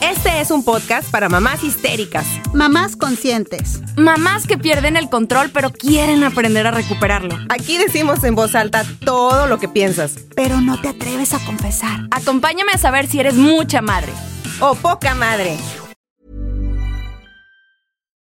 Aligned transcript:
Este 0.00 0.40
es 0.40 0.50
un 0.50 0.64
podcast 0.64 1.10
para 1.10 1.28
mamás 1.28 1.62
histéricas, 1.62 2.26
Mamás 2.54 2.96
conscientes. 2.96 3.82
Mamás 3.96 4.46
que 4.46 4.56
pierden 4.56 4.96
el 4.96 5.10
control 5.10 5.50
pero 5.52 5.70
quieren 5.70 6.24
aprender 6.24 6.66
a 6.66 6.70
recuperarlo. 6.70 7.36
Aquí 7.50 7.76
decimos 7.76 8.24
en 8.24 8.34
voz 8.34 8.54
alta 8.54 8.82
todo 9.04 9.46
lo 9.46 9.58
que 9.58 9.68
piensas. 9.68 10.16
Pero 10.34 10.60
no 10.62 10.80
te 10.80 10.88
atreves 10.88 11.34
a 11.34 11.44
confesar. 11.44 12.00
Acompáñame 12.10 12.72
a 12.72 12.78
saber 12.78 13.06
si 13.08 13.20
eres 13.20 13.34
mucha 13.34 13.82
madre. 13.82 14.12
O 14.60 14.74
poca 14.74 15.14
madre. 15.14 15.58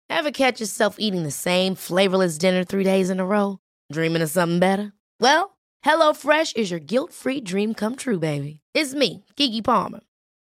Ever 0.10 0.32
catch 0.32 0.60
yourself 0.60 0.98
eating 1.00 1.24
the 1.24 1.32
same 1.32 1.76
flavorless 1.76 2.38
dinner 2.38 2.64
three 2.64 2.84
days 2.84 3.10
in 3.10 3.20
a 3.20 3.26
row? 3.26 3.58
Dreaming 3.92 4.22
of 4.22 4.30
something 4.30 4.60
better? 4.60 4.94
Well, 5.20 5.58
HelloFresh 5.84 6.56
is 6.56 6.70
your 6.70 6.80
guilt-free 6.80 7.42
dream 7.42 7.74
come 7.74 7.96
true, 7.96 8.20
baby. 8.20 8.62
It's 8.76 8.94
me, 8.94 9.26
Kiki 9.36 9.62
Palmer. 9.64 10.02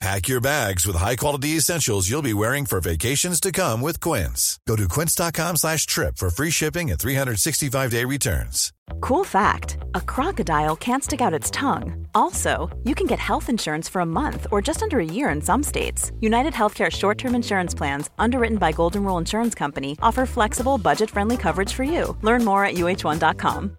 Pack 0.00 0.28
your 0.28 0.42
bags 0.42 0.86
with 0.86 0.94
high-quality 0.94 1.56
essentials 1.56 2.08
you'll 2.08 2.20
be 2.20 2.34
wearing 2.34 2.66
for 2.66 2.80
vacations 2.80 3.40
to 3.40 3.50
come 3.50 3.80
with 3.80 3.98
Quince. 3.98 4.60
Go 4.68 4.76
to 4.76 4.86
quince.com 4.88 5.56
slash 5.56 5.86
trip 5.86 6.18
for 6.18 6.28
free 6.28 6.50
shipping 6.50 6.90
and 6.90 7.00
365-day 7.00 8.04
returns. 8.04 8.72
Cool 9.00 9.24
fact 9.24 9.78
a 9.94 10.00
crocodile 10.02 10.76
can't 10.76 11.02
stick 11.02 11.22
out 11.22 11.32
its 11.32 11.50
tongue. 11.50 12.06
Also, 12.14 12.68
you 12.84 12.94
can 12.94 13.06
get 13.06 13.18
health 13.18 13.48
insurance 13.48 13.88
for 13.88 14.00
a 14.00 14.06
month 14.06 14.46
or 14.52 14.60
just 14.60 14.82
under 14.82 14.98
a 15.00 15.04
year 15.04 15.30
in 15.30 15.40
some 15.40 15.62
states. 15.62 16.12
United 16.20 16.52
Healthcare 16.52 16.90
short 16.90 17.16
term 17.16 17.34
insurance 17.34 17.74
plans, 17.74 18.10
underwritten 18.18 18.58
by 18.58 18.72
Golden 18.72 19.02
Rule 19.02 19.18
Insurance 19.18 19.54
Company, 19.54 19.96
offer 20.02 20.26
flexible, 20.26 20.76
budget 20.76 21.10
friendly 21.10 21.38
coverage 21.38 21.72
for 21.72 21.84
you. 21.84 22.16
Learn 22.20 22.44
more 22.44 22.64
at 22.66 22.74
uh1.com. 22.74 23.76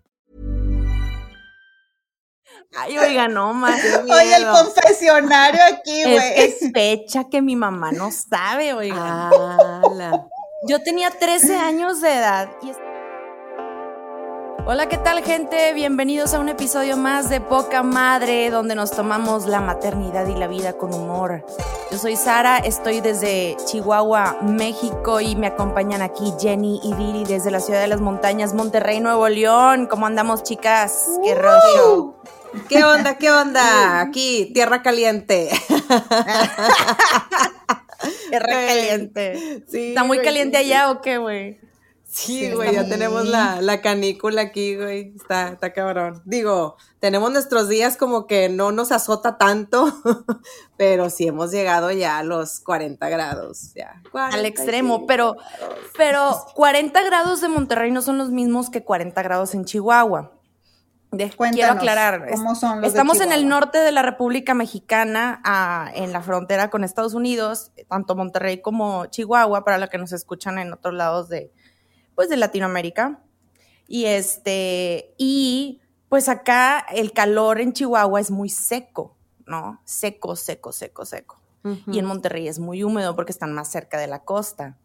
Ay, 2.75 2.97
oiga, 2.97 3.27
no, 3.27 3.53
más. 3.53 3.79
Oye, 4.03 4.35
el 4.35 4.45
confesionario 4.47 5.61
aquí, 5.71 6.01
Es 6.01 6.07
güey. 6.07 6.35
que 6.35 6.45
es 6.45 6.71
fecha 6.73 7.23
que 7.29 7.41
mi 7.41 7.55
mamá 7.55 7.91
no 7.91 8.09
sabe, 8.11 8.73
oiga. 8.73 9.29
Yo 10.67 10.81
tenía 10.83 11.09
13 11.11 11.55
años 11.57 12.01
de 12.01 12.13
edad 12.15 12.49
y 12.61 12.69
es- 12.71 12.77
Hola, 14.69 14.89
¿qué 14.89 14.97
tal, 14.97 15.23
gente? 15.23 15.71
Bienvenidos 15.73 16.33
a 16.33 16.39
un 16.39 16.49
episodio 16.49 16.97
más 16.97 17.29
de 17.29 17.39
Poca 17.39 17.83
Madre, 17.83 18.49
donde 18.49 18.75
nos 18.75 18.91
tomamos 18.91 19.45
la 19.45 19.61
maternidad 19.61 20.27
y 20.27 20.35
la 20.35 20.47
vida 20.47 20.73
con 20.73 20.93
humor. 20.93 21.45
Yo 21.89 21.97
soy 21.97 22.17
Sara, 22.17 22.57
estoy 22.57 22.99
desde 22.99 23.55
Chihuahua, 23.63 24.39
México, 24.41 25.21
y 25.21 25.37
me 25.37 25.47
acompañan 25.47 26.01
aquí 26.01 26.33
Jenny 26.37 26.81
y 26.83 26.93
Viri 26.95 27.23
desde 27.23 27.49
la 27.49 27.61
ciudad 27.61 27.79
de 27.79 27.87
las 27.87 28.01
montañas, 28.01 28.53
Monterrey, 28.53 28.99
Nuevo 28.99 29.29
León. 29.29 29.87
¿Cómo 29.89 30.05
andamos, 30.05 30.43
chicas? 30.43 31.11
¡Qué 31.23 31.33
rollo! 31.33 32.15
¿Qué 32.69 32.83
onda? 32.83 33.17
¿Qué 33.17 33.31
onda? 33.31 34.01
Aquí, 34.01 34.51
tierra 34.53 34.81
caliente. 34.81 35.49
Tierra 38.29 38.47
caliente. 38.47 39.63
Sí, 39.67 39.89
¿Está 39.89 40.03
muy 40.03 40.17
güey, 40.17 40.27
caliente 40.27 40.57
allá 40.57 40.91
o 40.91 41.01
qué, 41.01 41.17
güey? 41.17 41.59
Sí, 42.03 42.51
güey, 42.51 42.73
ya 42.73 42.87
tenemos 42.87 43.25
la, 43.25 43.61
la 43.61 43.81
canícula 43.81 44.41
aquí, 44.41 44.75
güey. 44.75 45.13
Está, 45.15 45.49
está 45.49 45.73
cabrón. 45.73 46.21
Digo, 46.25 46.77
tenemos 46.99 47.31
nuestros 47.31 47.69
días 47.69 47.97
como 47.97 48.27
que 48.27 48.49
no 48.49 48.71
nos 48.71 48.91
azota 48.91 49.37
tanto, 49.37 49.93
pero 50.77 51.09
sí 51.09 51.27
hemos 51.27 51.51
llegado 51.51 51.91
ya 51.91 52.19
a 52.19 52.23
los 52.23 52.59
40 52.61 53.09
grados. 53.09 53.73
Ya. 53.75 54.01
Al 54.13 54.45
extremo, 54.45 55.05
45 55.05 55.07
pero, 55.07 55.33
grados. 55.33 55.79
pero 55.97 56.53
40 56.55 57.03
grados 57.03 57.41
de 57.41 57.49
Monterrey 57.49 57.91
no 57.91 58.01
son 58.01 58.17
los 58.17 58.29
mismos 58.29 58.69
que 58.69 58.83
40 58.83 59.21
grados 59.21 59.53
en 59.53 59.65
Chihuahua. 59.65 60.36
De- 61.11 61.29
quiero 61.29 61.71
aclarar. 61.71 62.29
¿cómo 62.31 62.53
son 62.55 62.81
los 62.81 62.89
Estamos 62.89 63.21
en 63.21 63.31
el 63.31 63.47
norte 63.47 63.77
de 63.77 63.91
la 63.91 64.01
República 64.01 64.53
Mexicana, 64.53 65.41
en 65.95 66.11
la 66.11 66.21
frontera 66.21 66.69
con 66.69 66.83
Estados 66.83 67.13
Unidos, 67.13 67.71
tanto 67.87 68.15
Monterrey 68.15 68.61
como 68.61 69.05
Chihuahua, 69.05 69.63
para 69.63 69.77
los 69.77 69.89
que 69.89 69.97
nos 69.97 70.11
escuchan 70.11 70.59
en 70.59 70.73
otros 70.73 70.93
lados 70.93 71.29
de, 71.29 71.51
pues, 72.15 72.29
de 72.29 72.37
Latinoamérica. 72.37 73.19
Y 73.87 74.05
este, 74.05 75.13
y 75.17 75.79
pues 76.09 76.27
acá 76.29 76.85
el 76.91 77.13
calor 77.13 77.59
en 77.61 77.73
Chihuahua 77.73 78.19
es 78.19 78.31
muy 78.31 78.49
seco, 78.49 79.15
¿no? 79.45 79.81
Seco, 79.85 80.35
seco, 80.35 80.71
seco, 80.71 81.05
seco. 81.05 81.39
Y 81.91 81.99
en 81.99 82.05
Monterrey 82.05 82.47
es 82.47 82.59
muy 82.59 82.81
húmedo 82.83 83.13
porque 83.13 83.33
están 83.33 83.53
más 83.53 83.69
cerca 83.69 83.97
de 83.97 84.07
la 84.07 84.19
costa. 84.19 84.77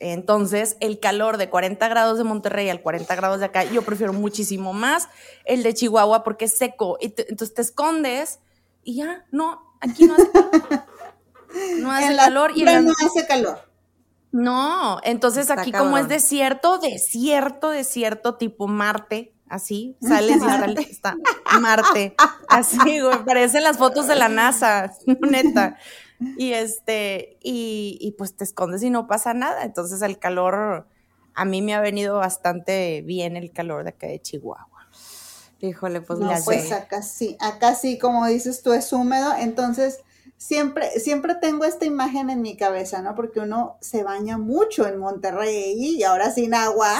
Entonces, 0.00 0.76
el 0.80 0.98
calor 0.98 1.36
de 1.36 1.50
40 1.50 1.86
grados 1.88 2.16
de 2.18 2.24
Monterrey 2.24 2.68
al 2.70 2.80
40 2.80 3.14
grados 3.16 3.38
de 3.40 3.44
acá, 3.46 3.64
yo 3.64 3.82
prefiero 3.82 4.12
muchísimo 4.14 4.72
más 4.72 5.08
el 5.44 5.62
de 5.62 5.74
Chihuahua 5.74 6.24
porque 6.24 6.46
es 6.46 6.56
seco. 6.56 6.96
Y 7.00 7.10
te- 7.10 7.30
entonces 7.30 7.54
te 7.54 7.62
escondes 7.62 8.40
y 8.82 8.96
ya, 8.96 9.26
no, 9.30 9.76
aquí 9.80 10.06
no 10.06 10.14
hace, 10.14 10.30
no 11.80 11.90
hace 11.92 12.16
calor. 12.16 12.52
Y 12.56 12.64
la- 12.64 12.80
no 12.80 12.92
hace 12.92 13.26
calor. 13.26 13.58
no, 14.32 15.00
entonces 15.02 15.42
Está 15.50 15.60
aquí 15.60 15.72
como 15.72 15.98
es 15.98 16.08
desierto, 16.08 16.78
desierto, 16.78 17.68
desierto, 17.70 18.36
tipo 18.36 18.68
Marte, 18.68 19.34
así, 19.48 19.96
sales 20.02 20.36
y 20.36 20.40
sale- 20.40 20.80
está 20.80 21.16
Marte, 21.60 22.14
así, 22.48 23.00
güey, 23.00 23.24
parecen 23.26 23.64
las 23.64 23.76
fotos 23.76 24.06
de 24.06 24.16
la 24.16 24.28
NASA, 24.30 24.92
neta. 25.20 25.76
Y 26.36 26.52
este, 26.52 27.38
y, 27.42 27.98
y 28.00 28.12
pues 28.12 28.36
te 28.36 28.44
escondes 28.44 28.82
y 28.82 28.90
no 28.90 29.06
pasa 29.06 29.34
nada. 29.34 29.64
Entonces 29.64 30.02
el 30.02 30.18
calor, 30.18 30.86
a 31.34 31.44
mí 31.44 31.62
me 31.62 31.74
ha 31.74 31.80
venido 31.80 32.16
bastante 32.16 33.02
bien 33.02 33.36
el 33.36 33.52
calor 33.52 33.84
de 33.84 33.90
acá 33.90 34.06
de 34.06 34.20
Chihuahua. 34.20 34.68
Híjole, 35.60 36.00
pues 36.00 36.18
No, 36.18 36.32
pues 36.44 36.72
acá 36.72 37.02
sí, 37.02 37.36
acá 37.38 37.74
sí, 37.74 37.98
como 37.98 38.26
dices 38.26 38.62
tú, 38.62 38.72
es 38.72 38.92
húmedo, 38.94 39.34
entonces 39.38 40.00
siempre, 40.38 40.98
siempre 40.98 41.34
tengo 41.34 41.66
esta 41.66 41.84
imagen 41.84 42.30
en 42.30 42.40
mi 42.40 42.56
cabeza, 42.56 43.02
¿no? 43.02 43.14
Porque 43.14 43.40
uno 43.40 43.76
se 43.82 44.02
baña 44.02 44.38
mucho 44.38 44.86
en 44.86 44.98
Monterrey 44.98 45.74
y 45.76 46.02
ahora 46.02 46.30
sin 46.30 46.54
agua, 46.54 46.98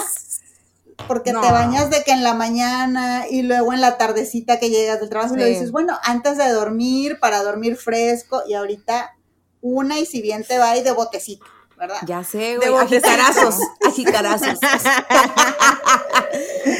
porque 1.06 1.32
No. 1.32 1.40
te 1.40 1.50
bañas 1.50 1.90
de 1.90 2.02
que 2.04 2.12
en 2.12 2.22
la 2.22 2.34
mañana 2.34 3.24
y 3.30 3.42
luego 3.42 3.72
en 3.72 3.80
la 3.80 3.98
tardecita 3.98 4.58
que 4.58 4.70
llegas 4.70 5.00
del 5.00 5.08
trabajo 5.08 5.34
y 5.34 5.38
lo 5.38 5.44
dices, 5.46 5.70
bueno, 5.72 5.98
antes 6.02 6.36
de 6.38 6.48
dormir, 6.50 7.18
para 7.20 7.42
dormir 7.42 7.76
fresco, 7.76 8.42
y 8.46 8.54
ahorita 8.54 9.16
una 9.60 9.98
y 9.98 10.06
si 10.06 10.22
bien 10.22 10.44
te 10.44 10.58
va 10.58 10.76
y 10.76 10.82
de 10.82 10.92
botecito, 10.92 11.44
¿verdad? 11.80 11.96
Ya 12.06 12.22
sé, 12.22 12.58
De 12.58 12.68
güey. 12.68 12.84
Ajicarazos. 12.84 13.56
Ajicarazos. 13.88 14.58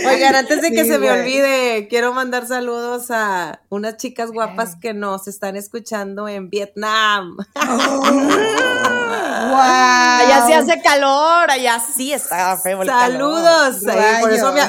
Oigan, 0.06 0.34
antes 0.34 0.61
de 0.61 0.71
que 0.71 0.84
Sí, 0.84 0.91
se 0.91 0.99
me 0.99 1.11
olvide, 1.11 1.88
quiero 1.88 2.12
mandar 2.12 2.47
saludos 2.47 3.10
a 3.10 3.62
unas 3.71 3.97
chicas 3.97 4.31
guapas 4.31 4.77
que 4.77 4.93
nos 4.93 5.27
están 5.27 5.56
escuchando 5.56 6.28
en 6.28 6.50
Vietnam. 6.50 7.37
¡Guau! 7.55 8.03
Allá 9.56 10.47
sí 10.47 10.53
hace 10.53 10.83
calor, 10.83 11.50
allá 11.50 11.81
sí 11.81 12.12
está 12.12 12.56
feo 12.59 12.83
el 12.83 12.89
calor. 12.89 13.42
Saludos. 13.42 13.86
Ay, 13.89 14.21
por, 14.21 14.33
eso 14.33 14.53
me. 14.53 14.60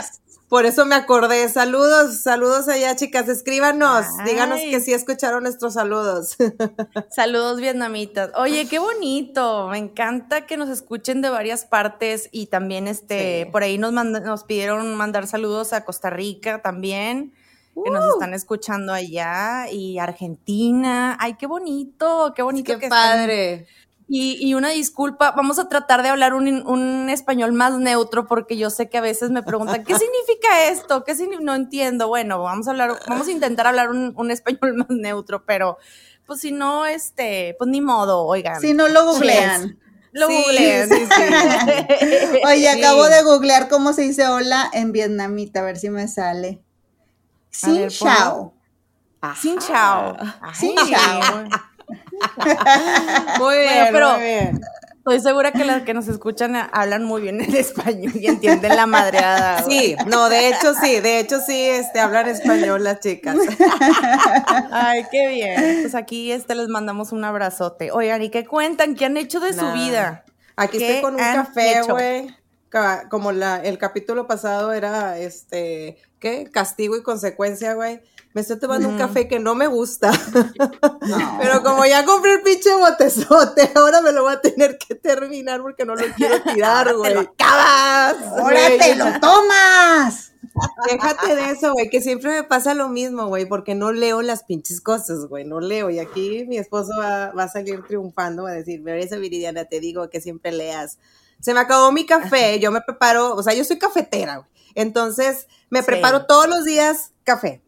Por 0.51 0.65
eso 0.65 0.85
me 0.85 0.95
acordé. 0.95 1.47
Saludos, 1.47 2.19
saludos 2.23 2.67
allá, 2.67 2.93
chicas. 2.97 3.29
Escríbanos, 3.29 4.05
díganos 4.25 4.59
que 4.59 4.81
sí 4.81 4.91
escucharon 4.93 5.43
nuestros 5.43 5.75
saludos. 5.75 6.35
Saludos 7.09 7.61
vietnamitas. 7.61 8.31
Oye, 8.35 8.67
qué 8.67 8.77
bonito. 8.77 9.69
Me 9.69 9.77
encanta 9.77 10.45
que 10.45 10.57
nos 10.57 10.67
escuchen 10.67 11.21
de 11.21 11.29
varias 11.29 11.63
partes 11.63 12.27
y 12.33 12.47
también 12.47 12.87
este 12.89 13.45
Sí. 13.45 13.49
por 13.51 13.63
ahí 13.63 13.77
nos 13.77 13.93
manda- 13.93 14.19
nos 14.19 14.43
pidieron 14.43 14.93
mandar 14.95 15.25
saludos 15.25 15.71
a 15.71 15.85
Costa 15.85 16.09
Rica 16.09 16.61
también. 16.61 17.33
Que 17.73 17.89
nos 17.89 18.03
Uh. 18.03 18.13
están 18.15 18.33
escuchando 18.33 18.91
allá 18.91 19.67
y 19.71 19.97
Argentina. 19.99 21.15
Ay, 21.21 21.35
qué 21.35 21.47
bonito, 21.47 22.33
qué 22.35 22.41
bonito 22.41 22.73
Qué 22.73 22.79
que 22.79 22.85
están. 22.87 23.29
Y, 24.13 24.45
y 24.45 24.55
una 24.55 24.71
disculpa, 24.71 25.31
vamos 25.31 25.57
a 25.57 25.69
tratar 25.69 26.03
de 26.03 26.09
hablar 26.09 26.33
un, 26.33 26.45
un 26.67 27.09
español 27.09 27.53
más 27.53 27.77
neutro 27.77 28.27
porque 28.27 28.57
yo 28.57 28.69
sé 28.69 28.89
que 28.89 28.97
a 28.97 29.01
veces 29.01 29.29
me 29.29 29.41
preguntan, 29.41 29.85
¿qué 29.85 29.95
significa 29.97 30.65
esto? 30.67 31.05
¿Qué 31.05 31.15
signi-?" 31.15 31.39
No 31.39 31.55
entiendo. 31.55 32.09
Bueno, 32.09 32.43
vamos 32.43 32.67
a 32.67 32.71
hablar, 32.71 32.99
vamos 33.07 33.27
a 33.29 33.31
intentar 33.31 33.67
hablar 33.67 33.89
un, 33.89 34.13
un 34.17 34.29
español 34.29 34.73
más 34.75 34.89
neutro, 34.89 35.45
pero 35.45 35.77
pues 36.25 36.41
si 36.41 36.51
no, 36.51 36.85
este, 36.85 37.55
pues 37.57 37.69
ni 37.69 37.79
modo, 37.79 38.25
oigan. 38.25 38.59
Si 38.59 38.73
no 38.73 38.89
lo 38.89 39.05
googlean. 39.05 39.79
Lo 40.11 40.27
Sí, 40.27 40.35
googleen. 40.35 40.89
sí, 40.89 41.05
sí. 41.05 42.39
Oye, 42.45 42.67
acabo 42.67 43.05
de 43.05 43.23
googlear 43.23 43.69
cómo 43.69 43.93
se 43.93 44.01
dice 44.01 44.27
hola 44.27 44.69
en 44.73 44.91
vietnamita, 44.91 45.61
a 45.61 45.63
ver 45.63 45.77
si 45.77 45.89
me 45.89 46.09
sale. 46.09 46.61
Sin 47.49 47.87
chao. 47.87 48.53
Sin 49.39 49.57
chao. 49.59 50.17
Sin 50.53 50.75
chao. 50.75 51.45
Muy 53.39 53.57
bien, 53.57 53.87
pero- 53.91 54.13
muy 54.13 54.21
bien. 54.23 54.61
Estoy 54.97 55.19
segura 55.19 55.51
que 55.51 55.65
las 55.65 55.81
que 55.81 55.95
nos 55.95 56.07
escuchan 56.07 56.55
hablan 56.55 57.03
muy 57.05 57.23
bien 57.23 57.41
el 57.41 57.55
español 57.55 58.11
y 58.15 58.27
entienden 58.27 58.75
la 58.75 58.85
madreada. 58.85 59.63
Sí, 59.63 59.95
no, 60.05 60.29
de 60.29 60.49
hecho 60.49 60.75
sí, 60.75 60.99
de 60.99 61.19
hecho 61.19 61.39
sí, 61.39 61.59
este, 61.59 61.99
hablan 61.99 62.27
español 62.27 62.83
las 62.83 62.99
chicas. 62.99 63.35
Ay, 64.71 65.05
qué 65.11 65.27
bien. 65.29 65.79
Pues 65.81 65.95
aquí 65.95 66.31
este 66.31 66.53
les 66.53 66.67
mandamos 66.67 67.11
un 67.13 67.23
abrazote. 67.23 67.91
Oigan, 67.91 68.21
¿y 68.21 68.29
qué 68.29 68.45
cuentan? 68.45 68.93
¿Qué 68.93 69.05
han 69.05 69.17
hecho 69.17 69.39
de 69.39 69.53
su 69.53 69.71
vida? 69.71 70.23
Aquí 70.55 70.77
¿Qué 70.77 70.97
estoy 70.97 71.01
con 71.01 71.15
un 71.15 71.19
café, 71.19 71.81
güey. 71.87 72.27
Como 73.09 73.31
la, 73.31 73.57
el 73.57 73.77
capítulo 73.77 74.27
pasado 74.27 74.71
era, 74.71 75.17
este, 75.17 75.97
¿qué? 76.19 76.49
Castigo 76.51 76.95
y 76.95 77.03
consecuencia, 77.03 77.73
güey. 77.73 78.01
Me 78.33 78.39
estoy 78.39 78.59
tomando 78.59 78.87
un 78.87 78.97
café 78.97 79.27
que 79.27 79.39
no 79.39 79.55
me 79.55 79.67
gusta. 79.67 80.11
Pero 81.41 81.63
como 81.63 81.85
ya 81.85 82.05
compré 82.05 82.35
el 82.35 82.41
pinche 82.43 82.73
botezote, 82.75 83.71
ahora 83.75 83.99
me 83.99 84.13
lo 84.13 84.23
voy 84.23 84.33
a 84.33 84.39
tener 84.39 84.77
que 84.77 84.95
terminar 84.95 85.61
porque 85.61 85.83
no 85.83 85.95
lo 85.95 86.05
quiero 86.15 86.41
tirar, 86.53 86.95
güey. 86.95 87.17
¡Acabas! 87.17 88.15
¡Ahora 88.37 88.59
te 88.79 88.95
lo 88.95 89.19
tomas! 89.19 90.31
Déjate 90.89 91.35
de 91.35 91.51
eso, 91.51 91.73
güey, 91.73 91.89
que 91.89 92.01
siempre 92.01 92.29
me 92.31 92.43
pasa 92.43 92.73
lo 92.73 92.87
mismo, 92.87 93.27
güey, 93.27 93.45
porque 93.45 93.75
no 93.75 93.91
leo 93.91 94.21
las 94.21 94.43
pinches 94.43 94.79
cosas, 94.79 95.25
güey, 95.27 95.43
no 95.43 95.59
leo. 95.59 95.89
Y 95.89 95.99
aquí 95.99 96.45
mi 96.47 96.57
esposo 96.57 96.93
va, 96.97 97.31
va 97.31 97.43
a 97.43 97.49
salir 97.49 97.83
triunfando, 97.85 98.43
va 98.43 98.51
a 98.51 98.53
decir, 98.53 98.81
esa 98.87 99.17
Viridiana, 99.17 99.65
te 99.65 99.81
digo 99.81 100.09
que 100.09 100.21
siempre 100.21 100.53
leas. 100.53 100.99
Se 101.41 101.53
me 101.53 101.59
acabó 101.59 101.91
mi 101.91 102.05
café, 102.05 102.59
yo 102.59 102.71
me 102.71 102.81
preparo, 102.81 103.35
o 103.35 103.43
sea, 103.43 103.53
yo 103.53 103.63
soy 103.65 103.77
cafetera, 103.79 104.37
güey. 104.37 104.49
Entonces, 104.75 105.47
me 105.69 105.81
Sí. 105.81 105.85
preparo 105.87 106.25
todos 106.25 106.47
los 106.47 106.63
días 106.65 107.11
café. 107.23 107.61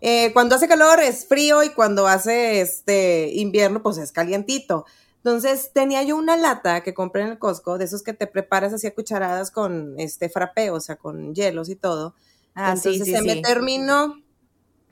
Eh, 0.00 0.32
cuando 0.34 0.54
hace 0.54 0.68
calor 0.68 1.00
es 1.00 1.26
frío 1.26 1.62
y 1.62 1.70
cuando 1.70 2.06
hace 2.06 2.60
este 2.60 3.30
invierno, 3.34 3.82
pues 3.82 3.98
es 3.98 4.12
calientito. 4.12 4.84
Entonces 5.16 5.72
tenía 5.72 6.02
yo 6.04 6.16
una 6.16 6.36
lata 6.36 6.82
que 6.82 6.94
compré 6.94 7.22
en 7.22 7.28
el 7.28 7.38
Costco, 7.38 7.78
de 7.78 7.86
esos 7.86 8.02
que 8.02 8.12
te 8.12 8.26
preparas 8.28 8.72
así 8.72 8.86
a 8.86 8.94
cucharadas 8.94 9.50
con 9.50 9.98
este 9.98 10.28
frappé, 10.28 10.70
o 10.70 10.80
sea, 10.80 10.96
con 10.96 11.34
hielos 11.34 11.68
y 11.68 11.76
todo. 11.76 12.14
Ah, 12.54 12.76
sí, 12.76 12.90
Entonces 12.90 13.06
sí, 13.06 13.12
se 13.14 13.22
me 13.22 13.34
sí. 13.36 13.42
terminó. 13.42 14.22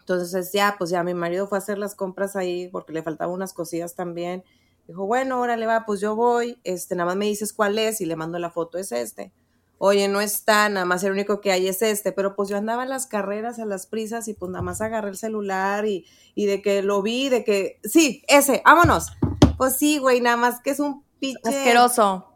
Entonces 0.00 0.53
ya, 0.53 0.75
pues 0.79 0.91
ya 0.91 1.03
mi 1.05 1.15
marido 1.15 1.47
fue 1.47 1.59
a 1.59 1.61
hacer 1.61 1.79
las 1.79 1.94
compras 1.94 2.37
ahí 2.37 2.69
porque 2.69 2.93
le 2.93 3.03
faltaban 3.03 3.35
unas 3.35 3.53
cosillas 3.53 3.94
también. 3.94 4.43
Dijo, 4.87 5.07
bueno, 5.07 5.41
órale 5.41 5.67
va, 5.67 5.87
pues 5.87 6.01
yo 6.01 6.15
voy, 6.15 6.59
este, 6.65 6.95
nada 6.95 7.07
más 7.07 7.17
me 7.17 7.27
dices 7.27 7.53
cuál 7.53 7.79
es 7.79 8.01
y 8.01 8.07
le 8.07 8.17
mando 8.17 8.39
la 8.39 8.51
foto, 8.51 8.79
es 8.79 8.93
este. 8.93 9.33
Oye, 9.79 10.09
no 10.09 10.21
está, 10.21 10.69
nada 10.69 10.87
más 10.87 11.03
el 11.05 11.13
único 11.13 11.41
que 11.41 11.53
hay 11.53 11.69
es 11.69 11.83
este, 11.83 12.13
pero 12.13 12.37
pues 12.37 12.49
yo 12.49 12.57
andaba 12.57 12.85
en 12.85 12.91
las 12.91 13.07
carreras, 13.07 13.59
a 13.59 13.67
las 13.67 13.87
prisas 13.87 14.29
y 14.29 14.35
pues 14.35 14.51
nada 14.51 14.63
más 14.63 14.81
agarré 14.81 15.11
el 15.11 15.17
celular 15.17 15.87
y, 15.87 16.07
y 16.35 16.47
de 16.47 16.63
que 16.63 16.83
lo 16.83 17.03
vi, 17.03 17.29
de 17.29 17.45
que, 17.45 17.81
sí, 17.85 18.23
ese, 18.29 18.63
vámonos. 18.65 19.09
Pues 19.57 19.77
sí, 19.77 19.99
güey, 19.99 20.21
nada 20.21 20.37
más 20.37 20.61
que 20.61 20.71
es 20.71 20.81
un 20.81 21.05
pinche 21.19 21.49
Asqueroso. 21.49 22.29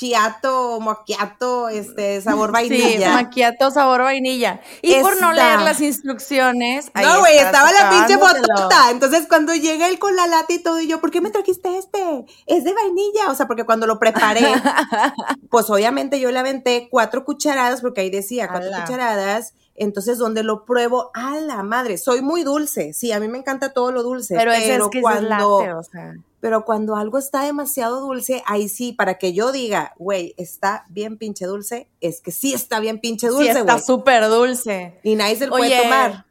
Mochiato, 0.00 0.80
moquiato, 0.80 1.68
este, 1.68 2.20
sabor 2.22 2.48
Sí, 2.48 2.52
vainilla. 2.52 3.12
maquiato 3.12 3.70
sabor 3.70 4.02
vainilla. 4.02 4.60
Y 4.82 4.94
por 5.00 5.20
no 5.20 5.32
leer 5.32 5.60
las 5.60 5.80
instrucciones. 5.80 6.90
ahí 6.94 7.04
No, 7.04 7.20
güey, 7.20 7.38
estaba 7.38 7.70
la 7.72 7.90
pinche 7.90 8.18
fotota. 8.18 8.90
Entonces, 8.90 9.26
cuando 9.28 9.54
llega 9.54 9.88
él 9.88 9.98
con 9.98 10.16
la 10.16 10.26
lata 10.26 10.52
y 10.52 10.58
todo, 10.62 10.80
y 10.80 10.86
yo, 10.86 11.00
¿por 11.00 11.10
qué 11.10 11.20
me 11.20 11.30
trajiste 11.30 11.76
este? 11.78 12.24
Es 12.46 12.64
de 12.64 12.72
vainilla. 12.72 13.30
O 13.30 13.34
sea, 13.34 13.46
porque 13.46 13.64
cuando 13.64 13.86
lo 13.86 13.98
preparé, 13.98 14.40
pues 15.50 15.68
obviamente 15.70 16.18
yo 16.20 16.30
le 16.30 16.38
aventé 16.38 16.88
cuatro 16.90 17.24
cucharadas, 17.24 17.80
porque 17.80 18.00
ahí 18.02 18.10
decía 18.10 18.48
cuatro 18.48 18.68
Ala. 18.68 18.84
cucharadas. 18.84 19.54
Entonces, 19.76 20.18
donde 20.18 20.42
lo 20.42 20.64
pruebo, 20.66 21.10
a 21.14 21.36
la 21.36 21.62
madre, 21.62 21.96
soy 21.96 22.20
muy 22.20 22.42
dulce. 22.42 22.92
Sí, 22.92 23.12
a 23.12 23.20
mí 23.20 23.28
me 23.28 23.38
encanta 23.38 23.72
todo 23.72 23.92
lo 23.92 24.02
dulce. 24.02 24.34
Pero, 24.36 24.52
ese 24.52 24.76
es 24.76 24.88
que 24.90 24.98
es 24.98 25.02
cuando, 25.02 25.28
lácteo, 25.28 25.78
o 25.78 25.82
sea. 25.82 26.14
Pero 26.40 26.64
cuando 26.64 26.96
algo 26.96 27.18
está 27.18 27.42
demasiado 27.44 28.00
dulce, 28.00 28.42
ahí 28.46 28.68
sí, 28.68 28.92
para 28.92 29.18
que 29.18 29.32
yo 29.32 29.52
diga, 29.52 29.92
güey, 29.98 30.34
está 30.38 30.84
bien 30.88 31.18
pinche 31.18 31.44
dulce, 31.46 31.88
es 32.00 32.20
que 32.20 32.32
sí 32.32 32.52
está 32.54 32.80
bien 32.80 32.98
pinche 32.98 33.28
Sí, 33.28 33.32
dulce, 33.34 33.50
está 33.50 33.74
güey. 33.74 33.84
súper 33.84 34.28
dulce. 34.28 34.98
y 35.02 35.14
nadie 35.16 35.36
se 35.36 35.46
lo 35.46 35.54
Oye, 35.54 35.68
puede 35.68 35.82
tomar. 35.82 36.24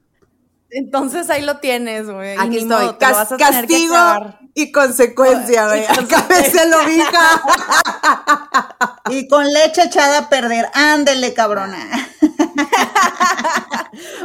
Entonces 0.71 1.29
ahí 1.31 1.41
lo 1.43 1.57
tienes, 1.57 2.07
güey. 2.09 2.35
Aquí 2.37 2.57
estoy. 2.59 2.85
modo, 2.85 2.97
Cas- 2.99 3.13
vas 3.13 3.31
a 3.31 3.37
castigo 3.37 3.95
y 4.53 4.71
consecuencia, 4.71 5.65
güey. 5.67 5.83
Acábese 5.85 6.67
lo 6.69 6.89
hija. 6.89 7.41
Y 9.11 9.27
con 9.27 9.51
leche 9.51 9.83
echada 9.85 10.19
a 10.19 10.29
perder. 10.29 10.67
Ándele, 10.73 11.33
cabrona. 11.33 11.77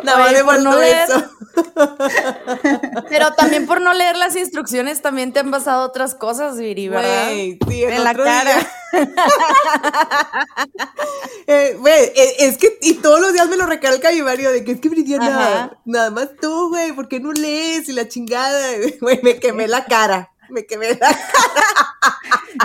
No, 0.05 0.13
Oye, 0.15 0.23
vale 0.23 0.45
por 0.45 0.55
por 0.57 0.63
no 0.63 0.71
no 0.73 0.79
leer- 0.79 1.05
eso. 1.09 1.31
Pero 3.09 3.33
también 3.35 3.67
por 3.67 3.81
no 3.81 3.93
leer 3.95 4.17
las 4.17 4.37
instrucciones 4.37 5.03
también 5.03 5.33
te 5.33 5.41
han 5.41 5.51
pasado 5.51 5.85
otras 5.85 6.15
cosas, 6.15 6.57
Viri, 6.59 6.89
¿verdad? 6.89 7.29
Sí, 7.31 7.59
el 7.85 7.93
en 7.93 8.05
la 8.05 8.15
cara. 8.15 8.55
día- 8.55 8.71
Eh, 11.47 11.77
Güey, 11.79 12.05
eh, 12.15 12.35
es 12.39 12.57
que, 12.59 12.79
y 12.81 12.95
todos 12.95 13.21
los 13.21 13.33
días 13.35 13.49
me 13.49 13.57
lo 13.57 13.67
recalca 13.67 14.11
mi 14.11 14.23
marido, 14.23 14.51
de 14.51 14.65
que 14.65 14.73
es 14.73 14.81
que 14.81 14.89
Bridiana, 14.89 15.27
Ajá. 15.47 15.77
nada 15.85 16.11
más 16.11 16.29
tú, 16.41 16.71
güey, 16.71 16.93
¿por 16.93 17.07
qué 17.09 17.21
no 17.21 17.33
lees? 17.33 17.89
Y 17.89 17.93
la 17.93 18.09
chingada, 18.09 18.67
güey, 19.01 19.21
me 19.23 19.39
quemé 19.39 19.69
la 19.69 19.85
cara. 19.85 20.31
Me 20.49 20.65
quemé 20.67 20.91
la 20.91 20.99
cara. 20.99 21.19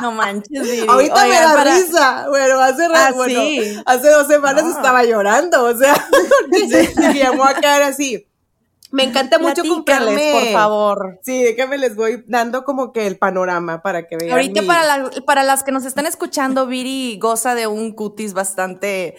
No 0.01 0.11
manches, 0.11 0.61
Viri. 0.61 0.85
Ahorita 0.87 1.25
me 1.25 1.33
da 1.39 1.53
para- 1.55 1.73
risa. 1.75 2.25
Bueno, 2.29 2.59
hace, 2.61 2.83
Ah, 2.93 3.11
bueno, 3.15 3.41
sí. 3.41 3.81
hace 3.85 4.09
dos 4.09 4.27
semanas 4.27 4.63
estaba 4.65 5.03
llorando, 5.03 5.63
o 5.63 5.75
sea, 5.77 5.95
porque 6.49 6.93
me 6.97 7.13
llamó 7.15 7.43
a 7.43 7.53
cara 7.55 7.87
así. 7.87 8.25
Me 8.91 9.03
encanta 9.03 9.37
mucho 9.37 9.61
comprarme. 9.63 10.31
por 10.33 10.51
favor. 10.51 11.19
Sí, 11.23 11.43
déjame 11.43 11.77
les 11.77 11.95
voy 11.95 12.23
dando 12.27 12.63
como 12.63 12.91
que 12.91 13.05
el 13.05 13.17
panorama 13.17 13.81
para 13.83 14.07
que 14.07 14.17
vean. 14.17 14.31
Ahorita 14.31 14.61
mi- 14.61 14.67
para, 14.67 14.97
la- 14.97 15.11
para 15.25 15.43
las 15.43 15.63
que 15.63 15.71
nos 15.71 15.85
están 15.85 16.07
escuchando, 16.07 16.65
Viri 16.65 17.17
goza 17.19 17.53
de 17.53 17.67
un 17.67 17.91
cutis 17.93 18.33
bastante, 18.33 19.15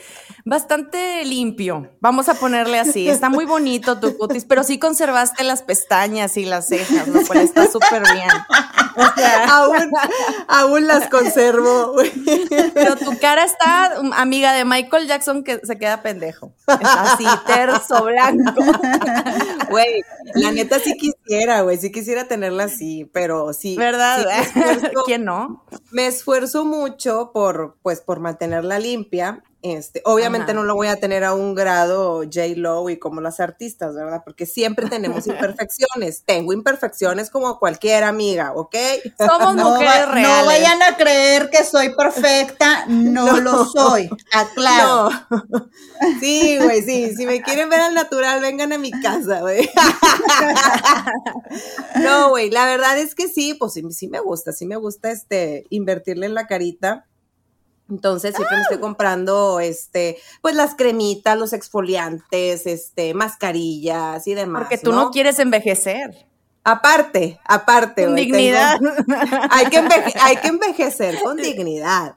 bastante 0.51 1.25
limpio. 1.25 1.93
Vamos 2.01 2.29
a 2.29 2.35
ponerle 2.35 2.81
así. 2.81 3.09
Está 3.09 3.29
muy 3.29 3.45
bonito 3.45 4.01
tu 4.01 4.19
cutis, 4.19 4.45
pero 4.45 4.65
sí 4.65 4.81
conservaste 4.81 5.45
las 5.45 5.63
pestañas 5.63 6.37
y 6.37 6.45
las 6.45 6.67
cejas, 6.67 7.07
lo 7.07 7.25
cual 7.25 7.39
está 7.39 7.71
súper 7.71 8.03
bien. 8.13 8.29
O 8.97 9.15
sea, 9.15 9.45
aún, 9.49 9.91
aún 10.49 10.87
las 10.89 11.09
conservo. 11.09 11.95
pero 12.75 12.97
tu 12.97 13.17
cara 13.21 13.45
está, 13.45 14.01
um, 14.01 14.13
amiga 14.13 14.53
de 14.53 14.65
Michael 14.65 15.07
Jackson, 15.07 15.45
que 15.45 15.61
se 15.63 15.79
queda 15.79 16.03
pendejo. 16.03 16.53
Está 16.67 17.13
así, 17.13 17.25
terso, 17.47 18.05
blanco. 18.05 18.61
Güey, 19.71 20.03
la 20.35 20.51
neta 20.51 20.81
sí 20.81 20.97
quisiera, 20.97 21.61
güey, 21.61 21.77
sí 21.79 21.93
quisiera 21.93 22.25
tenerla 22.27 22.65
así, 22.65 23.09
pero 23.13 23.53
sí. 23.53 23.77
¿Verdad? 23.77 24.27
sí 24.53 24.59
esfuerzo- 24.61 25.03
¿Quién 25.07 25.25
no? 25.25 25.65
me 25.93 26.09
esfuerzo 26.09 26.65
mucho 26.65 27.31
por, 27.33 27.77
pues, 27.83 28.01
por 28.01 28.19
mantenerla 28.19 28.81
limpia. 28.81 29.45
Este, 29.63 30.01
obviamente 30.07 30.53
Ajá. 30.53 30.55
no 30.55 30.63
lo 30.63 30.75
voy 30.75 30.87
a 30.89 30.97
tener 30.97 31.23
a 31.23 31.35
un 31.35 31.55
grado 31.55 32.23
J. 32.23 32.41
Lo 32.57 32.89
y 32.89 32.99
como 32.99 33.21
las 33.21 33.41
artistas, 33.41 33.95
¿verdad? 33.95 34.23
Porque 34.25 34.47
siempre 34.47 34.89
tenemos 34.89 35.27
imperfecciones. 35.27 36.23
Tengo 36.25 36.55
imperfecciones 36.55 37.29
como 37.29 37.59
cualquier 37.59 38.05
amiga, 38.05 38.55
¿ok? 38.55 38.75
Somos 39.19 39.55
No, 39.57 39.73
mujeres 39.73 40.07
va- 40.09 40.13
reales. 40.13 40.39
no 40.41 40.47
vayan 40.47 40.83
a 40.83 40.97
creer 40.97 41.51
que 41.51 41.63
soy 41.65 41.95
perfecta. 41.95 42.87
No, 42.89 43.37
lo 43.41 43.67
soy. 43.67 44.09
Aclaro. 44.33 45.11
No. 45.31 45.71
Sí, 46.21 46.57
güey, 46.59 46.81
sí. 46.83 47.15
Si 47.15 47.27
me 47.27 47.43
quieren 47.43 47.69
ver 47.69 47.81
al 47.81 47.93
natural, 47.93 48.41
vengan 48.41 48.73
a 48.73 48.79
mi 48.79 48.91
casa, 48.91 49.41
güey. 49.41 49.69
No, 52.03 52.31
güey, 52.31 52.51
la 52.51 52.67
verdad 52.67 52.99
es 52.99 53.15
que 53.15 53.29
sí, 53.29 53.55
pues 53.55 53.73
sí, 53.75 53.83
sí 53.91 54.09
me 54.09 54.21
gusta, 54.21 54.53
sí 54.53 54.67
me 54.67 54.77
gusta 54.77 55.11
este 55.11 55.67
invertirle 55.71 56.27
en 56.27 56.35
la 56.35 56.47
carita. 56.47 57.07
Entonces 57.91 58.35
siempre 58.35 58.57
me 58.57 58.63
estoy 58.63 58.79
comprando 58.79 59.61
este, 59.61 60.19
pues 60.41 60.55
las 60.55 60.75
cremitas, 60.75 61.37
los 61.37 61.53
exfoliantes, 61.53 62.67
este, 62.67 63.15
mascarillas 63.15 64.27
y 64.27 64.35
demás. 64.35 64.63
Porque 64.63 64.79
tú 64.79 64.93
no, 64.93 65.11
quieres 65.11 65.39
envejecer. 65.39 66.27
Aparte, 66.63 67.41
aparte, 67.47 68.05
Con 68.05 68.17
dignidad. 68.17 68.79
tengo- 68.79 68.93
hay, 69.51 69.67
que 69.67 69.79
enveje- 69.79 70.15
hay 70.21 70.37
que 70.37 70.49
envejecer 70.49 71.19
con 71.23 71.39
dignidad. 71.39 72.15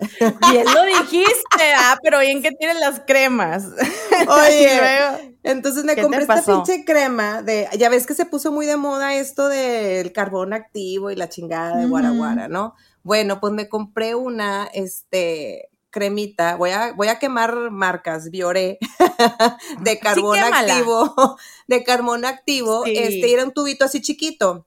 Bien 0.51 0.65
lo 0.65 0.83
dijiste, 0.83 1.73
ah, 1.77 1.97
pero 2.03 2.19
bien 2.19 2.41
que 2.41 2.51
tienen 2.51 2.79
las 2.81 3.01
cremas. 3.07 3.63
Oye, 4.27 5.37
entonces 5.43 5.85
me 5.85 5.95
¿qué 5.95 6.01
te 6.01 6.01
compré 6.01 6.21
esta 6.23 6.41
pinche 6.43 6.83
crema 6.83 7.41
de, 7.41 7.69
ya 7.77 7.87
ves 7.87 8.05
que 8.05 8.15
se 8.15 8.25
puso 8.25 8.51
muy 8.51 8.65
de 8.65 8.75
moda 8.75 9.13
esto 9.15 9.47
del 9.47 10.11
carbón 10.11 10.51
activo 10.51 11.09
y 11.09 11.15
la 11.15 11.29
chingada 11.29 11.77
de 11.77 11.85
guaraguara, 11.85 12.49
¿no? 12.49 12.75
Bueno, 13.03 13.39
pues 13.39 13.53
me 13.53 13.69
compré 13.69 14.15
una, 14.15 14.65
este, 14.73 15.69
cremita, 15.89 16.55
voy 16.55 16.71
a, 16.71 16.93
voy 16.93 17.07
a 17.09 17.19
quemar 17.19 17.69
marcas, 17.71 18.29
Bioré, 18.31 18.79
de 19.81 19.99
carbón 19.99 20.39
activo, 20.39 21.37
de 21.67 21.83
carbón 21.83 22.25
activo, 22.25 22.83
Sí. 22.85 22.93
este, 22.97 23.31
era 23.33 23.43
un 23.43 23.51
tubito 23.53 23.85
así 23.85 24.01
chiquito. 24.01 24.65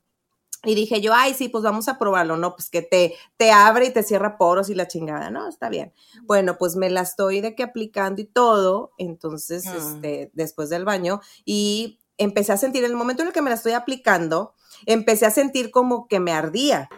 Y 0.65 0.75
dije 0.75 1.01
yo, 1.01 1.15
ay, 1.15 1.33
sí, 1.35 1.49
pues 1.49 1.63
vamos 1.63 1.87
a 1.89 1.97
probarlo, 1.99 2.37
¿no? 2.37 2.57
Pues 2.57 2.71
que 2.71 2.83
te, 2.83 3.15
te 3.37 3.53
abre 3.53 3.87
y 3.87 3.93
te 3.93 4.03
cierra 4.03 4.37
poros 4.37 4.69
y 4.69 4.75
la 4.75 4.89
chingada, 4.89 5.31
¿no? 5.31 5.49
Está 5.49 5.69
bien. 5.69 5.93
Bueno, 6.25 6.59
pues 6.59 6.75
me 6.75 6.91
la 6.91 7.03
estoy 7.03 7.41
de 7.41 7.55
que 7.55 7.63
aplicando 7.63 8.21
y 8.21 8.25
todo, 8.25 8.91
entonces, 8.99 9.65
Mm. 9.65 9.77
este, 9.77 10.31
después 10.33 10.69
del 10.69 10.85
baño, 10.85 11.21
y 11.45 11.99
empecé 12.19 12.53
a 12.53 12.57
sentir, 12.57 12.83
en 12.85 12.91
el 12.91 12.97
momento 12.97 13.23
en 13.23 13.29
el 13.29 13.35
que 13.35 13.43
me 13.43 13.51
la 13.51 13.57
estoy 13.57 13.73
aplicando, 13.73 14.55
empecé 14.85 15.27
a 15.27 15.31
sentir 15.31 15.71
como 15.71 16.07
que 16.09 16.21
me 16.21 16.33
ardía. 16.33 16.89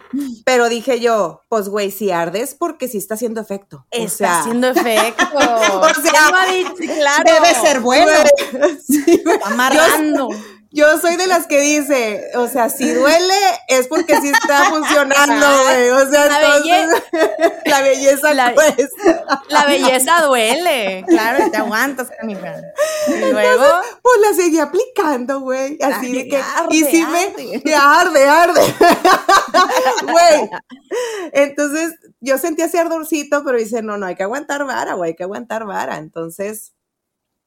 Pero 0.44 0.68
dije 0.68 1.00
yo, 1.00 1.42
pues 1.48 1.68
güey, 1.68 1.90
si 1.90 2.10
ardes 2.10 2.54
porque 2.54 2.88
sí 2.88 2.98
está 2.98 3.14
haciendo 3.14 3.40
efecto. 3.40 3.78
O 3.78 3.86
Está 3.90 4.16
sea, 4.16 4.40
haciendo 4.40 4.68
efecto. 4.74 5.24
O 5.36 5.94
sea, 6.02 6.30
claro. 6.76 7.24
Debe 7.24 7.54
ser 7.54 7.80
bueno. 7.80 8.10
güey, 8.50 8.78
sí, 8.86 9.22
güey. 9.24 9.36
Está 9.36 9.48
amarrando. 9.48 10.28
Yo 10.30 10.57
soy 11.00 11.16
de 11.16 11.26
las 11.26 11.46
que 11.46 11.60
dice, 11.60 12.30
o 12.34 12.46
sea, 12.46 12.68
si 12.68 12.92
duele 12.92 13.34
es 13.68 13.86
porque 13.88 14.20
sí 14.20 14.28
está 14.28 14.64
funcionando, 14.70 15.46
güey. 15.64 15.88
O 15.90 16.10
sea, 16.10 16.26
La 16.26 16.56
entonces, 16.56 17.02
la 17.66 17.80
belleza 17.82 18.34
La- 18.34 18.54
pues. 18.54 18.90
La 19.48 19.64
belleza 19.66 20.22
duele. 20.22 21.04
Claro, 21.08 21.46
y 21.46 21.50
te 21.50 21.56
aguantas, 21.56 22.08
canija. 22.10 22.54
Y 23.08 23.32
luego. 23.32 23.64
Pues 24.02 24.20
la 24.20 24.34
seguí 24.34 24.58
aplicando, 24.58 25.40
güey. 25.40 25.78
Así 25.82 26.06
Ay, 26.06 26.12
de 26.12 26.28
que. 26.28 26.36
arde, 26.36 26.76
y 26.76 26.84
sí 26.84 27.04
me. 27.06 27.18
arde. 27.24 27.62
que 27.64 27.74
arde, 27.74 28.24
arde. 28.28 28.74
Güey. 30.02 30.50
Entonces, 31.32 31.94
yo 32.20 32.38
sentía 32.38 32.66
ese 32.66 32.78
ardorcito, 32.78 33.42
pero 33.44 33.58
dice, 33.58 33.82
no, 33.82 33.96
no, 33.98 34.06
hay 34.06 34.16
que 34.16 34.22
aguantar 34.22 34.64
vara, 34.64 34.94
güey, 34.94 35.10
hay 35.10 35.16
que 35.16 35.24
aguantar 35.24 35.64
vara. 35.64 35.96
Entonces, 35.98 36.74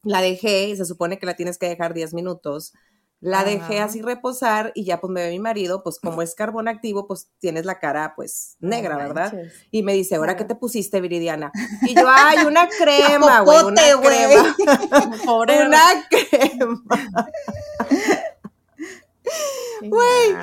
la 0.04 0.22
dejé 0.22 0.70
y 0.70 0.78
se 0.78 0.86
supone 0.86 1.20
que 1.20 1.26
la 1.26 1.36
tienes 1.36 1.58
que 1.58 1.70
dejar 1.70 1.94
10 1.94 2.14
minutos. 2.14 2.74
La 3.22 3.44
dejé 3.44 3.78
Ajá. 3.78 3.86
así 3.86 4.02
reposar 4.02 4.72
y 4.74 4.84
ya 4.84 5.00
pues 5.00 5.12
me 5.12 5.22
ve 5.22 5.30
mi 5.30 5.40
marido, 5.40 5.84
pues 5.84 6.00
como 6.00 6.22
es 6.24 6.34
carbón 6.36 6.68
activo, 6.68 7.08
pues 7.08 7.30
tienes 7.40 7.66
la 7.66 7.80
cara 7.80 8.14
pues 8.16 8.58
negra, 8.60 8.96
No 8.96 9.00
¿verdad? 9.00 9.34
Y 9.70 9.84
me 9.84 9.94
dice, 9.94 10.16
¿ahora 10.16 10.36
qué 10.36 10.44
te 10.44 10.56
pusiste, 10.56 11.00
Viridiana? 11.00 11.52
Y 11.84 11.94
yo, 11.94 12.06
ay, 12.08 12.46
una 12.46 12.68
crema, 12.80 13.42
güey, 13.42 13.64
una 13.64 13.82
crema. 14.02 14.56
Una 15.32 16.08
crema. 16.10 16.82
Güey. 19.82 20.36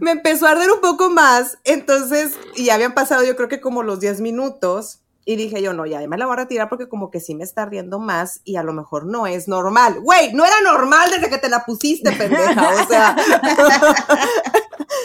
Me 0.00 0.10
empezó 0.12 0.46
a 0.46 0.52
arder 0.52 0.70
un 0.70 0.80
poco 0.80 1.10
más, 1.10 1.58
entonces, 1.64 2.34
y 2.54 2.66
ya 2.66 2.74
habían 2.74 2.94
pasado 2.94 3.24
yo 3.24 3.34
creo 3.34 3.48
que 3.48 3.60
como 3.60 3.82
los 3.82 4.00
10 4.00 4.20
minutos, 4.20 5.00
y 5.28 5.34
dije 5.34 5.60
yo, 5.60 5.72
no, 5.72 5.86
ya 5.86 6.06
me 6.06 6.16
la 6.16 6.24
voy 6.24 6.34
a 6.34 6.36
retirar 6.36 6.68
porque 6.68 6.88
como 6.88 7.10
que 7.10 7.18
sí 7.18 7.34
me 7.34 7.42
está 7.42 7.62
ardiendo 7.64 7.98
más 7.98 8.40
y 8.44 8.54
a 8.54 8.62
lo 8.62 8.72
mejor 8.72 9.06
no 9.06 9.26
es 9.26 9.48
normal. 9.48 9.98
Güey, 10.00 10.32
no 10.32 10.46
era 10.46 10.60
normal 10.62 11.10
desde 11.10 11.28
que 11.28 11.38
te 11.38 11.48
la 11.48 11.64
pusiste, 11.64 12.12
pendeja, 12.12 12.70
o 12.84 12.86
sea. 12.86 13.16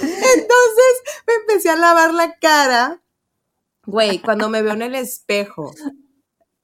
entonces, 0.02 0.94
me 1.28 1.34
empecé 1.42 1.72
a 1.72 1.76
lavar 1.76 2.14
la 2.14 2.38
cara. 2.38 3.02
Güey, 3.88 4.22
cuando 4.22 4.48
me 4.48 4.62
veo 4.62 4.74
en 4.74 4.84
el 4.84 4.94
espejo, 4.94 5.74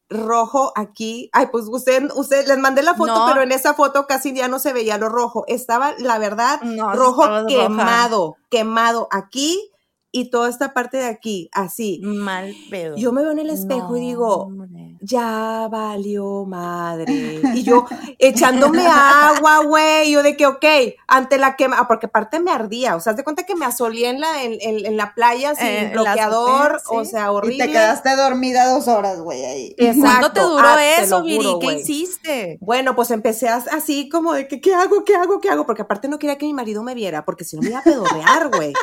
rojo 0.08 0.72
aquí. 0.76 1.32
Ay, 1.34 1.48
pues 1.52 1.66
usted, 1.68 2.12
usted, 2.16 2.48
les 2.48 2.60
mandé 2.60 2.84
la 2.84 2.94
foto, 2.94 3.16
No. 3.16 3.26
pero 3.28 3.42
en 3.42 3.52
esa 3.52 3.74
foto 3.74 4.06
casi 4.06 4.36
ya 4.36 4.48
no 4.48 4.60
se 4.60 4.72
veía 4.72 5.00
lo 5.00 5.10
rojo. 5.10 5.46
Estaba, 5.48 5.94
la 5.98 6.20
verdad, 6.20 6.62
No, 6.62 6.94
rojo 6.94 7.26
roja. 7.26 7.48
quemado, 7.48 8.36
quemado 8.52 9.08
aquí 9.10 9.72
y 10.12 10.30
toda 10.30 10.50
esta 10.50 10.74
parte 10.74 10.98
de 10.98 11.06
aquí, 11.06 11.50
así. 11.54 12.00
Mal 12.04 12.54
pedo. 12.70 12.96
Yo 12.98 13.12
me 13.12 13.22
veo 13.22 13.32
en 13.32 13.40
el 13.40 13.50
espejo 13.50 13.98
y 13.98 14.00
digo, 14.02 14.44
hombre. 14.44 14.77
Ya 15.08 15.68
valió 15.72 16.46
madre. 16.46 17.40
Y 17.54 17.64
yo 17.64 17.86
echándome 18.20 18.86
agua, 18.88 19.60
güey. 19.66 20.12
Yo 20.12 20.24
de 20.24 20.36
que, 20.36 20.46
ok, 20.46 20.66
ante 21.08 21.38
la 21.38 21.56
quema, 21.56 21.78
ah, 21.80 21.88
porque 21.88 22.08
aparte 22.08 22.40
me 22.40 22.52
ardía. 22.52 22.96
O 22.96 23.00
sea, 23.00 23.14
de 23.14 23.24
cuenta 23.24 23.44
que 23.44 23.56
me 23.56 23.66
asolí 23.66 24.06
en 24.06 24.20
la, 24.20 24.44
en, 24.44 24.58
en- 24.62 24.86
en 24.86 24.98
la 24.98 25.14
playa 25.14 25.56
sin 25.56 25.66
Eh, 25.68 25.92
la 25.94 26.02
bloqueador. 26.02 26.82
O 26.90 27.06
sea, 27.06 27.26
Y 27.26 27.30
horrible. 27.30 27.66
te 27.66 27.72
quedaste 27.72 28.16
dormida 28.16 28.68
dos 28.70 28.88
horas, 28.88 29.20
güey, 29.20 29.44
ahí. 29.46 29.76
¿Cuánto 29.78 30.00
Exacto. 30.08 30.32
te 30.34 30.42
duró 30.42 30.68
Ah, 30.68 30.76
te 30.78 31.02
eso, 31.04 31.22
Viri? 31.24 31.38
juro, 31.38 31.60
¿Qué 31.60 31.66
güey. 31.68 31.82
hiciste? 31.82 32.58
Bueno, 32.62 32.96
pues 32.96 33.12
empecé 33.12 33.48
así 33.50 34.10
como 34.10 34.34
de 34.34 34.48
que, 34.48 34.60
¿qué 34.62 34.74
hago? 34.74 35.04
¿Qué 35.06 35.16
hago? 35.16 35.40
¿Qué 35.40 35.50
hago? 35.50 35.66
Porque 35.66 35.84
aparte 35.84 36.08
no 36.08 36.20
quería 36.20 36.38
que 36.38 36.46
mi 36.46 36.54
marido 36.54 36.84
me 36.84 36.94
viera, 36.96 37.24
porque 37.26 37.44
si 37.46 37.56
no 37.56 37.62
me 37.62 37.70
iba 37.70 37.80
a 37.80 37.84
pedorrear, 37.84 38.50
güey. 38.50 38.74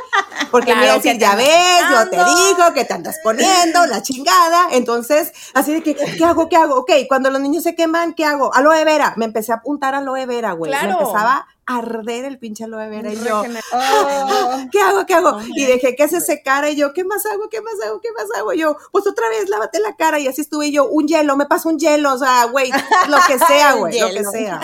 Porque 0.50 0.74
me 0.74 0.84
iba 0.84 0.92
a 0.92 0.96
decir, 0.96 1.12
te 1.12 1.18
ya 1.18 1.34
ves, 1.34 1.48
yo 1.90 2.04
te 2.04 2.10
quitando". 2.10 2.34
digo 2.36 2.74
que 2.74 2.84
te 2.84 2.94
andas 2.94 3.16
poniendo, 3.22 3.86
la 3.86 4.02
chingada. 4.02 4.68
Entonces, 4.72 5.32
así 5.52 5.72
de 5.74 5.82
que, 5.82 5.94
¿qué 6.16 6.24
hago? 6.24 6.48
¿Qué 6.48 6.56
hago? 6.56 6.76
Ok, 6.76 6.90
cuando 7.08 7.30
los 7.30 7.40
niños 7.40 7.62
se 7.62 7.74
queman, 7.74 8.14
¿qué 8.14 8.24
hago? 8.24 8.54
Aloe 8.54 8.84
vera. 8.84 9.14
Me 9.16 9.24
empecé 9.24 9.52
a 9.52 9.56
apuntar 9.56 9.94
aloe 9.94 10.26
vera, 10.26 10.52
güey. 10.52 10.70
Me 10.72 10.78
Claro. 10.78 10.98
empezaba 11.00 11.46
a 11.66 11.76
arder 11.78 12.24
el 12.26 12.38
pinche 12.38 12.64
aloe 12.64 12.88
vera 12.90 13.12
y 13.12 13.16
yo, 13.16 13.42
Regener- 13.42 13.62
Oh, 13.72 14.56
¿qué 14.70 14.80
hago? 14.80 15.06
¿Qué 15.06 15.14
hago? 15.14 15.40
Y 15.54 15.64
dejé 15.64 15.96
que 15.96 16.08
se 16.08 16.20
secara 16.20 16.68
y 16.70 16.76
yo, 16.76 16.92
¿qué 16.92 17.04
más 17.04 17.24
hago? 17.26 17.48
¿Qué 17.50 17.60
más 17.62 17.74
hago? 17.86 18.00
¿Qué 18.00 18.08
más 18.12 18.26
hago? 18.38 18.52
Y 18.52 18.58
yo, 18.58 18.76
pues 18.92 19.06
otra 19.06 19.28
vez, 19.30 19.48
lávate 19.48 19.80
la 19.80 19.96
cara 19.96 20.18
y 20.18 20.26
así 20.28 20.40
estuve 20.42 20.70
yo, 20.70 20.86
un 20.86 21.06
hielo, 21.08 21.36
me 21.36 21.46
pasó 21.46 21.68
un 21.70 21.78
hielo, 21.78 22.12
o 22.14 22.18
sea, 22.18 22.44
güey, 22.46 22.70
lo 23.08 23.16
que 23.26 23.38
sea, 23.46 23.72
güey, 23.74 23.98
lo 23.98 24.08
que 24.10 24.24
sea. 24.24 24.60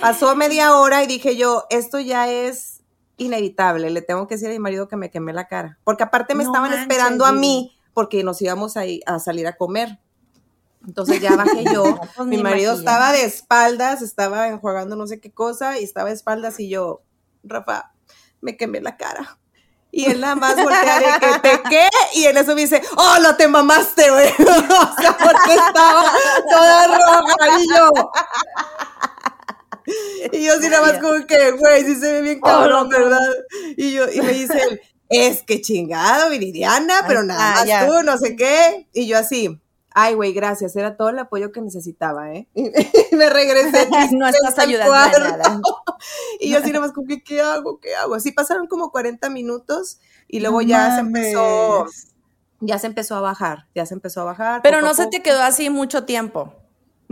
Pasó 0.00 0.36
media 0.36 0.76
hora 0.76 1.02
y 1.02 1.06
dije 1.08 1.36
yo, 1.36 1.64
esto 1.70 1.98
ya 1.98 2.28
es 2.30 2.82
inevitable, 3.16 3.90
le 3.90 4.02
tengo 4.02 4.26
que 4.26 4.34
decir 4.36 4.48
a 4.48 4.52
mi 4.52 4.58
marido 4.58 4.88
que 4.88 4.96
me 4.96 5.10
quemé 5.10 5.32
la 5.32 5.48
cara, 5.48 5.78
porque 5.84 6.02
aparte 6.04 6.34
me 6.34 6.44
No 6.44 6.50
estaban 6.50 6.70
manches, 6.70 6.82
esperando 6.88 7.24
a 7.26 7.32
mí 7.32 7.76
porque 7.94 8.22
nos 8.24 8.40
íbamos 8.42 8.76
a, 8.76 8.82
a 9.06 9.18
salir 9.18 9.46
a 9.46 9.56
comer. 9.56 9.98
Entonces 10.86 11.20
ya 11.20 11.36
bajé 11.36 11.64
yo, 11.72 11.98
pues, 12.16 12.28
mi 12.28 12.42
marido 12.42 12.74
estaba 12.74 13.12
de 13.12 13.24
espaldas, 13.24 14.02
estaba 14.02 14.48
enjuagando 14.48 14.96
no 14.96 15.06
sé 15.06 15.20
qué 15.20 15.30
cosa 15.32 15.78
y 15.78 15.84
estaba 15.84 16.08
de 16.08 16.14
espaldas 16.14 16.58
y 16.60 16.68
yo, 16.68 17.02
Rafa, 17.44 17.92
me 18.40 18.56
quemé 18.56 18.80
la 18.80 18.96
cara. 18.96 19.38
Y 19.94 20.06
él 20.06 20.20
nada 20.20 20.34
más 20.34 20.56
voltea 20.56 20.98
de 20.98 21.20
que 21.20 21.38
te 21.40 21.62
qué 21.68 21.86
y 22.14 22.24
en 22.24 22.38
eso 22.38 22.54
me 22.54 22.62
dice, 22.62 22.80
oh, 22.96 23.16
lo 23.20 23.36
te 23.36 23.46
mamaste, 23.46 24.10
güey. 24.10 24.28
o 24.38 25.00
sea, 25.00 25.16
porque 25.18 25.54
estaba 25.54 26.12
toda 26.50 26.86
roja 26.86 27.60
y 27.60 27.68
yo. 27.68 27.90
Y 30.32 30.46
yo 30.46 30.54
así 30.54 30.68
nada 30.68 30.92
más 30.92 30.98
como 30.98 31.26
que, 31.26 31.50
güey, 31.52 31.84
sí 31.84 31.96
se 31.96 32.12
ve 32.12 32.22
bien 32.22 32.40
cabrón, 32.40 32.88
¿verdad? 32.88 33.18
Y 33.76 33.92
yo, 33.92 34.10
y 34.10 34.22
me 34.22 34.32
dice 34.32 34.62
él, 34.62 34.80
es 35.10 35.42
que 35.42 35.60
chingado, 35.60 36.30
Viridiana, 36.30 37.04
pero 37.06 37.22
nada 37.22 37.64
más 37.64 37.86
tú, 37.86 38.02
no 38.02 38.16
sé 38.16 38.34
qué. 38.34 38.88
Y 38.94 39.06
yo 39.06 39.18
así, 39.18 39.60
ay, 39.94 40.14
güey, 40.14 40.32
gracias, 40.32 40.76
era 40.76 40.96
todo 40.96 41.08
el 41.08 41.18
apoyo 41.18 41.52
que 41.52 41.60
necesitaba, 41.60 42.32
¿eh? 42.32 42.48
Y 42.54 43.16
me 43.16 43.28
regresé. 43.30 43.88
No 44.12 44.28
estás 44.28 44.58
ayudando 44.58 44.94
a 44.94 45.08
nada. 45.10 45.60
Y 46.40 46.50
yo 46.50 46.58
así 46.58 46.68
nada 46.68 46.80
más 46.80 46.92
como 46.92 47.06
que, 47.06 47.22
¿qué 47.22 47.40
hago? 47.40 47.78
¿Qué 47.78 47.94
hago? 47.94 48.14
Así 48.14 48.32
pasaron 48.32 48.66
como 48.66 48.90
40 48.90 49.30
minutos 49.30 50.00
y 50.26 50.40
luego 50.40 50.60
ya 50.62 50.94
se 50.94 51.00
empezó, 51.00 51.86
ya 52.60 52.78
se 52.78 52.88
empezó 52.88 53.14
a 53.14 53.20
bajar, 53.20 53.66
ya 53.74 53.86
se 53.86 53.94
empezó 53.94 54.22
a 54.22 54.24
bajar. 54.24 54.62
Pero 54.62 54.80
no 54.80 54.94
se 54.94 55.06
te 55.06 55.22
quedó 55.22 55.42
así 55.42 55.70
mucho 55.70 56.04
tiempo. 56.04 56.54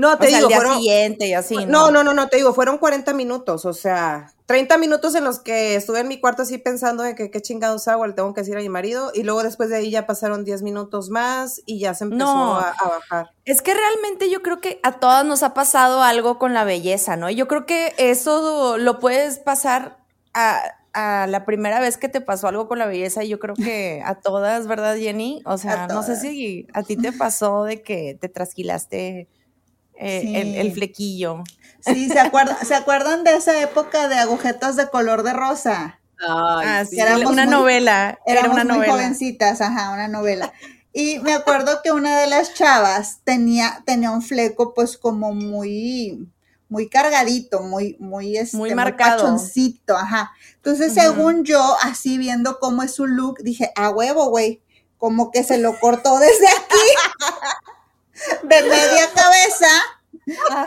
No, 0.00 0.12
O 0.14 0.16
te 0.18 0.28
sea, 0.28 0.36
digo, 0.38 0.48
el 0.48 0.48
día 0.48 0.56
fueron, 0.56 0.76
siguiente 0.78 1.26
y 1.28 1.34
así. 1.34 1.54
no, 1.66 1.90
no, 1.90 2.02
no, 2.02 2.14
no, 2.14 2.28
te 2.28 2.38
digo, 2.38 2.54
fueron 2.54 2.78
40 2.78 3.12
minutos, 3.12 3.64
o 3.66 3.72
sea, 3.74 4.32
30 4.46 4.78
minutos 4.78 5.14
en 5.14 5.24
los 5.24 5.40
que 5.40 5.74
estuve 5.76 6.00
en 6.00 6.08
mi 6.08 6.18
cuarto 6.18 6.42
así 6.42 6.56
pensando 6.58 7.02
de 7.02 7.14
que 7.14 7.30
qué 7.30 7.40
chingados 7.42 7.86
hago, 7.86 8.06
le 8.06 8.14
tengo 8.14 8.32
que 8.32 8.40
decir 8.40 8.56
a 8.56 8.60
mi 8.60 8.68
marido, 8.68 9.12
y 9.14 9.22
luego 9.24 9.42
después 9.42 9.68
de 9.68 9.76
ahí 9.76 9.90
ya 9.90 10.06
pasaron 10.06 10.44
10 10.44 10.62
minutos 10.62 11.10
más 11.10 11.60
y 11.66 11.78
ya 11.80 11.92
se 11.94 12.04
empezó 12.04 12.24
No. 12.24 12.56
a, 12.56 12.70
a 12.70 12.88
bajar. 12.88 13.30
Es 13.44 13.60
que 13.62 13.74
realmente 13.74 14.30
yo 14.30 14.42
creo 14.42 14.60
que 14.60 14.80
a 14.82 14.92
todas 15.00 15.24
nos 15.26 15.42
ha 15.42 15.52
pasado 15.54 16.02
algo 16.02 16.38
con 16.38 16.54
la 16.54 16.64
belleza, 16.64 17.16
¿no? 17.16 17.28
Y 17.28 17.34
Yo 17.34 17.46
creo 17.46 17.66
que 17.66 17.92
eso 17.98 18.78
lo 18.78 18.98
puedes 19.00 19.38
pasar 19.38 19.98
a, 20.34 20.62
a 20.94 21.26
la 21.26 21.44
primera 21.44 21.78
vez 21.78 21.96
que 21.98 22.08
te 22.08 22.20
pasó 22.20 22.48
algo 22.48 22.68
con 22.68 22.78
la 22.78 22.86
belleza. 22.86 23.22
y 23.22 23.28
Yo 23.28 23.38
creo 23.38 23.54
que 23.54 24.02
a 24.06 24.14
todas, 24.16 24.66
¿verdad, 24.66 24.96
Jenny? 24.96 25.42
O 25.44 25.58
sea, 25.58 25.86
no 25.88 26.02
sé 26.02 26.16
si 26.16 26.66
a 26.72 26.82
ti 26.82 26.96
te 26.96 27.12
pasó 27.12 27.64
de 27.64 27.82
que 27.82 28.16
te 28.20 28.28
trasquilaste 28.28 29.28
eh, 30.00 30.20
Sí. 30.22 30.36
el, 30.36 30.54
el 30.56 30.72
flequillo. 30.72 31.44
Sí, 31.84 32.08
¿se 32.08 32.18
acuerdan, 32.18 32.56
¿se 32.66 32.74
acuerdan 32.74 33.24
de 33.24 33.36
esa 33.36 33.60
época 33.62 34.08
de 34.08 34.16
agujetas 34.16 34.76
de 34.76 34.88
color 34.90 35.22
de 35.22 35.32
rosa? 35.32 36.00
Ah, 36.26 36.84
sí, 36.88 36.98
éramos 37.00 37.30
una 37.32 37.44
muy- 37.46 37.52
novela. 37.54 38.18
Era 38.26 38.40
Éramos 38.40 38.54
una 38.56 38.64
muy 38.64 38.74
novela. 38.78 38.92
jovencitas, 38.92 39.60
ajá, 39.60 39.90
una 39.92 40.08
novela. 40.08 40.52
Y 40.92 41.18
me 41.20 41.32
acuerdo 41.32 41.80
que 41.82 41.92
una 41.92 42.18
de 42.20 42.26
las 42.26 42.52
chavas 42.52 43.20
tenía, 43.24 43.82
tenía 43.86 44.10
un 44.10 44.20
fleco 44.22 44.74
pues 44.74 44.98
como 44.98 45.32
muy, 45.32 46.28
muy 46.68 46.88
cargadito, 46.88 47.62
muy, 47.62 47.96
muy, 48.00 48.36
este, 48.36 48.56
Muy 48.56 48.74
marcado. 48.74 49.22
pachoncito, 49.22 49.96
ajá. 49.96 50.32
Entonces, 50.56 50.92
según 50.92 51.44
yo, 51.44 51.76
así 51.82 52.18
viendo 52.18 52.58
cómo 52.58 52.82
es 52.82 52.92
su 52.94 53.06
look, 53.06 53.38
dije, 53.42 53.72
a 53.76 53.88
huevo, 53.90 54.28
güey, 54.30 54.60
como 54.98 55.30
que 55.30 55.44
se 55.44 55.56
lo 55.58 55.78
cortó 55.80 56.18
desde 56.18 56.48
aquí, 56.48 56.86
de 58.42 58.62
media 58.62 59.10
cabeza 59.14 59.68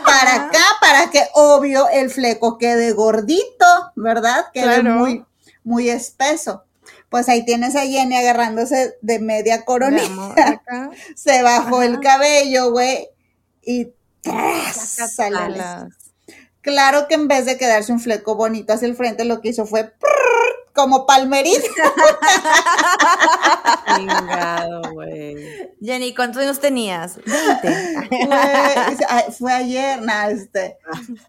para 0.04 0.34
acá, 0.46 0.64
para 0.80 1.10
que 1.10 1.22
obvio 1.34 1.88
el 1.88 2.10
fleco 2.10 2.58
quede 2.58 2.92
gordito, 2.92 3.92
¿verdad? 3.96 4.46
Quede 4.52 4.80
Claro. 4.80 4.94
muy, 4.96 5.24
muy 5.62 5.88
espeso. 5.88 6.64
Pues 7.08 7.28
ahí 7.28 7.44
tienes 7.44 7.76
a 7.76 7.82
Jenny 7.82 8.16
agarrándose 8.16 8.96
de 9.00 9.18
media 9.20 9.64
amor, 9.66 10.40
acá. 10.40 10.90
se 11.14 11.42
bajó 11.42 11.82
el 11.82 12.00
cabello, 12.00 12.72
güey, 12.72 13.08
y 13.62 13.92
¡tras! 14.20 14.96
Claro 16.60 17.06
que 17.08 17.14
en 17.14 17.28
vez 17.28 17.44
de 17.44 17.58
quedarse 17.58 17.92
un 17.92 18.00
fleco 18.00 18.36
bonito 18.36 18.72
hacia 18.72 18.88
el 18.88 18.96
frente, 18.96 19.24
lo 19.24 19.40
que 19.40 19.50
hizo 19.50 19.66
fue 19.66 19.84
prrr, 19.84 20.43
como 20.74 21.06
palmerita. 21.06 21.66
Chingado, 23.96 24.92
güey. 24.92 25.36
Jenny, 25.80 26.14
¿cuántos 26.14 26.42
años 26.42 26.58
tenías? 26.60 27.16
20. 27.16 28.08
Fue, 28.08 28.28
ay, 29.08 29.24
fue 29.38 29.52
ayer, 29.52 30.02
nada, 30.02 30.30
este. 30.30 30.78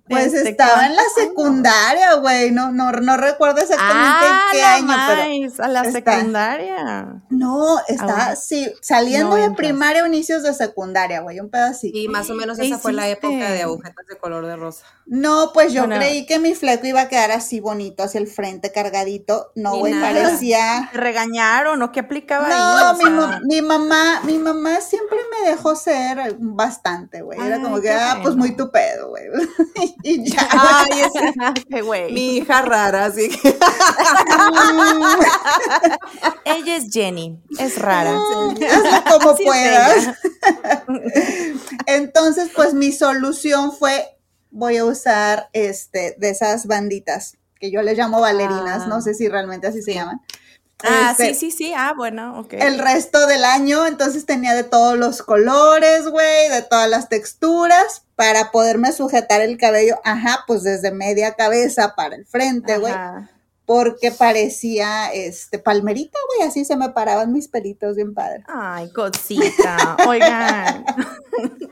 Pues 0.09 0.33
Este, 0.33 0.49
estaba 0.49 0.85
en 0.85 0.95
la 0.95 1.03
secundaria, 1.13 2.13
güey. 2.15 2.51
No, 2.51 2.71
no, 2.71 2.91
no 2.91 3.17
recuerdo 3.17 3.61
exactamente 3.61 4.25
Ah, 4.27 4.41
en 4.47 4.51
qué 4.51 4.61
la 4.61 4.73
año, 4.75 4.95
pero. 5.07 5.63
a 5.63 5.67
la 5.67 5.81
está- 5.83 6.15
secundaria. 6.15 7.21
No, 7.29 7.79
está, 7.87 8.29
Ah, 8.31 8.35
sí, 8.35 8.71
saliendo 8.81 9.35
de 9.35 9.51
primaria 9.51 10.03
o 10.03 10.07
inicios 10.07 10.43
de 10.43 10.53
secundaria, 10.53 11.21
güey, 11.21 11.39
un 11.39 11.49
así. 11.55 11.91
Y 11.93 12.07
más 12.07 12.29
o 12.29 12.33
menos 12.33 12.57
¿Qué 12.57 12.67
esa 12.67 12.79
fue 12.79 12.93
la 12.93 13.07
época 13.09 13.51
de 13.51 13.61
agujetas 13.63 14.05
de 14.07 14.17
color 14.17 14.45
de 14.45 14.55
rosa. 14.55 14.85
No, 15.05 15.51
pues 15.53 15.73
yo 15.73 15.81
Bueno. 15.85 15.97
creí 15.97 16.25
que 16.25 16.39
mi 16.39 16.55
fleco 16.55 16.87
iba 16.87 17.01
a 17.01 17.09
quedar 17.09 17.31
así 17.31 17.59
bonito 17.59 18.03
hacia 18.03 18.19
el 18.19 18.27
frente, 18.27 18.71
cargadito. 18.71 19.35
No, 19.56 19.77
güey, 19.77 19.94
parecía. 19.94 20.89
¿Te 20.92 20.98
regañaron 20.98 21.82
o 21.82 21.92
qué 21.92 22.01
aplicaba 22.01 22.48
No, 22.48 22.89
ahí? 22.89 22.98
Mi, 23.04 23.10
ma- 23.10 23.39
mi 23.44 23.62
mamá, 23.62 24.22
mi 24.24 24.38
mamá 24.38 24.82
siempre 24.82 25.18
me 25.32 25.50
dejó 25.50 25.75
ser 25.75 26.36
bastante, 26.39 27.22
güey. 27.22 27.39
Era 27.39 27.62
como 27.62 27.82
que, 27.82 27.92
ah, 27.92 28.20
pues 28.22 28.36
muy 28.36 28.56
tu 28.56 28.72
pedo, 28.72 29.10
güey. 29.10 29.25
y 30.04 30.30
ya. 30.30 30.48
Ay, 30.51 31.01
ese, 31.01 31.82
güey. 31.82 32.13
mi 32.13 32.38
hija 32.38 32.62
rara, 32.62 33.06
así 33.06 33.30
que. 33.30 33.58
Ella 36.46 36.75
es 36.77 36.86
Jenny, 36.92 37.39
es 37.60 37.77
rara. 37.80 38.12
Hazlo 38.18 39.04
como 39.12 39.32
Así 39.32 39.44
puedas. 39.44 40.08
Entonces, 41.88 42.50
pues 42.56 42.74
mi 42.74 42.92
solución 42.92 43.72
fue, 43.72 44.18
voy 44.51 44.77
a 44.77 44.86
usar 44.86 45.50
este, 45.54 46.15
de 46.18 46.30
esas 46.30 46.68
banditas, 46.68 47.38
que 47.65 47.72
yo 47.72 47.81
les 47.81 47.98
llamo 47.98 48.22
bailarinas, 48.22 48.84
Ah. 48.84 48.88
no 48.88 49.01
sé 49.01 49.13
si 49.13 49.27
realmente 49.27 49.67
así 49.67 49.81
se 49.81 49.93
llaman. 49.93 50.22
Ah, 50.84 51.12
Este, 51.12 51.34
sí, 51.34 51.51
sí, 51.51 51.57
sí. 51.57 51.74
Ah, 51.75 51.93
bueno, 51.95 52.39
ok. 52.39 52.53
El 52.53 52.77
resto 52.79 53.25
del 53.27 53.43
año, 53.45 53.88
entonces 53.88 54.25
tenía 54.25 54.53
de 54.53 54.63
todos 54.63 54.98
los 54.98 55.22
colores, 55.22 56.07
güey, 56.07 56.50
de 56.50 56.62
todas 56.62 56.89
las 56.89 57.10
texturas, 57.10 58.03
para 58.15 58.51
poderme 58.51 58.91
sujetar 58.91 59.41
el 59.41 59.57
cabello, 59.57 60.00
ajá, 60.03 60.43
pues 60.48 60.63
desde 60.63 60.91
media 60.91 61.34
cabeza 61.34 61.93
para 61.95 62.15
el 62.15 62.25
frente, 62.25 62.77
güey, 62.77 62.93
porque 63.65 64.12
parecía, 64.12 65.12
este, 65.13 65.57
palmerita, 65.60 66.19
güey, 66.38 66.48
así 66.48 66.65
se 66.65 66.75
me 66.75 66.89
paraban 66.89 67.31
mis 67.34 67.48
pelitos 67.48 67.95
bien 67.95 68.13
padre. 68.13 68.43
Ay, 68.48 68.91
cosita. 68.91 69.98
Oigan. 70.07 70.86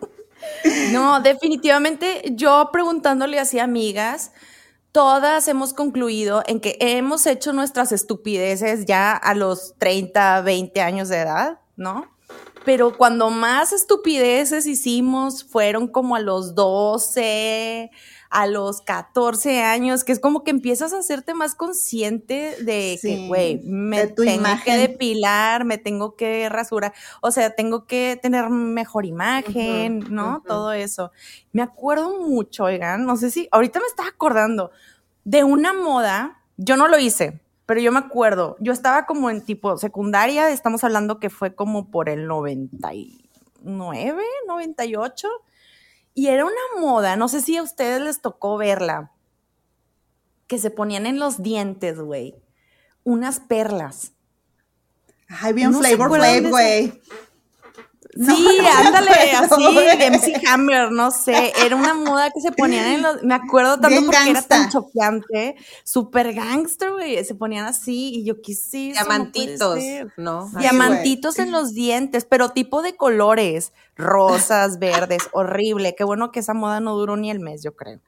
No, 0.91 1.19
definitivamente 1.21 2.21
yo 2.31 2.69
preguntándole 2.71 3.39
así 3.39 3.59
a 3.59 3.63
amigas, 3.63 4.31
todas 4.93 5.47
hemos 5.47 5.73
concluido 5.73 6.43
en 6.45 6.61
que 6.61 6.77
hemos 6.79 7.25
hecho 7.25 7.51
nuestras 7.51 7.91
estupideces 7.91 8.85
ya 8.85 9.13
a 9.13 9.33
los 9.33 9.73
30, 9.79 10.41
20 10.41 10.81
años 10.81 11.09
de 11.09 11.17
edad, 11.17 11.59
¿no? 11.75 12.07
Pero 12.63 12.95
cuando 12.95 13.29
más 13.29 13.73
estupideces 13.73 14.67
hicimos 14.67 15.43
fueron 15.43 15.87
como 15.87 16.15
a 16.15 16.19
los 16.19 16.55
12, 16.55 17.91
a 18.33 18.47
los 18.47 18.81
14 18.81 19.61
años, 19.61 20.03
que 20.03 20.11
es 20.11 20.19
como 20.19 20.43
que 20.43 20.49
empiezas 20.49 20.91
a 20.91 20.97
hacerte 20.97 21.35
más 21.35 21.53
consciente 21.53 22.55
de 22.63 22.97
que, 22.99 23.27
güey, 23.27 23.61
me 23.63 23.99
de 23.99 24.07
tu 24.07 24.23
tengo 24.23 24.39
imagen. 24.41 24.63
que 24.63 24.75
depilar, 24.75 25.65
me 25.65 25.77
tengo 25.77 26.15
que 26.15 26.49
rasurar, 26.49 26.93
o 27.21 27.29
sea, 27.29 27.53
tengo 27.53 27.85
que 27.85 28.19
tener 28.19 28.49
mejor 28.49 29.05
imagen, 29.05 30.03
¿no? 30.09 30.41
Todo 30.47 30.73
eso. 30.73 31.11
Me 31.51 31.61
acuerdo 31.61 32.19
mucho, 32.21 32.63
oigan, 32.63 33.05
no 33.05 33.17
sé 33.17 33.29
si, 33.29 33.47
ahorita 33.51 33.79
me 33.79 33.85
estaba 33.85 34.09
acordando 34.09 34.71
de 35.23 35.43
una 35.43 35.71
moda, 35.73 36.41
yo 36.57 36.75
no 36.75 36.87
lo 36.87 36.97
hice, 36.97 37.39
pero 37.67 37.81
yo 37.81 37.91
me 37.91 37.99
acuerdo, 37.99 38.55
yo 38.59 38.73
estaba 38.73 39.05
como 39.05 39.29
en 39.29 39.45
tipo 39.45 39.77
secundaria, 39.77 40.49
estamos 40.49 40.83
hablando 40.83 41.19
que 41.19 41.29
fue 41.29 41.53
como 41.53 41.91
por 41.91 42.09
el 42.09 42.25
99, 42.25 44.23
98, 44.47 45.29
y 46.13 46.27
era 46.27 46.45
una 46.45 46.79
moda, 46.79 47.15
no 47.15 47.27
sé 47.27 47.41
si 47.41 47.57
a 47.57 47.63
ustedes 47.63 48.01
les 48.01 48.21
tocó 48.21 48.57
verla, 48.57 49.11
que 50.47 50.59
se 50.59 50.69
ponían 50.69 51.05
en 51.05 51.19
los 51.19 51.41
dientes, 51.41 51.99
güey, 51.99 52.35
unas 53.03 53.39
perlas. 53.39 54.13
Ay, 55.27 55.53
bien 55.53 55.71
¿No 55.71 55.79
Flavor 55.79 56.09
Flav, 56.09 56.45
esa? 56.45 56.97
Sí, 58.15 58.19
no 58.19 58.63
me 58.63 58.69
ándale, 58.69 59.31
así, 59.31 59.75
de 59.97 60.11
MC 60.11 60.47
Hammer, 60.47 60.91
no 60.91 61.09
sé, 61.11 61.51
era 61.65 61.75
una 61.75 61.93
moda 61.93 62.29
que 62.29 62.41
se 62.41 62.51
ponían 62.51 62.85
en 62.85 63.01
los, 63.01 63.23
me 63.23 63.33
acuerdo 63.33 63.79
tanto 63.79 63.89
Bien 63.89 64.05
porque 64.05 64.29
era 64.29 64.41
tan 64.43 64.69
choqueante, 64.69 65.55
super 65.83 66.33
gangster, 66.33 66.91
güey, 66.91 67.23
se 67.25 67.33
ponían 67.35 67.65
así, 67.65 68.11
y 68.15 68.23
yo 68.23 68.35
no 68.35 68.41
puede 68.43 68.93
Diamantitos. 68.93 69.79
¿no? 70.17 70.49
Sí, 70.49 70.57
Diamantitos 70.59 71.39
en 71.39 71.51
los 71.51 71.73
dientes, 71.73 72.25
pero 72.25 72.49
tipo 72.49 72.81
de 72.81 72.95
colores, 72.95 73.73
rosas, 73.95 74.79
verdes, 74.79 75.29
horrible. 75.31 75.95
Qué 75.95 76.03
bueno 76.03 76.31
que 76.31 76.39
esa 76.41 76.53
moda 76.53 76.79
no 76.79 76.95
duró 76.95 77.17
ni 77.17 77.31
el 77.31 77.39
mes, 77.39 77.63
yo 77.63 77.75
creo. 77.75 77.99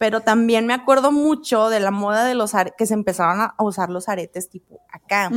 Pero 0.00 0.22
también 0.22 0.66
me 0.66 0.72
acuerdo 0.72 1.12
mucho 1.12 1.68
de 1.68 1.78
la 1.78 1.90
moda 1.90 2.24
de 2.24 2.34
los 2.34 2.52
que 2.78 2.86
se 2.86 2.94
empezaron 2.94 3.42
a 3.42 3.54
usar 3.58 3.90
los 3.90 4.08
aretes 4.08 4.48
tipo 4.48 4.80
acá, 4.90 5.30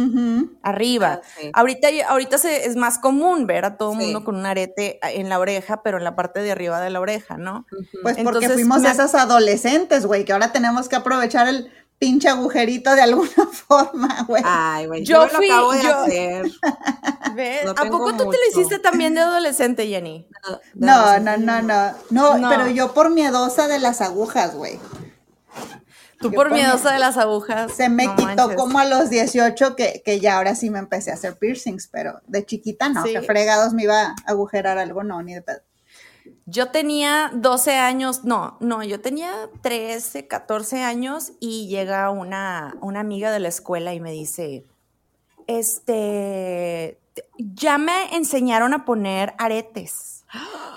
arriba. 0.61 1.19
Ah, 1.21 1.27
sí. 1.37 1.49
Ahorita, 1.53 1.89
ahorita 2.07 2.37
se- 2.37 2.65
es 2.65 2.77
más 2.77 2.97
común 2.97 3.45
ver 3.45 3.65
a 3.65 3.75
todo 3.75 3.91
el 3.91 3.99
Sí. 3.99 4.05
mundo 4.05 4.23
con 4.23 4.37
un 4.37 4.45
arete 4.45 4.99
en 5.03 5.27
la 5.27 5.39
oreja, 5.39 5.83
pero 5.83 5.97
en 5.97 6.05
la 6.05 6.15
parte 6.15 6.41
de 6.41 6.51
arriba 6.53 6.79
de 6.79 6.91
la 6.91 7.01
oreja, 7.01 7.35
¿no? 7.37 7.65
Pues 8.03 8.15
porque 8.15 8.21
Entonces, 8.21 8.53
fuimos 8.53 8.85
esas 8.85 9.13
adolescentes, 9.15 10.05
güey, 10.05 10.23
que 10.23 10.31
ahora 10.31 10.53
tenemos 10.53 10.87
que 10.87 10.95
aprovechar 10.95 11.49
el 11.49 11.69
pinche 12.05 12.29
agujerito 12.29 12.93
de 12.95 13.01
alguna 13.01 13.29
forma, 13.67 14.23
güey. 14.27 14.43
Ay, 14.45 14.85
güey, 14.87 15.03
Yo 15.05 15.27
yo, 15.27 15.29
fui- 15.37 15.47
lo 15.47 15.53
acabo 15.55 15.71
de 15.73 15.83
yo- 15.83 15.95
hacer. 16.03 16.45
¿Ves? 17.35 17.65
No 17.65 17.71
¿A 17.71 17.85
poco 17.89 18.11
tú 18.13 18.29
te 18.29 18.37
lo 18.37 18.43
hiciste 18.51 18.79
también 18.79 19.15
de 19.15 19.21
adolescente, 19.21 19.87
Jenny? 19.87 20.27
No, 20.75 21.19
no, 21.19 21.37
no, 21.37 21.61
no, 21.61 21.93
no. 22.09 22.37
No. 22.37 22.49
pero 22.49 22.67
yo 22.67 22.93
por 22.93 23.09
miedosa 23.09 23.67
de 23.67 23.79
las 23.79 24.01
agujas, 24.01 24.55
güey. 24.55 24.79
Tú 26.19 26.29
Yo 26.29 26.35
por 26.35 26.47
por 26.49 26.53
miedosa 26.57 26.89
mi- 26.89 26.93
de 26.93 26.99
las 26.99 27.17
agujas. 27.17 27.73
Se 27.73 27.89
me 27.89 28.05
no 28.05 28.15
quitó 28.15 28.27
manches. 28.35 28.55
como 28.55 28.79
a 28.79 28.85
los 28.85 29.09
18 29.09 29.75
que, 29.75 30.01
que 30.05 30.19
ya 30.19 30.37
ahora 30.37 30.55
sí 30.55 30.69
me 30.69 30.79
empecé 30.79 31.11
a 31.11 31.15
hacer 31.15 31.37
piercings, 31.37 31.87
pero 31.87 32.21
de 32.27 32.45
chiquita 32.45 32.87
no, 32.89 33.03
Sí. 33.03 33.11
que 33.13 33.21
fregados 33.23 33.73
me 33.73 33.83
iba 33.83 34.01
a 34.01 34.15
agujerar 34.25 34.77
algo, 34.77 35.03
no, 35.03 35.21
ni 35.21 35.33
de 35.33 35.41
pedo. 35.41 35.59
Yo 36.45 36.69
tenía 36.71 37.31
12 37.33 37.77
años, 37.77 38.25
no, 38.25 38.57
no, 38.59 38.83
yo 38.83 38.99
tenía 38.99 39.31
13, 39.61 40.27
14 40.27 40.83
años 40.83 41.31
y 41.39 41.67
llega 41.67 42.09
una, 42.09 42.75
una 42.81 42.99
amiga 42.99 43.31
de 43.31 43.39
la 43.39 43.47
escuela 43.47 43.93
y 43.93 43.99
me 44.01 44.11
dice, 44.11 44.65
este, 45.47 46.99
te- 47.13 47.25
ya 47.37 47.77
me 47.77 48.15
enseñaron 48.15 48.73
a 48.73 48.85
poner 48.85 49.33
aretes. 49.37 50.25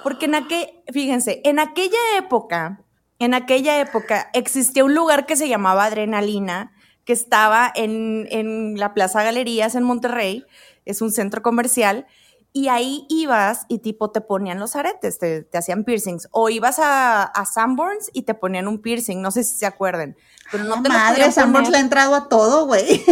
Porque 0.02 0.26
en 0.26 0.34
aquel, 0.36 0.68
fíjense, 0.92 1.40
en 1.44 1.58
aquella 1.58 1.98
época, 2.18 2.80
en 3.18 3.34
aquella 3.34 3.80
época 3.80 4.30
existía 4.34 4.84
un 4.84 4.94
lugar 4.94 5.26
que 5.26 5.36
se 5.36 5.48
llamaba 5.48 5.86
Adrenalina, 5.86 6.72
que 7.04 7.12
estaba 7.12 7.72
en, 7.74 8.28
en 8.30 8.78
la 8.78 8.92
Plaza 8.94 9.22
Galerías 9.22 9.74
en 9.74 9.84
Monterrey, 9.84 10.44
es 10.84 11.00
un 11.00 11.10
centro 11.10 11.42
comercial, 11.42 12.06
y 12.52 12.68
ahí 12.68 13.06
ibas 13.08 13.66
y 13.68 13.80
tipo 13.80 14.10
te 14.10 14.20
ponían 14.20 14.58
los 14.58 14.76
aretes, 14.76 15.18
te, 15.18 15.42
te 15.42 15.58
hacían 15.58 15.84
piercings, 15.84 16.28
o 16.30 16.48
ibas 16.48 16.78
a, 16.78 17.22
a 17.22 17.44
Sanborns 17.44 18.10
y 18.12 18.22
te 18.22 18.34
ponían 18.34 18.66
un 18.68 18.80
piercing, 18.80 19.20
no 19.20 19.30
sé 19.30 19.44
si 19.44 19.56
se 19.56 19.66
acuerden, 19.66 20.16
pero 20.50 20.64
no 20.64 20.82
te 20.82 20.88
Madre, 20.88 21.30
Sanborns 21.32 21.70
le 21.70 21.78
ha 21.78 21.80
entrado 21.80 22.14
a 22.14 22.28
todo, 22.28 22.66
güey. 22.66 23.04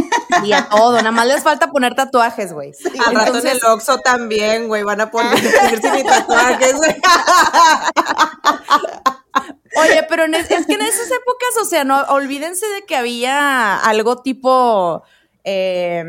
y 0.44 0.52
a 0.52 0.68
todo, 0.68 0.96
nada 0.96 1.10
más 1.10 1.26
les 1.26 1.42
falta 1.42 1.70
poner 1.70 1.94
tatuajes, 1.94 2.52
güey. 2.52 2.72
Al 3.06 3.14
rato 3.14 3.38
en 3.38 3.46
el 3.48 3.60
Oxxo 3.64 3.98
también, 3.98 4.68
güey, 4.68 4.82
van 4.82 5.00
a 5.00 5.10
poner 5.10 5.34
piercing 5.34 5.98
y 5.98 6.04
tatuajes, 6.04 6.74
güey. 6.74 6.94
Oye, 9.76 10.06
pero 10.08 10.24
en 10.24 10.34
es, 10.34 10.50
es 10.50 10.66
que 10.66 10.74
en 10.74 10.82
esas 10.82 11.08
épocas, 11.08 11.48
o 11.60 11.64
sea, 11.64 11.82
no 11.84 12.00
olvídense 12.02 12.66
de 12.66 12.82
que 12.86 12.94
había 12.94 13.76
algo 13.78 14.22
tipo, 14.22 15.02
eh, 15.42 16.04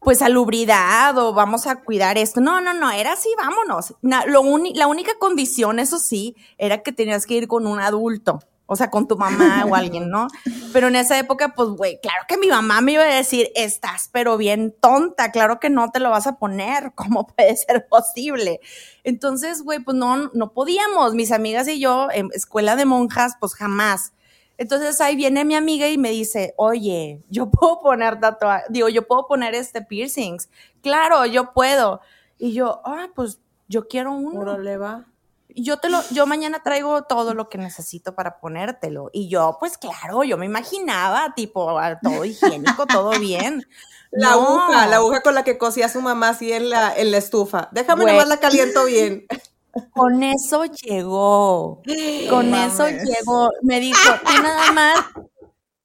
pues 0.00 0.18
salubridad 0.18 1.16
o 1.18 1.32
vamos 1.34 1.66
a 1.66 1.76
cuidar 1.76 2.18
esto. 2.18 2.40
No, 2.40 2.60
no, 2.60 2.74
no, 2.74 2.90
era 2.90 3.12
así, 3.12 3.28
vámonos. 3.36 3.94
Na- 4.02 4.24
lo 4.26 4.42
la 4.74 4.86
única 4.86 5.12
condición, 5.18 5.78
eso 5.78 5.98
sí, 5.98 6.36
era 6.56 6.82
que 6.82 6.92
tenías 6.92 7.26
que 7.26 7.34
ir 7.34 7.48
con 7.48 7.66
un 7.66 7.80
adulto. 7.80 8.40
O 8.70 8.76
sea, 8.76 8.90
con 8.90 9.08
tu 9.08 9.16
mamá 9.16 9.64
o 9.66 9.74
alguien, 9.74 10.10
¿no? 10.10 10.28
Pero 10.74 10.88
en 10.88 10.96
esa 10.96 11.18
época, 11.18 11.54
pues, 11.54 11.70
güey, 11.70 11.98
claro 12.02 12.26
que 12.28 12.36
mi 12.36 12.48
mamá 12.48 12.82
me 12.82 12.92
iba 12.92 13.02
a 13.02 13.06
decir, 13.06 13.48
estás 13.54 14.10
pero 14.12 14.36
bien 14.36 14.74
tonta, 14.78 15.32
claro 15.32 15.58
que 15.58 15.70
no 15.70 15.90
te 15.90 16.00
lo 16.00 16.10
vas 16.10 16.26
a 16.26 16.36
poner, 16.36 16.92
¿cómo 16.94 17.26
puede 17.26 17.56
ser 17.56 17.88
posible? 17.88 18.60
Entonces, 19.04 19.62
güey, 19.62 19.78
pues 19.78 19.96
no, 19.96 20.30
no 20.34 20.52
podíamos, 20.52 21.14
mis 21.14 21.32
amigas 21.32 21.66
y 21.66 21.80
yo, 21.80 22.08
en 22.12 22.28
escuela 22.34 22.76
de 22.76 22.84
monjas, 22.84 23.36
pues 23.40 23.54
jamás. 23.54 24.12
Entonces 24.58 25.00
ahí 25.00 25.14
viene 25.14 25.44
mi 25.44 25.54
amiga 25.54 25.88
y 25.88 25.96
me 25.96 26.10
dice, 26.10 26.52
oye, 26.56 27.22
yo 27.30 27.46
puedo 27.50 27.80
poner 27.80 28.20
tatuajes, 28.20 28.66
digo, 28.68 28.88
yo 28.88 29.06
puedo 29.06 29.26
poner 29.26 29.54
este 29.54 29.80
piercings. 29.82 30.50
Claro, 30.82 31.24
yo 31.24 31.52
puedo. 31.54 32.00
Y 32.36 32.52
yo, 32.52 32.82
ah, 32.84 33.08
pues 33.14 33.40
yo 33.68 33.86
quiero 33.88 34.12
uno. 34.12 34.40
Órale, 34.40 34.76
va. 34.76 35.06
yo 35.48 35.78
te 35.78 35.88
lo, 35.88 36.00
yo 36.10 36.26
mañana 36.26 36.62
traigo 36.62 37.02
todo 37.04 37.34
lo 37.34 37.48
que 37.48 37.58
necesito 37.58 38.14
para 38.14 38.40
ponértelo. 38.40 39.10
Y 39.12 39.28
yo, 39.28 39.56
pues 39.60 39.78
claro, 39.78 40.24
yo 40.24 40.36
me 40.36 40.46
imaginaba, 40.46 41.34
tipo, 41.34 41.78
todo 42.02 42.24
higiénico, 42.24 42.86
todo 42.86 43.10
bien. 43.18 43.64
La 44.10 44.32
aguja, 44.32 44.86
la 44.86 44.96
aguja 44.96 45.20
con 45.20 45.34
la 45.34 45.44
que 45.44 45.58
cosía 45.58 45.86
su 45.90 46.00
mamá 46.00 46.30
así 46.30 46.50
en 46.50 46.70
la, 46.70 46.96
en 46.96 47.10
la 47.10 47.18
estufa. 47.18 47.68
Déjame 47.72 48.06
nomás 48.06 48.26
la 48.26 48.38
caliento 48.38 48.86
bien. 48.86 49.26
Con 49.90 50.22
eso 50.22 50.64
llegó. 50.64 51.82
Con 52.30 52.54
eso 52.54 52.88
llegó. 52.88 53.50
Me 53.62 53.80
dijo, 53.80 53.98
tú 54.24 54.42
nada 54.42 54.72
más, 54.72 55.04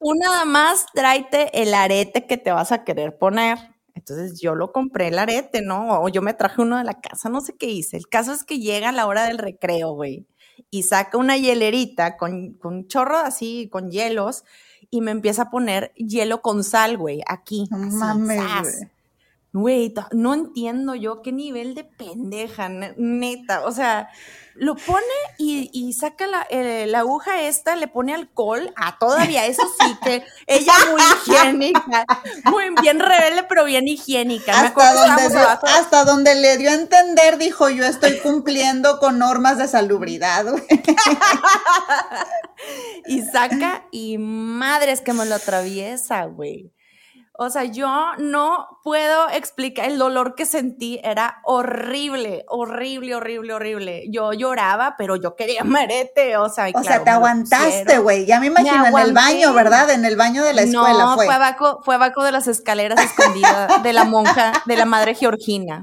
tú 0.00 0.14
nada 0.14 0.44
más 0.44 0.86
tráete 0.94 1.62
el 1.62 1.74
arete 1.74 2.26
que 2.26 2.36
te 2.36 2.52
vas 2.52 2.72
a 2.72 2.84
querer 2.84 3.18
poner. 3.18 3.58
Entonces 3.94 4.40
yo 4.40 4.54
lo 4.54 4.72
compré 4.72 5.08
el 5.08 5.18
arete, 5.18 5.62
¿no? 5.62 6.00
O 6.02 6.08
yo 6.08 6.20
me 6.20 6.34
traje 6.34 6.60
uno 6.60 6.76
de 6.76 6.84
la 6.84 7.00
casa, 7.00 7.28
no 7.28 7.40
sé 7.40 7.56
qué 7.56 7.66
hice. 7.66 7.96
El 7.96 8.08
caso 8.08 8.32
es 8.32 8.44
que 8.44 8.58
llega 8.58 8.92
la 8.92 9.06
hora 9.06 9.24
del 9.24 9.38
recreo, 9.38 9.92
güey, 9.92 10.26
y 10.70 10.82
saca 10.82 11.16
una 11.16 11.36
hielerita 11.36 12.16
con, 12.16 12.54
con 12.54 12.86
chorro 12.86 13.16
así, 13.16 13.68
con 13.70 13.90
hielos, 13.90 14.44
y 14.90 15.00
me 15.00 15.10
empieza 15.10 15.42
a 15.42 15.50
poner 15.50 15.92
hielo 15.94 16.42
con 16.42 16.64
sal, 16.64 16.98
güey, 16.98 17.22
aquí. 17.26 17.66
Mames, 17.70 18.86
Güey, 19.54 19.94
no 20.10 20.34
entiendo 20.34 20.96
yo 20.96 21.22
qué 21.22 21.30
nivel 21.30 21.76
de 21.76 21.84
pendeja, 21.84 22.68
neta. 22.68 23.64
O 23.64 23.70
sea, 23.70 24.08
lo 24.56 24.74
pone 24.74 25.04
y, 25.38 25.92
saca 25.92 26.26
la, 26.26 26.44
eh, 26.50 26.86
la, 26.88 26.98
aguja 26.98 27.42
esta, 27.42 27.76
le 27.76 27.86
pone 27.86 28.12
alcohol. 28.12 28.74
Ah, 28.74 28.96
todavía, 28.98 29.46
eso 29.46 29.62
sí, 29.78 29.96
que 30.02 30.24
ella 30.48 30.72
muy 30.90 31.00
higiénica. 31.00 32.04
Muy 32.46 32.64
bien 32.82 32.98
rebelde, 32.98 33.44
pero 33.48 33.64
bien 33.64 33.86
higiénica. 33.86 34.60
Hasta, 34.60 34.92
donde, 34.92 35.38
hasta 35.38 36.04
donde 36.04 36.34
le 36.34 36.58
dio 36.58 36.70
a 36.70 36.74
entender, 36.74 37.38
dijo, 37.38 37.70
yo 37.70 37.84
estoy 37.84 38.18
cumpliendo 38.18 38.98
con 38.98 39.20
normas 39.20 39.58
de 39.58 39.68
salubridad. 39.68 40.46
y 43.06 43.22
saca 43.22 43.86
y 43.92 44.18
madres 44.18 45.00
que 45.00 45.12
me 45.12 45.26
lo 45.26 45.36
atraviesa, 45.36 46.24
güey. 46.24 46.73
O 47.36 47.50
sea, 47.50 47.64
yo 47.64 47.88
no 48.18 48.78
puedo 48.84 49.28
explicar, 49.28 49.86
el 49.86 49.98
dolor 49.98 50.36
que 50.36 50.46
sentí 50.46 51.00
era 51.02 51.40
horrible, 51.42 52.44
horrible, 52.46 53.16
horrible, 53.16 53.54
horrible. 53.54 54.04
Yo 54.08 54.32
lloraba, 54.32 54.94
pero 54.96 55.16
yo 55.16 55.34
quería 55.34 55.64
marete, 55.64 56.36
o 56.36 56.48
sea, 56.48 56.68
O 56.72 56.84
sea, 56.84 57.02
te 57.02 57.10
aguantaste, 57.10 57.98
güey. 57.98 58.24
Ya 58.24 58.38
me 58.38 58.46
imagino 58.46 58.86
en 58.86 58.96
el 58.96 59.12
baño, 59.12 59.52
¿verdad? 59.52 59.90
En 59.90 60.04
el 60.04 60.16
baño 60.16 60.44
de 60.44 60.52
la 60.52 60.62
escuela 60.62 60.92
no, 60.92 61.14
fue. 61.16 61.28
abajo, 61.28 61.80
fue 61.84 61.96
abajo 61.96 62.22
de 62.22 62.30
las 62.30 62.46
escaleras 62.46 63.00
escondidas 63.00 63.82
de 63.82 63.92
la 63.92 64.04
monja, 64.04 64.52
de 64.66 64.76
la 64.76 64.84
madre 64.84 65.16
Georgina. 65.16 65.82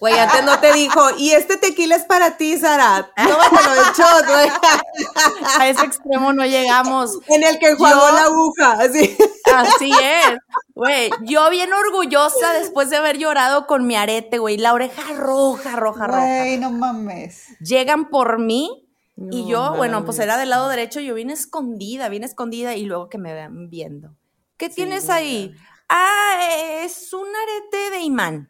Güey, 0.00 0.18
antes 0.18 0.42
no 0.42 0.58
te 0.58 0.72
dijo, 0.72 1.00
y 1.16 1.30
este 1.30 1.58
tequila 1.58 1.94
es 1.94 2.06
para 2.06 2.36
ti, 2.36 2.58
Sara. 2.58 3.08
Tómatelo 3.16 3.74
de 3.74 3.82
shot, 3.96 4.26
güey. 4.26 4.48
A 5.60 5.68
ese 5.68 5.84
extremo 5.84 6.32
no 6.32 6.44
llegamos. 6.44 7.18
En 7.28 7.44
el 7.44 7.60
que 7.60 7.70
enjuagó 7.70 8.10
la 8.10 8.24
aguja, 8.24 8.72
así. 8.80 9.16
Así 9.54 9.92
es. 9.92 10.38
Güey, 10.74 11.10
yo 11.22 11.50
bien 11.50 11.70
orgullosa 11.72 12.52
después 12.54 12.88
de 12.88 12.96
haber 12.96 13.18
llorado 13.18 13.66
con 13.66 13.86
mi 13.86 13.94
arete, 13.94 14.38
güey, 14.38 14.56
la 14.56 14.72
oreja 14.72 15.02
roja, 15.14 15.76
roja, 15.76 16.06
roja. 16.06 16.20
Güey, 16.20 16.58
no 16.58 16.70
mames. 16.70 17.58
Llegan 17.60 18.08
por 18.08 18.38
mí 18.38 18.88
y 19.30 19.46
yo, 19.46 19.74
bueno, 19.76 20.04
pues 20.04 20.18
era 20.18 20.38
del 20.38 20.50
lado 20.50 20.68
derecho, 20.68 21.00
yo 21.00 21.14
vine 21.14 21.34
escondida, 21.34 22.08
bien 22.08 22.24
escondida 22.24 22.74
y 22.74 22.86
luego 22.86 23.08
que 23.08 23.18
me 23.18 23.34
vean 23.34 23.68
viendo. 23.68 24.16
¿Qué 24.56 24.70
tienes 24.70 25.10
ahí? 25.10 25.54
Ah, 25.88 26.38
es 26.82 27.12
un 27.12 27.26
arete 27.28 27.96
de 27.96 28.02
imán. 28.02 28.48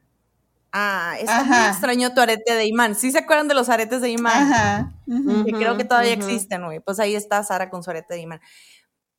Ah, 0.70 1.16
está 1.18 1.44
muy 1.44 1.56
extraño 1.68 2.14
tu 2.14 2.20
arete 2.20 2.54
de 2.54 2.66
imán. 2.66 2.94
¿Sí 2.94 3.10
se 3.10 3.18
acuerdan 3.18 3.48
de 3.48 3.54
los 3.54 3.68
aretes 3.68 4.00
de 4.00 4.10
imán? 4.10 4.52
Ajá. 4.52 4.92
que 5.44 5.52
creo 5.52 5.76
que 5.76 5.84
todavía 5.84 6.12
existen, 6.12 6.64
güey. 6.64 6.80
Pues 6.80 7.00
ahí 7.00 7.14
está 7.14 7.42
Sara 7.42 7.68
con 7.68 7.82
su 7.82 7.90
arete 7.90 8.14
de 8.14 8.20
imán 8.20 8.40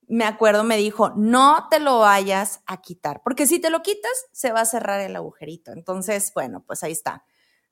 me 0.07 0.25
acuerdo, 0.25 0.63
me 0.63 0.77
dijo, 0.77 1.11
no 1.15 1.67
te 1.69 1.79
lo 1.79 1.99
vayas 1.99 2.61
a 2.65 2.81
quitar, 2.81 3.21
porque 3.23 3.47
si 3.47 3.59
te 3.59 3.69
lo 3.69 3.81
quitas, 3.81 4.11
se 4.31 4.51
va 4.51 4.61
a 4.61 4.65
cerrar 4.65 5.01
el 5.01 5.15
agujerito. 5.15 5.71
Entonces, 5.71 6.31
bueno, 6.33 6.63
pues 6.65 6.83
ahí 6.83 6.91
está. 6.91 7.25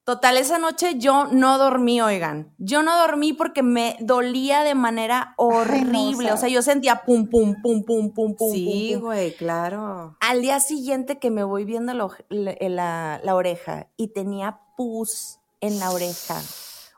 Total, 0.03 0.37
esa 0.37 0.57
noche 0.57 0.95
yo 0.97 1.25
no 1.25 1.59
dormí, 1.59 2.01
oigan. 2.01 2.55
Yo 2.57 2.81
no 2.81 2.97
dormí 2.99 3.33
porque 3.33 3.61
me 3.61 3.97
dolía 3.99 4.63
de 4.63 4.73
manera 4.73 5.35
horrible. 5.37 6.31
o, 6.31 6.37
sea, 6.37 6.49
yo 6.49 6.63
sentía 6.63 7.03
pum, 7.05 7.29
pum, 7.29 7.61
pum, 7.61 7.83
pum, 7.83 8.11
pum, 8.11 8.35
pum. 8.35 8.51
Sí, 8.51 8.95
güey, 8.95 9.35
claro. 9.35 10.17
Al 10.19 10.41
día 10.41 10.59
siguiente 10.59 11.19
que 11.19 11.29
me 11.29 11.43
voy 11.43 11.65
viendo 11.65 11.93
la, 11.93 13.21
la 13.23 13.35
oreja 13.35 13.89
y 13.95 14.07
tenía 14.07 14.59
pus 14.75 15.39
en 15.59 15.77
la 15.79 15.91
oreja. 15.91 16.41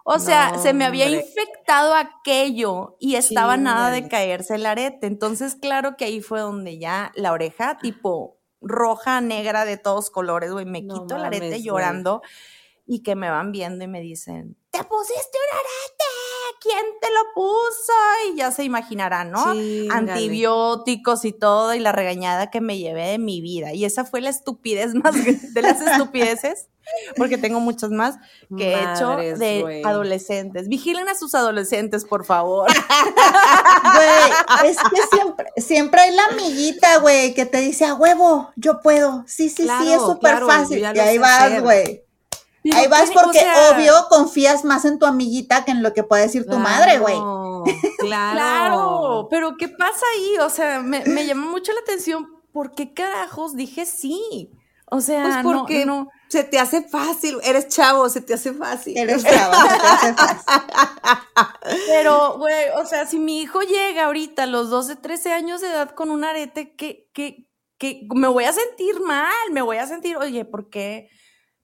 O 0.03 0.19
sea, 0.19 0.57
se 0.59 0.73
me 0.73 0.83
había 0.83 1.09
infectado 1.09 1.95
aquello 1.95 2.97
y 2.99 3.15
estaba 3.15 3.55
nada 3.55 3.89
de 3.89 4.09
caerse 4.09 4.55
el 4.55 4.65
arete. 4.65 5.07
Entonces, 5.07 5.55
claro 5.55 5.95
que 5.95 6.05
ahí 6.05 6.21
fue 6.21 6.41
donde 6.41 6.77
ya 6.77 7.13
la 7.15 7.31
oreja, 7.31 7.77
tipo 7.77 8.37
roja, 8.59 9.21
negra, 9.21 9.65
de 9.65 9.77
todos 9.77 10.09
colores, 10.09 10.51
güey, 10.51 10.65
me 10.65 10.81
quito 10.81 11.15
el 11.15 11.23
arete 11.23 11.61
llorando 11.61 12.21
y 12.85 13.01
que 13.01 13.15
me 13.15 13.29
van 13.29 13.51
viendo 13.51 13.83
y 13.85 13.87
me 13.87 14.01
dicen, 14.01 14.57
te 14.69 14.83
pusiste 14.83 15.37
un 15.37 15.57
arete, 15.57 16.03
¿quién 16.59 16.85
te 16.99 17.07
lo 17.09 17.33
puso? 17.33 17.93
Y 18.29 18.37
ya 18.37 18.51
se 18.51 18.63
imaginarán, 18.65 19.31
¿no? 19.31 19.45
Antibióticos 19.91 21.23
y 21.23 21.31
todo 21.31 21.73
y 21.73 21.79
la 21.79 21.93
regañada 21.93 22.49
que 22.49 22.59
me 22.59 22.77
llevé 22.77 23.07
de 23.07 23.19
mi 23.19 23.39
vida. 23.39 23.73
Y 23.73 23.85
esa 23.85 24.03
fue 24.03 24.19
la 24.19 24.29
estupidez 24.29 24.95
más 24.95 25.13
de 25.53 25.61
las 25.61 25.81
estupideces 25.81 26.69
porque 27.17 27.37
tengo 27.37 27.59
muchas 27.59 27.91
más 27.91 28.17
que 28.55 28.73
he 28.73 28.93
hecho 28.93 29.15
de 29.15 29.81
adolescentes. 29.85 30.67
Vigilen 30.67 31.07
a 31.09 31.15
sus 31.15 31.35
adolescentes, 31.35 32.05
por 32.05 32.25
favor. 32.25 32.69
Güey, 33.93 34.71
es 34.71 34.77
que 34.77 35.15
siempre, 35.15 35.45
siempre 35.57 36.01
hay 36.01 36.15
la 36.15 36.25
amiguita, 36.25 36.97
güey, 36.97 37.33
que 37.33 37.45
te 37.45 37.59
dice, 37.59 37.85
a 37.85 37.93
huevo, 37.93 38.51
yo 38.55 38.81
puedo. 38.81 39.23
Sí, 39.27 39.49
sí, 39.49 39.67
sí, 39.67 39.93
es 39.93 40.01
súper 40.01 40.43
fácil. 40.45 40.79
Y 40.79 40.99
ahí 40.99 41.17
vas, 41.17 41.61
güey. 41.61 42.03
Ahí 42.73 42.87
vas 42.87 43.11
porque, 43.11 43.45
obvio, 43.71 43.93
confías 44.09 44.63
más 44.63 44.85
en 44.85 44.97
tu 44.97 45.05
amiguita 45.05 45.65
que 45.65 45.71
en 45.71 45.83
lo 45.83 45.93
que 45.93 46.03
puede 46.03 46.23
decir 46.23 46.45
tu 46.45 46.57
madre, 46.57 46.97
güey. 46.97 47.15
Claro. 47.99 48.33
claro. 48.33 49.27
Pero, 49.29 49.57
¿qué 49.57 49.67
pasa 49.67 50.05
ahí? 50.15 50.37
O 50.39 50.49
sea, 50.49 50.79
me, 50.79 51.03
me 51.05 51.25
llamó 51.25 51.51
mucho 51.51 51.71
la 51.73 51.81
atención. 51.81 52.27
¿Por 52.51 52.73
qué 52.73 52.93
carajos 52.93 53.55
dije 53.55 53.85
sí? 53.85 54.51
O 54.93 55.01
sea, 55.01 55.23
pues 55.23 55.37
porque 55.43 55.85
no, 55.85 56.09
se 56.33 56.43
te 56.43 56.59
hace 56.59 56.81
fácil, 56.81 57.37
eres 57.43 57.67
chavo, 57.67 58.09
se 58.09 58.19
te 58.19 58.33
hace 58.33 58.53
fácil. 58.53 58.97
Eres 58.97 59.23
chavo, 59.23 59.53
se 59.53 59.67
te 59.67 59.85
hace 59.85 60.13
fácil. 60.15 60.61
Pero, 61.87 62.39
güey, 62.39 62.69
o 62.75 62.85
sea, 62.87 63.05
si 63.05 63.19
mi 63.19 63.39
hijo 63.39 63.61
llega 63.61 64.05
ahorita 64.05 64.43
a 64.43 64.47
los 64.47 64.71
12, 64.71 64.95
13 64.95 65.31
años 65.31 65.61
de 65.61 65.67
edad 65.67 65.91
con 65.91 66.09
un 66.09 66.23
arete, 66.23 66.75
que, 66.75 67.07
que, 67.13 67.47
que 67.77 68.07
me 68.15 68.27
voy 68.27 68.45
a 68.45 68.51
sentir 68.51 68.99
mal, 69.01 69.51
me 69.51 69.61
voy 69.61 69.77
a 69.77 69.85
sentir, 69.85 70.17
oye, 70.17 70.43
¿por 70.43 70.71
qué? 70.71 71.07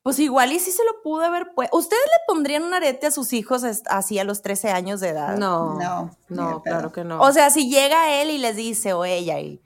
Pues 0.04 0.20
igual 0.20 0.54
y 0.54 0.60
si 0.60 0.70
se 0.72 0.86
lo 0.86 1.02
pudo 1.02 1.24
haber 1.24 1.56
puesto. 1.56 1.76
¿Ustedes 1.76 2.06
le 2.06 2.34
pondrían 2.34 2.64
un 2.64 2.76
arete 2.76 3.08
a 3.08 3.12
sus 3.12 3.34
hijos 3.34 3.64
así 3.88 4.20
a 4.20 4.24
los 4.24 4.44
13 4.44 4.70
años 4.70 5.00
de 5.00 5.10
edad? 5.10 5.36
No, 5.36 5.80
no, 5.80 6.16
no, 6.30 6.62
claro 6.62 6.92
que 6.92 7.04
no. 7.04 7.20
O 7.20 7.32
sea, 7.32 7.50
si 7.50 7.72
llega 7.72 8.22
él 8.22 8.30
y 8.30 8.38
les 8.38 8.56
dice, 8.56 8.94
o 8.94 9.04
ella, 9.04 9.40
y, 9.40 9.62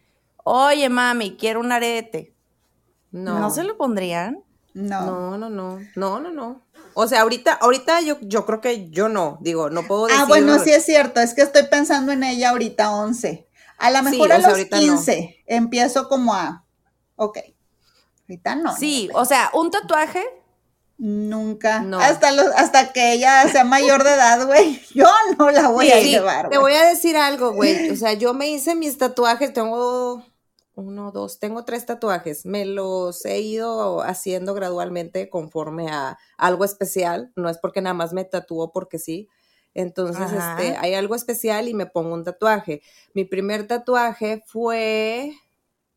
oye, 0.45 0.87
mami, 0.87 1.35
quiero 1.35 1.59
un 1.59 1.73
arete 1.73 2.33
no. 3.13 3.39
¿No 3.39 3.51
se 3.51 3.63
lo 3.63 3.77
pondrían? 3.77 4.43
No. 4.73 5.05
No, 5.05 5.37
no, 5.37 5.49
no. 5.49 5.79
No, 5.95 6.19
no, 6.19 6.31
no. 6.31 6.63
O 6.95 7.07
sea, 7.07 7.21
ahorita, 7.21 7.53
ahorita 7.53 8.01
yo, 8.01 8.17
yo 8.21 8.45
creo 8.45 8.61
que 8.61 8.89
yo 8.89 9.09
no. 9.09 9.37
Digo, 9.41 9.69
no 9.69 9.83
puedo 9.83 10.07
decir. 10.07 10.21
Ah, 10.21 10.25
bueno, 10.25 10.59
sí 10.59 10.71
es 10.71 10.85
cierto. 10.85 11.19
Es 11.19 11.33
que 11.33 11.41
estoy 11.41 11.63
pensando 11.63 12.11
en 12.11 12.23
ella 12.23 12.49
ahorita 12.49 12.91
11. 12.91 13.47
A 13.77 13.91
lo 13.91 14.03
mejor 14.03 14.31
a 14.31 14.37
los 14.37 14.65
15 14.65 15.43
empiezo 15.47 16.07
como 16.07 16.33
a. 16.33 16.65
Ok. 17.15 17.39
Ahorita 18.21 18.55
no. 18.55 18.75
Sí, 18.75 19.09
o 19.13 19.25
sea, 19.25 19.49
un 19.53 19.71
tatuaje. 19.71 20.23
Nunca. 20.97 21.79
No. 21.79 21.99
Hasta, 21.99 22.31
los, 22.31 22.45
hasta 22.55 22.93
que 22.93 23.13
ella 23.13 23.47
sea 23.49 23.63
mayor 23.63 24.03
de 24.03 24.13
edad, 24.13 24.45
güey. 24.45 24.81
Yo 24.93 25.09
no 25.37 25.51
la 25.51 25.67
voy 25.69 25.91
a 25.91 25.99
llevar. 25.99 26.49
Te 26.49 26.57
voy 26.57 26.73
a 26.73 26.85
decir 26.85 27.17
algo, 27.17 27.53
güey. 27.53 27.89
O 27.89 27.95
sea, 27.95 28.13
yo 28.13 28.33
me 28.33 28.47
hice 28.47 28.75
mis 28.75 28.97
tatuajes, 28.97 29.51
tengo 29.51 30.23
uno, 30.75 31.11
dos, 31.11 31.39
tengo 31.39 31.65
tres 31.65 31.85
tatuajes. 31.85 32.45
Me 32.45 32.65
los 32.65 33.23
he 33.25 33.39
ido 33.39 34.01
haciendo 34.01 34.53
gradualmente 34.53 35.29
conforme 35.29 35.89
a 35.89 36.17
algo 36.37 36.65
especial. 36.65 37.31
No 37.35 37.49
es 37.49 37.57
porque 37.59 37.81
nada 37.81 37.93
más 37.93 38.13
me 38.13 38.25
tatúo 38.25 38.71
porque 38.71 38.99
sí. 38.99 39.29
Entonces, 39.75 40.31
este, 40.31 40.77
hay 40.77 40.93
algo 40.93 41.15
especial 41.15 41.67
y 41.67 41.73
me 41.73 41.85
pongo 41.85 42.13
un 42.13 42.23
tatuaje. 42.23 42.81
Mi 43.13 43.25
primer 43.25 43.67
tatuaje 43.67 44.43
fue 44.45 45.33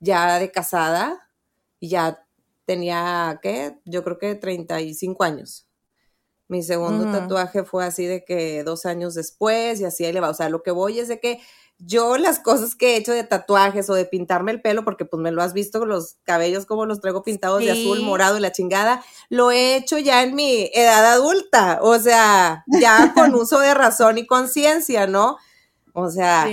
ya 0.01 0.39
de 0.39 0.51
casada 0.51 1.31
y 1.79 1.89
ya 1.89 2.27
tenía, 2.65 3.39
¿qué? 3.43 3.79
Yo 3.85 4.03
creo 4.03 4.19
que 4.19 4.35
35 4.35 5.25
años. 5.25 5.67
Mi 6.49 6.63
segundo 6.63 7.11
tatuaje 7.11 7.65
fue 7.65 7.85
así 7.85 8.07
de 8.07 8.25
que 8.25 8.63
dos 8.63 8.87
años 8.87 9.15
después 9.15 9.81
y 9.81 9.85
así 9.85 10.05
ahí 10.05 10.13
le 10.13 10.21
va. 10.21 10.31
O 10.31 10.35
sea, 10.35 10.49
lo 10.49 10.63
que 10.63 10.71
voy 10.71 11.01
es 11.01 11.09
de 11.09 11.19
que 11.19 11.41
yo 11.79 12.17
las 12.17 12.39
cosas 12.39 12.75
que 12.75 12.95
he 12.95 12.97
hecho 12.97 13.13
de 13.13 13.25
tatuajes 13.25 13.91
o 13.91 13.95
de 13.95 14.07
pintarme 14.07 14.53
el 14.53 14.63
pelo, 14.63 14.85
porque 14.85 15.05
pues 15.05 15.21
me 15.21 15.31
lo 15.31 15.43
has 15.43 15.53
visto 15.53 15.79
con 15.79 15.89
los 15.89 16.17
cabellos 16.25 16.67
como 16.67 16.87
los 16.87 17.01
traigo 17.01 17.23
pintados 17.23 17.61
de 17.61 17.71
azul, 17.71 18.03
morado 18.03 18.39
y 18.39 18.41
la 18.41 18.53
chingada, 18.53 19.05
lo 19.29 19.51
he 19.51 19.77
hecho 19.77 19.99
ya 19.99 20.23
en 20.23 20.35
mi 20.35 20.71
edad 20.75 21.05
adulta, 21.13 21.79
o 21.83 21.99
sea, 21.99 22.65
ya 22.67 23.13
con 23.15 23.35
uso 23.35 23.59
de 23.61 23.75
razón 23.75 24.19
y 24.19 24.27
conciencia, 24.27 25.07
¿no? 25.07 25.37
O 25.93 26.11
sea, 26.11 26.47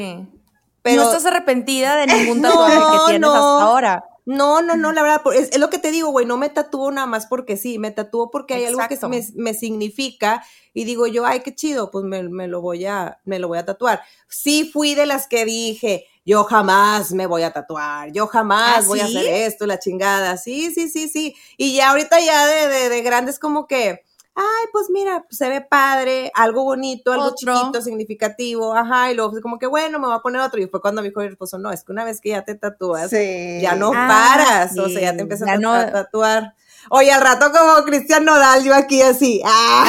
pero... 0.81 1.03
No 1.03 1.09
estás 1.09 1.25
arrepentida 1.25 1.95
de 1.95 2.07
ningún 2.07 2.41
tatuaje 2.41 2.75
que 2.75 3.12
tienes 3.12 3.29
hasta 3.29 3.62
ahora. 3.62 4.03
No, 4.25 4.62
no, 4.62 4.77
no, 4.77 4.93
la 4.93 5.03
verdad, 5.03 5.21
es, 5.36 5.57
lo 5.57 5.69
que 5.69 5.79
te 5.79 5.91
digo, 5.91 6.09
güey, 6.09 6.25
no 6.25 6.38
me 6.38 6.49
tatúo 6.49 6.91
nada 6.91 7.07
más 7.07 7.25
porque 7.25 7.57
sí, 7.57 7.77
me 7.77 7.91
tatúo 7.91 8.31
porque 8.31 8.53
hay 8.53 8.65
algo 8.65 8.79
que 8.88 8.97
me, 9.07 9.21
me, 9.36 9.53
significa 9.53 10.43
y 10.73 10.86
digo 10.86 11.07
yo, 11.07 11.25
ay, 11.25 11.41
qué 11.41 11.53
chido, 11.53 11.91
pues 11.91 12.05
me, 12.05 12.23
me, 12.23 12.47
lo 12.47 12.62
voy 12.62 12.86
a, 12.86 13.19
me 13.25 13.38
lo 13.39 13.49
voy 13.49 13.57
a 13.57 13.65
tatuar. 13.65 14.01
Sí 14.29 14.69
fui 14.71 14.95
de 14.95 15.05
las 15.05 15.27
que 15.27 15.43
dije, 15.43 16.07
yo 16.25 16.45
jamás 16.45 17.12
me 17.12 17.27
voy 17.27 17.43
a 17.43 17.51
tatuar, 17.51 18.13
yo 18.13 18.27
jamás 18.27 18.86
¿Ah, 18.86 18.88
voy 18.88 19.01
a 19.01 19.05
hacer 19.05 19.25
esto, 19.25 19.65
la 19.65 19.79
chingada, 19.79 20.38
sí, 20.38 20.71
sí, 20.73 20.89
sí, 20.89 21.09
sí. 21.09 21.36
Y 21.57 21.75
ya 21.75 21.89
ahorita 21.89 22.19
ya 22.21 22.47
de, 22.47 22.67
de, 22.69 22.89
de 22.89 23.01
grandes 23.01 23.39
como 23.39 23.67
que, 23.67 24.03
ay, 24.36 24.65
pues 24.72 24.89
mira, 24.89 25.26
se 25.30 25.48
ve 25.50 25.62
padre, 25.62 26.32
algo 26.34 26.63
bonito, 26.63 27.12
algo 27.12 27.36
chiquito, 27.36 27.82
significativo, 27.82 28.74
ajá, 28.74 29.12
y 29.12 29.15
luego 29.15 29.39
como 29.41 29.60
que 29.60 29.67
bueno, 29.67 30.00
me 30.00 30.08
voy 30.08 30.15
a 30.15 30.22
poner 30.22 30.41
otro. 30.41 30.60
Y 30.62 30.67
fue 30.67 30.82
cuando 30.82 31.02
me 31.02 31.10
dijo 31.10 31.22
mi 31.22 31.28
esposo, 31.28 31.58
no, 31.58 31.72
es 31.72 31.84
que 31.84 31.91
una 31.91 32.04
vez 32.04 32.19
que 32.19 32.30
ya 32.30 32.43
te 32.43 32.56
tatúas, 32.56 33.12
ya 33.12 33.76
no 33.76 33.91
ah, 33.93 34.08
paras, 34.08 34.78
o 34.78 34.89
sea, 34.89 35.02
ya 35.02 35.15
te 35.15 35.22
empiezas 35.22 35.50
a, 35.50 35.91
tatuar. 35.91 36.56
Oye, 36.89 37.12
al 37.12 37.22
rato 37.22 37.52
como 37.52 37.86
Cristian 37.86 38.26
Nodal, 38.26 38.63
yo 38.63 38.76
aquí 38.76 39.02
así, 39.02 39.41
ah, 39.46 39.86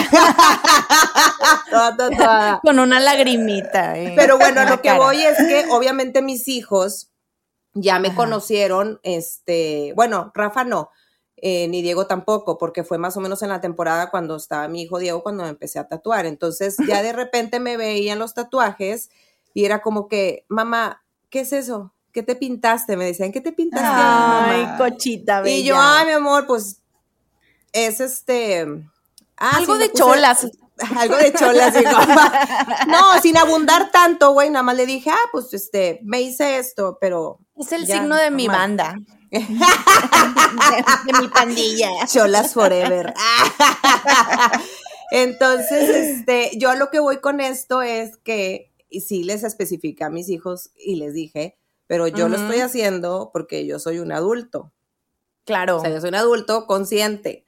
toda. 1.97 2.61
Con 2.63 2.79
una 2.79 3.01
lagrimita. 3.01 3.99
Eh, 3.99 4.13
Pero 4.15 4.39
bueno, 4.39 4.65
lo 4.65 4.81
que 4.81 4.93
voy 4.93 5.23
es 5.23 5.37
que 5.39 5.67
obviamente 5.71 6.23
mis 6.23 6.47
hijos 6.49 7.11
ya 7.73 7.99
me 7.99 8.15
conocieron, 8.15 9.01
este, 9.03 9.93
bueno, 9.97 10.31
Rafa 10.35 10.63
no, 10.63 10.91
eh, 11.47 11.69
ni 11.69 11.83
Diego 11.83 12.07
tampoco, 12.07 12.57
porque 12.57 12.85
fue 12.85 12.97
más 12.97 13.19
o 13.19 13.21
menos 13.21 13.43
en 13.43 13.51
la 13.51 13.61
temporada 13.61 14.09
cuando 14.11 14.35
estaba 14.37 14.67
mi 14.67 14.81
hijo 14.81 14.99
Diego 14.99 15.23
cuando 15.23 15.43
me 15.43 15.51
empecé 15.51 15.79
a 15.79 15.87
tatuar. 15.87 16.25
Entonces 16.25 16.75
ya 16.89 17.03
de 17.03 17.13
repente 17.13 17.61
me 17.61 17.77
veían 17.77 18.19
los 18.19 18.33
tatuajes 18.33 19.11
y 19.53 19.67
era 19.67 19.83
como 19.83 20.09
que, 20.09 20.47
mamá, 20.49 21.03
¿qué 21.29 21.41
es 21.41 21.53
eso? 21.53 21.93
¿Qué 22.13 22.23
te 22.23 22.35
pintaste? 22.35 22.97
Me 22.97 23.05
decían, 23.05 23.31
¿qué 23.31 23.43
te 23.43 23.53
pintaste? 23.53 23.87
Ay, 23.87 24.67
cochita, 24.79 25.43
bella. 25.43 25.57
Y 25.57 25.65
yo, 25.65 25.77
ay, 25.79 26.07
mi 26.07 26.13
amor, 26.13 26.47
pues 26.47 26.81
es 27.75 28.01
este... 28.01 28.67
Ah, 29.37 29.59
algo 29.59 29.77
de 29.77 29.93
cholas. 29.93 30.47
Algo 30.97 31.17
de 31.17 31.33
cholas. 31.35 31.75
Digo. 31.75 31.91
no, 32.89 33.21
sin 33.21 33.37
abundar 33.37 33.91
tanto, 33.93 34.33
güey, 34.33 34.49
nada 34.49 34.63
más 34.63 34.77
le 34.77 34.87
dije, 34.87 35.11
ah, 35.11 35.29
pues 35.31 35.53
este, 35.53 36.01
me 36.03 36.23
hice 36.23 36.57
esto, 36.57 36.97
pero... 37.01 37.39
Es 37.55 37.71
el 37.71 37.87
signo 37.87 38.17
de 38.17 38.31
mi 38.31 38.49
banda. 38.49 38.97
De, 39.41 41.13
mi 41.21 41.29
pandilla. 41.29 41.91
Cholas 42.13 42.53
Forever. 42.53 43.15
Entonces, 45.11 45.89
este, 45.89 46.51
yo 46.57 46.71
a 46.71 46.77
lo 46.77 46.91
que 46.91 47.01
voy 47.01 47.19
con 47.21 47.41
esto 47.41 47.83
es 47.83 48.17
que 48.19 48.73
sí 48.91 49.25
les 49.25 49.45
especifica 49.45 50.07
a 50.07 50.11
mis 50.11 50.29
hijos 50.29 50.71
y 50.77 50.97
les 50.97 51.15
dije, 51.15 51.59
pero 51.87 52.09
yo 52.09 52.29
lo 52.29 52.37
estoy 52.37 52.61
haciendo 52.61 53.31
porque 53.33 53.67
yo 53.67 53.79
soy 53.79 53.99
un 53.99 54.13
adulto. 54.13 54.73
Claro. 55.45 55.77
O 55.77 55.81
sea, 55.81 55.91
yo 55.91 56.01
soy 56.01 56.09
un 56.09 56.15
adulto 56.15 56.67
consciente. 56.67 57.45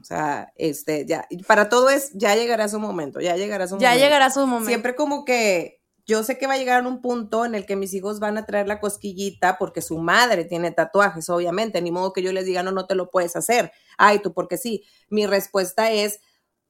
O 0.00 0.04
sea, 0.04 0.52
este, 0.56 1.06
ya, 1.06 1.26
para 1.46 1.68
todo 1.68 1.88
es, 1.88 2.12
ya 2.12 2.34
llegará 2.36 2.68
su 2.68 2.78
momento, 2.78 3.20
ya 3.20 3.36
llegará 3.36 3.66
su 3.66 3.74
momento. 3.74 3.90
Ya 3.90 3.96
llegará 3.98 4.30
su 4.30 4.40
momento. 4.46 4.68
Siempre 4.68 4.94
como 4.94 5.24
que 5.24 5.77
yo 6.08 6.24
sé 6.24 6.38
que 6.38 6.46
va 6.46 6.54
a 6.54 6.56
llegar 6.58 6.82
a 6.82 6.88
un 6.88 7.02
punto 7.02 7.44
en 7.44 7.54
el 7.54 7.66
que 7.66 7.76
mis 7.76 7.92
hijos 7.92 8.18
van 8.18 8.38
a 8.38 8.46
traer 8.46 8.66
la 8.66 8.80
cosquillita 8.80 9.58
porque 9.58 9.82
su 9.82 9.98
madre 9.98 10.46
tiene 10.46 10.70
tatuajes, 10.70 11.28
obviamente, 11.28 11.82
ni 11.82 11.92
modo 11.92 12.14
que 12.14 12.22
yo 12.22 12.32
les 12.32 12.46
diga, 12.46 12.62
no, 12.62 12.72
no 12.72 12.86
te 12.86 12.94
lo 12.94 13.10
puedes 13.10 13.36
hacer. 13.36 13.72
Ay, 13.98 14.20
tú, 14.20 14.32
porque 14.32 14.56
sí. 14.56 14.84
Mi 15.10 15.26
respuesta 15.26 15.92
es, 15.92 16.20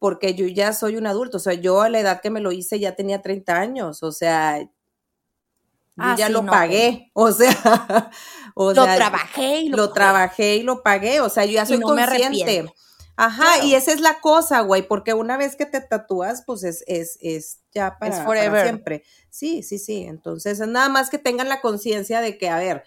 porque 0.01 0.35
yo 0.35 0.46
ya 0.48 0.72
soy 0.72 0.96
un 0.96 1.07
adulto, 1.07 1.37
o 1.37 1.40
sea, 1.40 1.55
yo 1.55 1.81
a 1.81 1.88
la 1.88 2.01
edad 2.01 2.20
que 2.20 2.31
me 2.31 2.40
lo 2.40 2.51
hice 2.51 2.81
ya 2.81 2.96
tenía 2.96 3.22
30 3.22 3.57
años, 3.57 4.03
o 4.03 4.11
sea, 4.11 4.61
yo 4.61 4.68
ah, 5.98 6.16
ya 6.18 6.29
lo 6.29 6.44
pagué, 6.44 7.11
o 7.14 7.31
sea, 7.31 8.11
o 8.55 8.72
lo 8.72 8.85
trabajé 8.85 9.61
y 9.61 9.68
lo, 9.68 9.77
lo 9.77 9.92
trabajé 9.92 10.57
y 10.57 10.62
lo 10.64 10.83
pagué, 10.83 11.20
o 11.20 11.29
sea, 11.29 11.44
yo 11.44 11.53
ya 11.53 11.64
soy 11.64 11.81
consciente. 11.81 12.72
Ajá, 13.21 13.65
y 13.65 13.75
esa 13.75 13.93
es 13.93 14.01
la 14.01 14.21
cosa, 14.21 14.61
güey, 14.61 14.87
porque 14.87 15.13
una 15.13 15.37
vez 15.37 15.57
que 15.57 15.67
te 15.67 15.81
tatúas, 15.81 16.45
pues 16.47 16.63
es, 16.63 16.85
es, 16.87 17.19
es 17.21 17.59
ya 17.73 17.99
para, 17.99 18.25
siempre. 18.63 19.03
Sí, 19.29 19.65
sí, 19.65 19.81
sí. 19.81 20.05
Entonces, 20.05 20.61
nada 20.61 20.89
más 20.89 21.11
que 21.11 21.19
tengan 21.19 21.49
la 21.49 21.61
conciencia 21.61 22.21
de 22.21 22.39
que, 22.39 22.49
a 22.49 22.59
ver, 22.59 22.85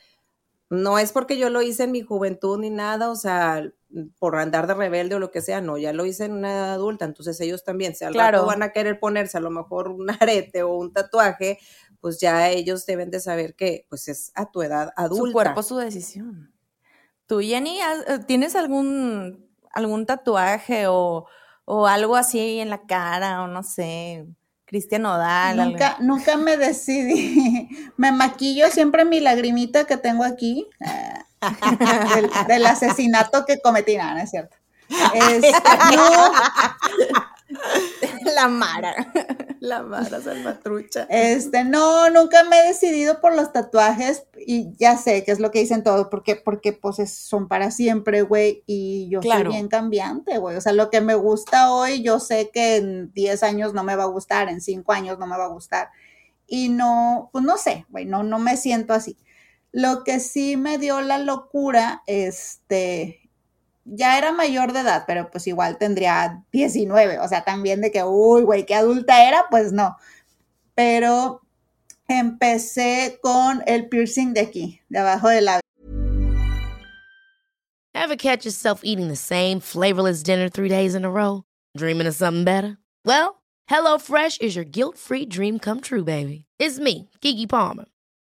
no 0.70 0.98
es 1.00 1.12
porque 1.12 1.38
yo 1.38 1.50
lo 1.50 1.62
hice 1.62 1.84
en 1.84 1.92
mi 1.92 2.02
juventud 2.02 2.58
ni 2.58 2.70
nada, 2.70 3.10
o 3.10 3.18
sea, 3.18 3.62
por 4.20 4.38
andar 4.38 4.68
de 4.68 4.74
rebelde 4.74 5.16
o 5.16 5.20
lo 5.20 5.32
que 5.32 5.42
sea, 5.42 5.60
no, 5.60 5.78
ya 5.78 5.92
lo 5.92 6.06
hice 6.06 6.24
en 6.24 6.32
una 6.32 6.54
edad 6.54 6.72
adulta, 6.72 7.04
entonces 7.04 7.38
ellos 7.42 7.66
también, 7.66 7.94
si 7.94 8.06
al 8.06 8.14
claro. 8.14 8.46
van 8.46 8.64
a 8.64 8.72
querer 8.72 9.02
ponerse 9.02 9.38
a 9.38 9.42
lo 9.42 9.50
mejor 9.50 9.90
un 9.90 10.08
arete 10.22 10.64
o 10.64 10.76
un 10.76 10.94
tatuaje, 10.94 11.60
pues 12.00 12.22
ya 12.22 12.50
ellos 12.50 12.86
deben 12.86 13.12
de 13.12 13.20
saber 13.20 13.54
que, 13.54 13.86
pues 13.90 14.08
es 14.08 14.32
a 14.36 14.50
tu 14.50 14.62
edad 14.62 14.94
adulta. 14.96 15.26
Su 15.26 15.34
cuerpo, 15.34 15.62
su 15.62 15.76
decisión. 15.76 16.54
¿Tú, 17.26 17.42
Jenny, 17.42 17.80
tienes 18.28 18.56
algún 18.56 19.51
algún 19.74 20.06
tatuaje 20.06 20.86
o, 20.88 21.28
algo 21.88 22.16
así 22.18 22.60
en 22.60 22.70
la 22.70 22.82
cara 22.82 23.44
o 23.44 23.48
no 23.48 23.64
sé, 23.64 24.26
Cristian 24.66 25.06
Odal. 25.06 25.58
Nunca, 25.58 25.98
nunca 26.00 26.36
me 26.38 26.58
decidí. 26.58 27.70
Me 27.98 28.12
maquillo 28.12 28.70
siempre 28.70 29.06
mi 29.06 29.20
lagrimita 29.20 29.86
que 29.86 29.98
tengo 29.98 30.24
aquí 30.24 30.68
eh, 30.82 31.14
del, 32.48 32.66
asesinato 32.66 33.46
que 33.46 33.62
cometí, 33.62 33.96
no, 33.98 34.14
no 34.14 34.20
es 34.20 34.30
cierto. 34.30 34.58
Este, 35.14 35.52
La 38.36 38.48
Mara. 38.48 38.96
La 39.60 39.84
Mara 39.84 40.22
Salvatrucha. 40.22 41.08
Este, 41.10 41.64
no, 41.64 42.10
nunca 42.10 42.44
me 42.44 42.60
he 42.60 42.68
decidido 42.68 43.22
por 43.22 43.36
los 43.36 43.52
tatuajes 43.52 44.26
y 44.36 44.74
ya 44.78 44.98
sé 44.98 45.24
que 45.24 45.32
es 45.32 45.40
lo 45.40 45.52
que 45.52 45.60
dicen 45.60 45.84
todos, 45.84 46.08
porque, 46.08 46.36
porque 46.36 46.74
pues 46.74 46.98
son 47.12 47.48
para 47.48 47.72
siempre, 47.72 48.24
güey, 48.24 48.64
y 48.66 49.08
yo 49.10 49.22
soy 49.22 49.44
bien 49.44 49.68
cambiante, 49.68 50.38
güey. 50.40 50.58
O 50.58 50.62
sea, 50.62 50.74
lo 50.74 50.90
que 50.90 51.02
me 51.02 51.16
gusta 51.16 51.72
hoy, 51.72 52.02
yo 52.02 52.20
sé 52.20 52.50
que 52.52 52.78
en 52.78 53.14
10 53.14 53.44
años 53.44 53.74
no 53.74 53.84
me 53.84 53.96
va 53.96 54.04
a 54.04 54.08
gustar, 54.08 54.50
en 54.50 54.62
5 54.62 54.92
años 54.92 55.20
no 55.20 55.28
me 55.28 55.38
va 55.38 55.46
a 55.46 55.50
gustar. 55.50 55.90
Y 56.48 56.70
no, 56.70 57.30
pues 57.32 57.46
no 57.46 57.58
sé, 57.58 57.86
güey, 57.90 58.06
no, 58.06 58.24
no 58.24 58.40
me 58.40 58.58
siento 58.58 58.94
así. 58.94 59.18
Lo 59.72 60.04
que 60.04 60.20
sí 60.20 60.58
me 60.58 60.78
dio 60.80 61.00
la 61.02 61.18
locura, 61.18 62.04
este, 62.08 63.21
ya 63.86 64.18
era 64.18 64.32
mayor 64.32 64.74
de 64.74 64.82
edad, 64.82 65.04
pero 65.08 65.30
pues 65.32 65.48
igual 65.48 65.78
tendría 65.78 66.44
19, 66.52 67.20
o 67.20 67.28
sea, 67.28 67.44
también 67.44 67.82
de 67.82 67.92
que, 67.92 68.04
uy, 68.04 68.44
güey, 68.44 68.66
qué 68.66 68.76
adulta 68.76 69.28
era, 69.28 69.46
pues 69.50 69.72
no. 69.74 69.98
Pero 70.76 71.42
empecé 72.08 73.20
con 73.22 73.64
el 73.66 73.90
piercing 73.90 74.34
de 74.34 74.42
aquí, 74.42 74.82
de 74.90 75.00
abajo 75.00 75.30
del 75.30 75.46
labio. 75.46 75.62
Ever 77.94 78.16
catch 78.16 78.46
yourself 78.46 78.82
eating 78.84 79.10
the 79.10 79.16
same 79.16 79.60
flavorless 79.60 80.24
dinner 80.24 80.50
three 80.50 80.70
days 80.70 80.96
in 80.96 81.06
a 81.06 81.12
row? 81.12 81.44
Dreaming 81.78 82.08
of 82.08 82.16
something 82.16 82.44
better? 82.44 82.78
Well, 83.06 83.42
HelloFresh 83.70 84.42
is 84.42 84.56
your 84.56 84.66
guilt-free 84.66 85.28
dream 85.28 85.60
come 85.60 85.82
true, 85.82 86.04
baby. 86.04 86.46
It's 86.58 86.80
me, 86.80 87.10
Kiki 87.22 87.48
Palmer. 87.48 87.86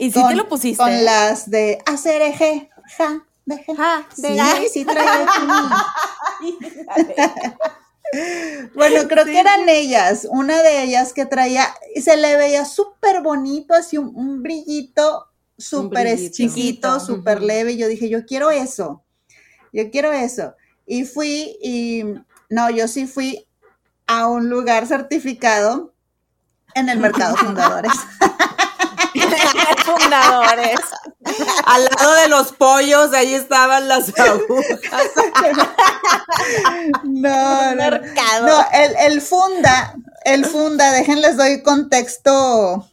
¿Y 0.00 0.10
si 0.10 0.26
te 0.26 0.34
lo 0.34 0.48
pusiste? 0.48 0.82
Con 0.82 1.04
las 1.04 1.50
de 1.50 1.78
hacer 1.84 2.22
eje, 2.22 2.70
ja, 2.96 3.22
de 3.44 3.58
je. 3.58 3.76
Ja, 3.76 4.08
de 4.16 4.28
Sí, 4.28 4.38
ja. 4.38 4.56
sí 4.72 4.84
traía 4.86 5.26
aquí. 6.38 6.58
Bueno, 8.74 9.06
creo 9.08 9.26
que 9.26 9.38
eran 9.38 9.68
ellas, 9.68 10.26
una 10.30 10.62
de 10.62 10.84
ellas 10.84 11.12
que 11.12 11.26
traía, 11.26 11.68
y 11.94 12.00
se 12.00 12.16
le 12.16 12.38
veía 12.38 12.64
súper 12.64 13.20
bonito, 13.20 13.74
así 13.74 13.98
un, 13.98 14.10
un 14.16 14.42
brillito 14.42 15.26
súper 15.58 16.18
chiquito, 16.30 16.98
súper 16.98 17.42
leve. 17.42 17.72
y 17.72 17.76
Yo 17.76 17.86
dije, 17.86 18.08
yo 18.08 18.24
quiero 18.24 18.50
eso, 18.50 19.04
yo 19.70 19.90
quiero 19.90 20.12
eso. 20.12 20.54
Y 20.86 21.04
fui, 21.04 21.58
y 21.62 22.04
no, 22.48 22.70
yo 22.70 22.88
sí 22.88 23.06
fui 23.06 23.46
a 24.06 24.26
un 24.28 24.48
lugar 24.48 24.86
certificado 24.86 25.92
en 26.74 26.88
el 26.88 26.98
Mercado 26.98 27.36
Fundadores. 27.44 27.92
Fundadores. 29.98 30.80
Al 31.66 31.84
lado 31.84 32.14
de 32.14 32.28
los 32.28 32.52
pollos, 32.52 33.12
ahí 33.12 33.34
estaban 33.34 33.88
las 33.88 34.08
agujas. 34.18 34.80
No, 37.04 37.10
no, 37.10 37.70
no. 37.70 37.76
Mercado. 37.76 38.46
No, 38.46 38.66
el, 38.72 39.12
el 39.12 39.20
funda, 39.20 39.94
el 40.24 40.44
funda, 40.44 40.92
déjenles 40.92 41.36
doy 41.36 41.62
contexto, 41.62 42.88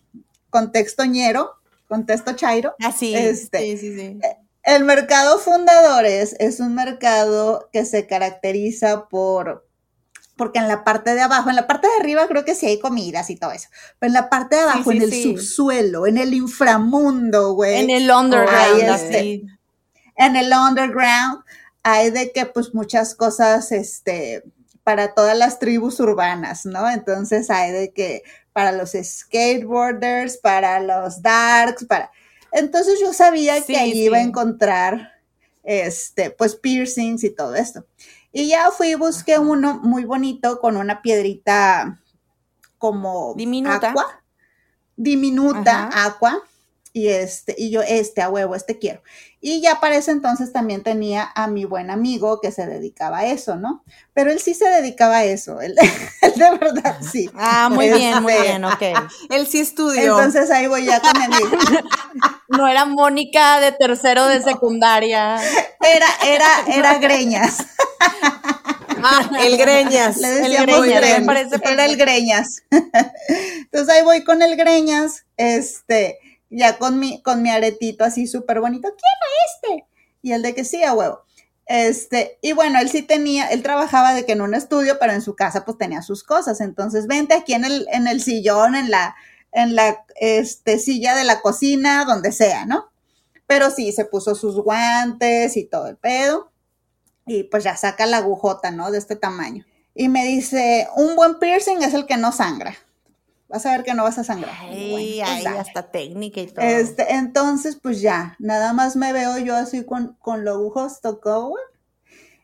contexto 0.49 1.05
ñero, 1.05 1.51
contexto 1.88 2.33
chairo. 2.33 2.75
Así. 2.79 3.13
Este, 3.15 3.60
sí, 3.60 3.77
sí, 3.77 3.95
sí. 3.95 4.19
El 4.63 4.83
mercado 4.83 5.39
fundadores 5.39 6.36
es 6.39 6.60
un 6.60 6.75
mercado 6.75 7.69
que 7.71 7.86
se 7.86 8.05
caracteriza 8.07 9.07
por, 9.07 9.66
porque 10.38 10.60
en 10.60 10.67
la 10.67 10.84
parte 10.84 11.15
de 11.15 11.21
abajo, 11.21 11.50
en 11.50 11.56
la 11.56 11.67
parte 11.67 11.88
de 11.88 11.93
arriba 12.00 12.28
creo 12.28 12.45
que 12.45 12.56
sí 12.56 12.67
hay 12.67 12.80
comidas 12.80 13.30
y 13.30 13.36
todo 13.36 13.52
eso, 13.52 13.69
pero 14.00 14.10
en 14.10 14.13
la 14.13 14.30
parte 14.30 14.56
de 14.56 14.62
abajo, 14.62 14.91
sí, 14.91 14.97
en 14.97 15.04
el 15.04 15.12
sí. 15.12 15.23
subsuelo, 15.23 16.08
en 16.08 16.17
el 16.17 16.34
inframundo, 16.34 17.54
güey. 17.54 17.82
En 17.82 17.89
el 17.89 18.10
underground, 18.10 18.82
este, 18.84 19.43
en 20.15 20.36
el 20.36 20.52
underground 20.54 21.43
hay 21.84 22.12
de 22.12 22.32
que 22.32 22.45
pues 22.45 22.73
muchas 22.73 23.15
cosas, 23.15 23.71
este, 23.71 24.43
para 24.84 25.13
todas 25.13 25.38
las 25.38 25.60
tribus 25.60 26.00
urbanas, 26.00 26.65
¿no? 26.65 26.89
Entonces 26.89 27.50
hay 27.50 27.71
de 27.71 27.91
que 27.91 28.23
para 28.54 28.71
los 28.71 28.91
skateboarders, 28.91 30.38
para 30.38 30.80
los 30.80 31.21
darks, 31.21 31.86
para... 31.86 32.12
Entonces 32.52 33.00
yo 33.00 33.13
sabía 33.13 33.62
que 33.63 33.78
ahí 33.78 34.06
iba 34.06 34.17
a 34.17 34.21
encontrar, 34.21 35.13
este, 35.63 36.32
pues 36.32 36.56
piercings 36.56 37.23
y 37.23 37.30
todo 37.30 37.56
esto. 37.56 37.86
Y 38.38 38.50
ya 38.50 38.69
fui 38.69 38.89
y 38.89 38.93
busqué 38.93 39.39
uno 39.39 39.80
muy 39.82 40.06
bonito 40.06 40.60
con 40.60 40.78
una 40.78 41.02
piedrita 41.02 41.97
como 42.78 43.34
Diminuta. 43.36 43.89
aqua, 43.89 44.23
diminuta, 44.95 45.88
Ajá. 45.88 46.06
aqua, 46.06 46.43
y 46.97 47.10
este, 47.10 47.53
y 47.57 47.69
yo, 47.69 47.81
este, 47.83 48.23
a 48.23 48.29
huevo, 48.29 48.55
este 48.55 48.79
quiero. 48.79 49.01
Y 49.39 49.62
ya 49.62 49.79
para 49.79 49.95
ese 49.97 50.10
entonces 50.10 50.51
también 50.51 50.81
tenía 50.81 51.29
a 51.36 51.47
mi 51.47 51.63
buen 51.65 51.91
amigo 51.91 52.41
que 52.41 52.51
se 52.51 52.65
dedicaba 52.65 53.19
a 53.19 53.25
eso, 53.27 53.55
¿no? 53.55 53.83
Pero 54.13 54.31
él 54.31 54.39
sí 54.39 54.55
se 54.55 54.65
dedicaba 54.67 55.17
a 55.17 55.25
eso, 55.25 55.62
él, 55.62 55.75
él 56.23 56.33
de 56.36 56.49
verdad 56.57 56.97
sí. 57.01 57.29
Ah, 57.36 57.69
muy 57.71 57.89
bien, 57.91 58.23
muy 58.23 58.33
Este, 58.33 58.43
bien, 58.47 58.65
ok. 58.65 58.81
Él 59.29 59.45
sí 59.45 59.60
estudió. 59.60 60.19
Entonces 60.19 60.49
ahí 60.49 60.65
voy 60.65 60.86
ya 60.86 60.99
con 60.99 61.12
mi 61.17 61.25
amigo. 61.25 61.49
No 62.49 62.65
era 62.67 62.86
Mónica 62.86 63.60
de 63.60 63.73
tercero 63.73 64.25
de 64.25 64.41
secundaria. 64.41 65.36
Era, 65.81 66.07
era, 66.25 66.47
era 66.67 66.97
greñas. 66.97 67.57
Ah, 69.03 69.29
el 69.43 69.57
greñas. 69.57 70.17
Le 70.17 70.41
El 70.43 70.55
decíamos 70.57 70.81
Greñas, 70.81 71.01
me 71.12 71.21
greñas. 71.21 71.25
parece 71.25 71.60
Era 71.62 71.86
el 71.86 71.97
greñas. 71.97 72.63
Entonces 72.71 73.89
ahí 73.89 74.03
voy 74.03 74.23
con 74.23 74.41
el 74.41 74.55
greñas, 74.55 75.25
este, 75.38 76.17
ya 76.49 76.77
con 76.77 76.99
mi, 76.99 77.21
con 77.21 77.41
mi 77.41 77.49
aretito 77.49 78.03
así 78.03 78.27
súper 78.27 78.60
bonito. 78.60 78.89
Quiero 78.89 79.77
este. 79.77 79.88
Y 80.21 80.31
el 80.31 80.41
de 80.41 80.55
que 80.55 80.63
sí, 80.63 80.83
a 80.83 80.93
huevo. 80.93 81.21
Este, 81.67 82.39
y 82.41 82.53
bueno, 82.53 82.79
él 82.79 82.89
sí 82.89 83.01
tenía, 83.01 83.47
él 83.47 83.62
trabajaba 83.62 84.13
de 84.13 84.25
que 84.25 84.31
en 84.31 84.41
un 84.41 84.53
estudio, 84.53 84.97
pero 84.99 85.12
en 85.12 85.21
su 85.21 85.36
casa 85.36 85.65
pues 85.65 85.77
tenía 85.77 86.01
sus 86.01 86.23
cosas. 86.23 86.62
Entonces, 86.62 87.07
vente 87.07 87.33
aquí 87.33 87.53
en 87.53 87.65
el, 87.65 87.88
en 87.91 88.07
el 88.07 88.21
sillón, 88.21 88.75
en 88.75 88.89
la, 88.89 89.15
en 89.51 89.75
la, 89.75 90.05
este, 90.15 90.79
silla 90.79 91.15
de 91.15 91.25
la 91.25 91.41
cocina, 91.41 92.05
donde 92.05 92.31
sea, 92.31 92.65
¿no? 92.65 92.89
Pero 93.47 93.69
sí, 93.69 93.91
se 93.91 94.05
puso 94.05 94.36
sus 94.36 94.60
guantes 94.62 95.57
y 95.57 95.65
todo 95.65 95.88
el 95.88 95.97
pedo. 95.97 96.51
Y 97.25 97.43
pues 97.43 97.65
ya 97.65 97.75
saca 97.75 98.05
la 98.05 98.17
agujota, 98.17 98.71
¿no? 98.71 98.89
De 98.91 98.97
este 98.97 99.17
tamaño. 99.17 99.65
Y 99.93 100.10
me 100.10 100.25
dice, 100.25 100.88
un 100.95 101.15
buen 101.15 101.39
piercing 101.39 101.81
es 101.81 101.93
el 101.93 102.05
que 102.05 102.17
no 102.17 102.31
sangra. 102.31 102.75
Vas 103.49 103.65
a 103.65 103.71
ver 103.71 103.83
que 103.83 103.93
no 103.93 104.03
vas 104.03 104.17
a 104.17 104.23
sangrar. 104.23 104.55
Ay, 104.60 104.91
Bueno, 104.91 105.31
pues 105.31 105.45
ay, 105.47 105.57
hasta 105.57 105.91
técnica 105.91 106.41
y 106.41 106.47
todo. 106.47 106.65
Este, 106.65 107.13
entonces, 107.13 107.77
pues 107.81 108.01
ya, 108.01 108.36
nada 108.39 108.73
más 108.73 108.95
me 108.95 109.13
veo 109.13 109.38
yo 109.38 109.55
así 109.55 109.86
con, 109.86 110.15
con 110.19 110.43
los 110.43 110.55
agujos 110.55 110.99
tocó, 111.01 111.47
güey. 111.49 111.63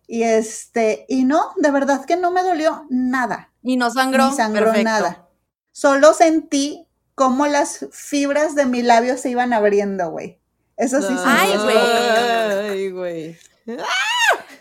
Y 0.08 0.24
este, 0.24 1.06
y 1.10 1.24
no, 1.26 1.54
de 1.58 1.72
verdad 1.72 2.06
que 2.06 2.16
no 2.16 2.32
me 2.32 2.44
dolió 2.44 2.86
nada. 2.90 3.52
y 3.62 3.78
no 3.78 3.90
sangró. 3.90 4.30
Ni 4.30 4.36
sangró 4.36 4.66
Perfecto. 4.66 4.84
nada. 4.90 5.28
Solo 5.72 6.14
sentí 6.14 6.88
cómo 7.16 7.48
las 7.48 7.88
fibras 7.92 8.56
de 8.56 8.66
mi 8.66 8.82
labio 8.82 9.18
se 9.18 9.30
iban 9.30 9.54
abriendo, 9.54 10.10
güey. 10.12 10.40
Eso 10.78 11.02
sí 11.02 11.14
Ay, 11.26 11.58
güey. 11.58 11.78
Ay, 11.78 12.92
güey. 12.92 13.38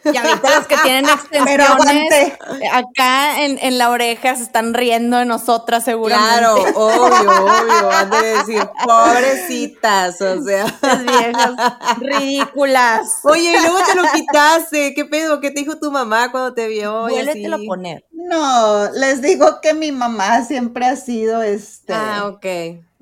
Y 0.05 0.17
ahorita 0.17 0.57
los 0.57 0.67
que 0.67 0.77
tienen 0.79 1.09
extensiones 1.09 2.33
acá 2.73 3.45
en, 3.45 3.59
en 3.59 3.79
la 3.79 3.91
oreja 3.91 4.35
se 4.37 4.43
están 4.43 4.75
riendo 4.75 5.19
de 5.19 5.25
nosotras 5.25 5.85
seguramente. 5.85 6.39
Claro, 6.39 6.55
obvio, 6.75 7.45
obvio. 7.45 7.91
Han 7.91 8.11
de 8.11 8.23
decir, 8.39 8.69
pobrecitas, 8.85 10.21
o 10.21 10.43
sea. 10.43 10.67
Las 10.83 11.05
viejas 11.05 11.53
ridículas. 11.99 13.21
Oye, 13.25 13.57
y 13.57 13.61
luego 13.61 13.79
te 13.87 13.95
lo 13.95 14.03
quitaste. 14.13 14.95
¿Qué 14.95 15.05
pedo? 15.05 15.41
¿Qué 15.41 15.51
te 15.51 15.61
dijo 15.61 15.79
tu 15.79 15.91
mamá 15.91 16.31
cuando 16.31 16.55
te 16.55 16.69
vio? 16.69 17.09
Y 17.09 17.13
Vuélvetelo 17.13 17.57
a 17.57 17.61
poner. 17.67 18.05
No, 18.11 18.91
les 18.93 19.23
digo 19.23 19.61
que 19.61 19.75
mi 19.75 19.93
mamá 19.93 20.45
siempre 20.45 20.87
ha 20.87 20.97
sido 20.97 21.43
este. 21.43 21.93
Ah, 21.95 22.27
ok. 22.27 22.47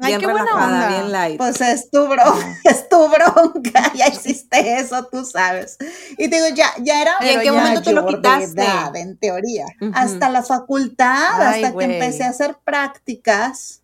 Ay, 0.01 0.09
Bien 0.09 0.21
qué 0.21 0.27
buena 0.27 0.45
relajada, 0.47 0.67
onda. 0.67 0.89
bien 0.89 1.13
light. 1.13 1.39
Pues 1.39 1.61
es 1.61 1.91
tu 1.91 2.07
bronca, 2.09 2.57
es 2.65 2.89
tu 2.89 3.09
bronca, 3.09 3.93
ya 3.95 4.09
hiciste 4.09 4.75
eso, 4.81 5.05
tú 5.07 5.25
sabes. 5.25 5.77
Y 6.17 6.29
digo, 6.29 6.47
ya, 6.55 6.71
ya 6.81 7.03
era 7.03 7.13
¿Y 7.21 7.29
en 7.29 7.41
qué 7.41 7.53
momento 7.53 7.83
te 7.83 7.93
lo 7.93 8.03
de 8.03 8.09
quitaste? 8.17 8.63
edad, 8.63 8.97
en 8.97 9.19
teoría. 9.19 9.67
Ujú. 9.81 9.93
Hasta 9.95 10.29
la 10.31 10.43
facultad, 10.43 11.41
Ay, 11.41 11.63
hasta 11.65 11.71
güey. 11.73 11.87
que 11.87 11.95
empecé 11.95 12.25
a 12.25 12.31
hacer 12.31 12.57
prácticas, 12.65 13.83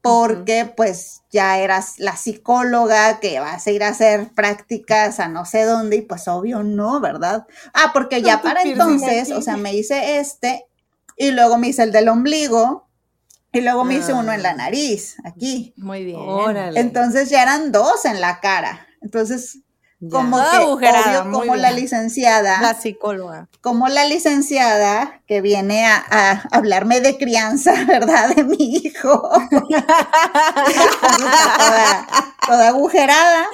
porque 0.00 0.72
pues 0.76 1.22
ya 1.30 1.58
eras 1.58 1.98
la 1.98 2.16
psicóloga 2.16 3.18
que 3.20 3.40
vas 3.40 3.66
a 3.66 3.70
ir 3.70 3.82
a 3.82 3.88
hacer 3.88 4.28
prácticas 4.34 5.20
a 5.20 5.28
no 5.28 5.44
sé 5.44 5.64
dónde, 5.64 5.96
y 5.96 6.02
pues 6.02 6.28
obvio 6.28 6.62
no, 6.62 7.00
¿verdad? 7.00 7.46
Ah, 7.74 7.90
porque 7.92 8.22
ya 8.22 8.40
para 8.40 8.62
entonces, 8.62 9.30
o 9.32 9.42
sea, 9.42 9.56
me 9.56 9.74
hice 9.74 10.18
este, 10.20 10.66
y 11.16 11.32
luego 11.32 11.58
me 11.58 11.68
hice 11.68 11.82
el 11.82 11.92
del 11.92 12.08
ombligo, 12.08 12.87
y 13.58 13.60
luego 13.62 13.84
me 13.84 13.94
hice 13.96 14.12
uno 14.12 14.32
en 14.32 14.42
la 14.42 14.54
nariz, 14.54 15.16
aquí. 15.24 15.74
Muy 15.76 16.04
bien. 16.04 16.18
Órale. 16.20 16.78
Entonces 16.80 17.28
ya 17.30 17.42
eran 17.42 17.70
dos 17.72 18.04
en 18.04 18.20
la 18.20 18.40
cara. 18.40 18.86
Entonces, 19.02 19.58
Ya. 20.00 20.10
como 20.10 20.36
Toda 20.38 20.50
que 20.50 20.56
agujerada, 20.58 21.22
obvio, 21.22 21.32
como 21.40 21.56
la 21.56 21.70
licenciada, 21.72 22.60
La 22.62 22.74
psicóloga. 22.74 23.48
como 23.60 23.88
la 23.88 24.04
licenciada 24.04 25.22
que 25.26 25.40
viene 25.40 25.86
a, 25.86 25.96
a 26.08 26.30
hablarme 26.52 27.00
de 27.00 27.18
crianza, 27.18 27.72
¿verdad? 27.86 28.34
De 28.34 28.44
mi 28.44 28.56
hijo. 28.76 29.28
toda, 31.58 32.06
toda 32.46 32.68
agujerada. 32.68 33.46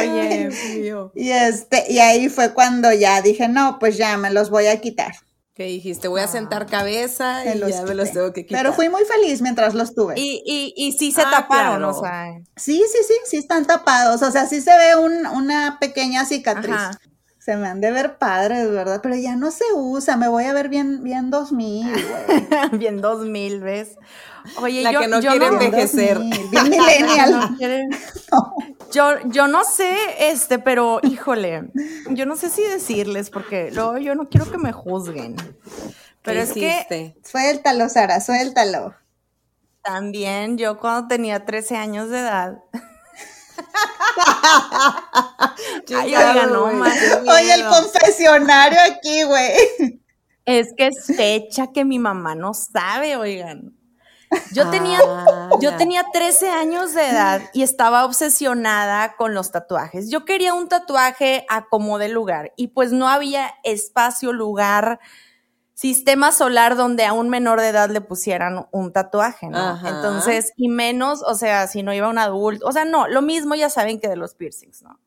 Oye, 0.00 0.50
mío. 0.76 1.12
Y 1.14 1.30
este, 1.30 1.84
y 1.92 1.98
ahí 1.98 2.28
fue 2.28 2.54
cuando 2.54 2.92
ya 2.92 3.20
dije, 3.22 3.48
no, 3.48 3.78
pues 3.78 3.96
ya 3.96 4.16
me 4.16 4.30
los 4.30 4.50
voy 4.50 4.66
a 4.66 4.80
quitar. 4.80 5.14
¿Qué 5.54 5.64
dijiste? 5.66 6.08
Voy 6.08 6.20
a 6.20 6.26
sentar 6.26 6.66
cabeza 6.66 7.42
Me 7.44 7.54
y 7.54 7.58
los 7.58 7.70
ya 7.70 7.82
me 7.84 7.94
los 7.94 8.10
tengo 8.10 8.32
que 8.32 8.44
quitar. 8.44 8.60
Pero 8.62 8.72
fui 8.74 8.88
muy 8.88 9.04
feliz 9.04 9.40
mientras 9.40 9.74
los 9.74 9.94
tuve. 9.94 10.14
Y, 10.18 10.42
y, 10.44 10.74
y 10.76 10.92
sí 10.92 11.12
se 11.12 11.22
Ah, 11.22 11.30
taparon, 11.30 11.76
claro. 11.78 11.96
o 11.96 12.00
sea. 12.02 12.32
Sí, 12.56 12.82
sí, 12.90 12.98
sí, 13.06 13.14
sí 13.24 13.36
están 13.36 13.64
tapados. 13.64 14.20
O 14.22 14.30
sea, 14.32 14.46
sí 14.46 14.60
se 14.60 14.76
ve 14.76 14.96
un- 14.96 15.26
una 15.26 15.78
pequeña 15.78 16.24
cicatriz. 16.24 16.74
Ajá. 16.74 16.98
Se 17.38 17.56
me 17.56 17.68
han 17.68 17.80
de 17.80 17.92
ver 17.92 18.18
padres, 18.18 18.68
¿verdad? 18.70 19.00
Pero 19.02 19.14
ya 19.14 19.36
no 19.36 19.50
se 19.52 19.64
usa. 19.74 20.16
Me 20.16 20.26
voy 20.28 20.44
a 20.44 20.52
ver 20.54 20.68
bien, 20.70 21.04
bien 21.04 21.30
2000, 21.30 21.86
güey. 21.92 22.48
Bien 22.80 23.00
dos 23.00 23.24
mil, 23.24 23.60
¿ves? 23.60 23.96
Oye, 24.60 24.82
La 24.82 24.92
yo, 24.92 25.00
que 25.00 25.08
no 25.08 25.20
yo 25.20 25.30
quiere 25.30 25.50
no, 25.50 25.60
envejecer. 25.60 26.18
2000, 26.18 26.48
Bien 26.50 26.64
millennial. 26.70 27.56
no 28.32 28.54
Yo, 28.92 29.10
yo 29.26 29.48
no 29.48 29.64
sé, 29.64 29.96
este, 30.30 30.58
pero 30.58 31.00
híjole, 31.02 31.70
yo 32.10 32.26
no 32.26 32.36
sé 32.36 32.50
si 32.50 32.62
decirles, 32.62 33.30
porque 33.30 33.70
luego 33.72 33.98
yo 33.98 34.14
no 34.14 34.28
quiero 34.28 34.50
que 34.50 34.58
me 34.58 34.72
juzguen. 34.72 35.36
Pero 36.22 36.40
¿Qué 36.54 36.78
es 36.80 36.86
que? 36.86 37.16
Suéltalo, 37.24 37.88
Sara, 37.88 38.20
suéltalo. 38.20 38.94
también 39.82 40.56
yo 40.58 40.78
cuando 40.78 41.08
tenía 41.08 41.44
13 41.44 41.76
años 41.76 42.10
de 42.10 42.18
edad, 42.20 42.58
Ay, 45.96 46.14
oiga, 46.16 46.46
no, 46.46 46.64
Oye, 46.64 47.54
el 47.54 47.64
confesionario 47.66 48.78
aquí, 48.92 49.22
güey. 49.24 50.00
Es 50.44 50.68
que 50.76 50.88
es 50.88 51.06
fecha 51.16 51.68
que 51.72 51.84
mi 51.84 51.98
mamá 51.98 52.34
no 52.34 52.52
sabe, 52.54 53.16
oigan. 53.16 53.74
Yo 54.52 54.70
tenía, 54.70 54.98
Ah, 55.04 55.50
yo 55.60 55.76
tenía 55.76 56.04
13 56.12 56.50
años 56.50 56.94
de 56.94 57.08
edad 57.08 57.42
y 57.52 57.62
estaba 57.62 58.04
obsesionada 58.04 59.16
con 59.16 59.34
los 59.34 59.50
tatuajes. 59.50 60.10
Yo 60.10 60.24
quería 60.24 60.54
un 60.54 60.68
tatuaje 60.68 61.44
a 61.48 61.66
como 61.66 61.98
de 61.98 62.08
lugar 62.08 62.52
y 62.56 62.68
pues 62.68 62.92
no 62.92 63.08
había 63.08 63.50
espacio, 63.62 64.32
lugar, 64.32 65.00
sistema 65.74 66.32
solar 66.32 66.76
donde 66.76 67.04
a 67.04 67.12
un 67.12 67.28
menor 67.28 67.60
de 67.60 67.68
edad 67.68 67.90
le 67.90 68.00
pusieran 68.00 68.66
un 68.70 68.92
tatuaje, 68.92 69.48
¿no? 69.48 69.58
Ajá. 69.58 69.88
Entonces, 69.88 70.52
y 70.56 70.68
menos, 70.68 71.22
o 71.22 71.34
sea, 71.34 71.66
si 71.66 71.82
no 71.82 71.92
iba 71.92 72.08
un 72.08 72.18
adulto, 72.18 72.66
o 72.66 72.72
sea, 72.72 72.84
no, 72.84 73.08
lo 73.08 73.22
mismo 73.22 73.54
ya 73.54 73.68
saben 73.68 74.00
que 74.00 74.08
de 74.08 74.16
los 74.16 74.34
piercings, 74.34 74.82
¿no? 74.82 75.00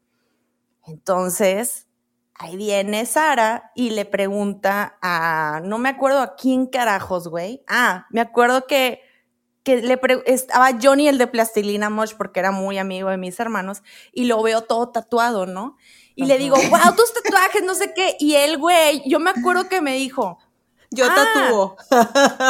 Entonces, 0.85 1.87
ahí 2.35 2.55
viene 2.55 3.05
Sara 3.05 3.71
y 3.75 3.91
le 3.91 4.05
pregunta 4.05 4.97
a, 5.01 5.61
no 5.63 5.77
me 5.77 5.89
acuerdo 5.89 6.19
a 6.19 6.35
quién 6.35 6.67
carajos, 6.67 7.27
güey. 7.27 7.63
Ah, 7.67 8.05
me 8.09 8.21
acuerdo 8.21 8.67
que, 8.67 9.01
que 9.67 9.81
le 9.81 9.99
estaba 10.27 10.69
Johnny 10.81 11.09
el 11.09 11.17
de 11.17 11.27
Plastilina 11.27 11.89
Mosh 11.89 12.13
porque 12.17 12.39
era 12.39 12.51
muy 12.51 12.77
amigo 12.77 13.09
de 13.09 13.17
mis 13.17 13.37
hermanos 13.37 13.83
y 14.13 14.23
lo 14.23 14.41
veo 14.41 14.61
todo 14.61 14.87
tatuado, 14.93 15.45
¿no? 15.45 15.75
Y 16.15 16.25
le 16.25 16.37
digo, 16.37 16.55
wow, 16.55 16.95
tus 16.95 17.13
tatuajes, 17.13 17.63
no 17.63 17.75
sé 17.75 17.91
qué. 17.93 18.15
Y 18.17 18.35
él, 18.35 18.57
güey, 18.59 19.03
yo 19.05 19.19
me 19.19 19.29
acuerdo 19.31 19.67
que 19.67 19.81
me 19.81 19.93
dijo, 19.93 20.39
Yo 20.89 21.05
Ah. 21.05 21.15
tatúo. 21.15 21.75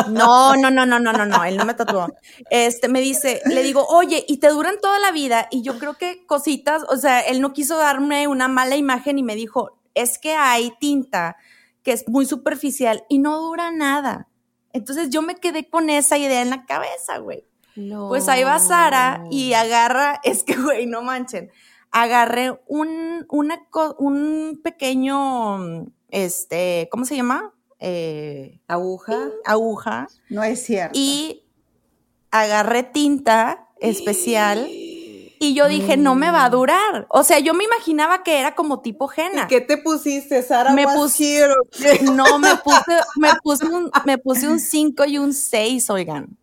no, 0.09 0.55
no, 0.57 0.69
no, 0.69 0.85
no, 0.85 0.99
no, 0.99 1.11
no, 1.11 1.25
no, 1.25 1.43
él 1.43 1.57
no 1.57 1.65
me 1.65 1.73
tatuó. 1.73 2.07
Este, 2.51 2.87
me 2.87 3.01
dice, 3.01 3.41
le 3.45 3.63
digo, 3.63 3.83
oye, 3.87 4.23
y 4.27 4.37
te 4.37 4.49
duran 4.49 4.75
toda 4.79 4.99
la 4.99 5.11
vida. 5.11 5.47
Y 5.49 5.63
yo 5.63 5.79
creo 5.79 5.95
que 5.95 6.23
cositas, 6.27 6.83
o 6.87 6.97
sea, 6.97 7.21
él 7.21 7.41
no 7.41 7.51
quiso 7.51 7.79
darme 7.79 8.27
una 8.27 8.47
mala 8.47 8.75
imagen 8.75 9.17
y 9.17 9.23
me 9.23 9.33
dijo, 9.35 9.79
es 9.95 10.19
que 10.19 10.33
hay 10.33 10.71
tinta 10.79 11.35
que 11.81 11.93
es 11.93 12.07
muy 12.07 12.27
superficial 12.27 13.05
y 13.09 13.17
no 13.17 13.39
dura 13.41 13.71
nada. 13.71 14.27
Entonces 14.77 15.09
yo 15.09 15.21
me 15.21 15.35
quedé 15.35 15.69
con 15.69 15.89
esa 15.89 16.17
idea 16.17 16.41
en 16.41 16.49
la 16.51 16.65
cabeza, 16.65 17.17
güey. 17.17 17.45
Pues 18.07 18.27
ahí 18.27 18.43
va 18.43 18.59
Sara 18.59 19.23
y 19.29 19.53
agarra, 19.53 20.19
es 20.23 20.43
que, 20.43 20.55
güey, 20.55 20.85
no 20.85 21.01
manchen, 21.01 21.51
agarré 21.91 22.59
un, 22.67 23.25
una, 23.29 23.67
un 23.97 24.59
pequeño, 24.63 25.85
este, 26.09 26.87
¿cómo 26.91 27.05
se 27.05 27.15
llama? 27.15 27.53
Eh, 27.79 28.59
Aguja. 28.67 29.29
aguja 29.45 30.07
No 30.29 30.43
es 30.43 30.63
cierto. 30.63 30.97
y 30.97 31.43
agarré 32.31 32.81
tinta 32.81 33.67
especial 33.79 34.67
y 35.39 35.53
yo 35.53 35.67
dije, 35.67 35.97
no 35.97 36.15
me 36.15 36.31
va 36.31 36.45
a 36.45 36.49
durar. 36.49 37.05
O 37.09 37.23
sea, 37.23 37.39
yo 37.39 37.53
me 37.53 37.63
imaginaba 37.63 38.23
que 38.23 38.39
era 38.39 38.55
como 38.55 38.81
tipo 38.81 39.09
henna. 39.15 39.47
¿Qué 39.47 39.61
te 39.61 39.77
pusiste, 39.77 40.41
Sara? 40.43 40.73
Me 40.73 40.85
puse-. 40.85 41.47
No, 42.01 42.39
me 42.39 42.55
puse, 42.57 42.99
me 43.15 43.29
puse 43.43 43.65
un, 43.65 43.91
me 44.05 44.17
puse 44.17 44.47
un 44.47 44.59
5 44.59 45.05
y 45.05 45.17
un 45.17 45.33
6, 45.33 45.89
oigan. 45.89 46.37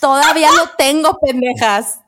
Todavía 0.00 0.50
lo 0.52 0.70
tengo, 0.78 1.18
pendejas. 1.20 2.00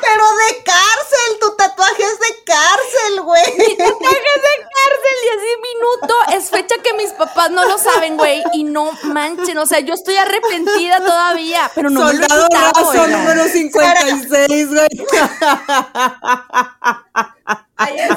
Pero 0.00 0.24
de 0.36 0.62
cárcel, 0.64 1.38
tu 1.40 1.56
tatuaje 1.56 2.02
es 2.02 2.18
de 2.18 2.44
cárcel, 2.44 3.20
güey. 3.22 3.76
Tatuajes 3.76 4.42
de 4.42 4.56
cárcel 4.74 5.16
y 5.24 5.28
así 5.36 5.48
minuto. 5.62 6.14
Es 6.32 6.50
fecha 6.50 6.76
que 6.82 6.94
mis 6.94 7.12
papás 7.12 7.50
no 7.50 7.64
lo 7.64 7.78
saben, 7.78 8.16
güey. 8.16 8.42
Y 8.52 8.64
no 8.64 8.90
manchen. 9.04 9.58
O 9.58 9.66
sea, 9.66 9.80
yo 9.80 9.94
estoy 9.94 10.16
arrepentida 10.16 11.00
todavía, 11.00 11.70
pero 11.74 11.90
no 11.90 12.00
me 12.00 12.14
lo 12.14 12.24
he 12.24 12.28
Soldado 12.28 12.48
quitado, 12.48 12.92
raso 12.92 13.06
número 13.06 13.44
56, 13.44 14.68
güey. 14.68 14.88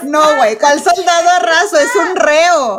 No, 0.03 0.35
güey, 0.37 0.57
¿cuál 0.57 0.81
soldado 0.81 1.39
raso? 1.39 1.77
Es 1.77 1.95
un 1.95 2.15
reo. 2.15 2.77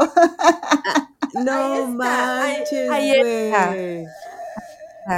No 1.34 1.86
manches, 1.86 2.88
güey. 2.88 4.06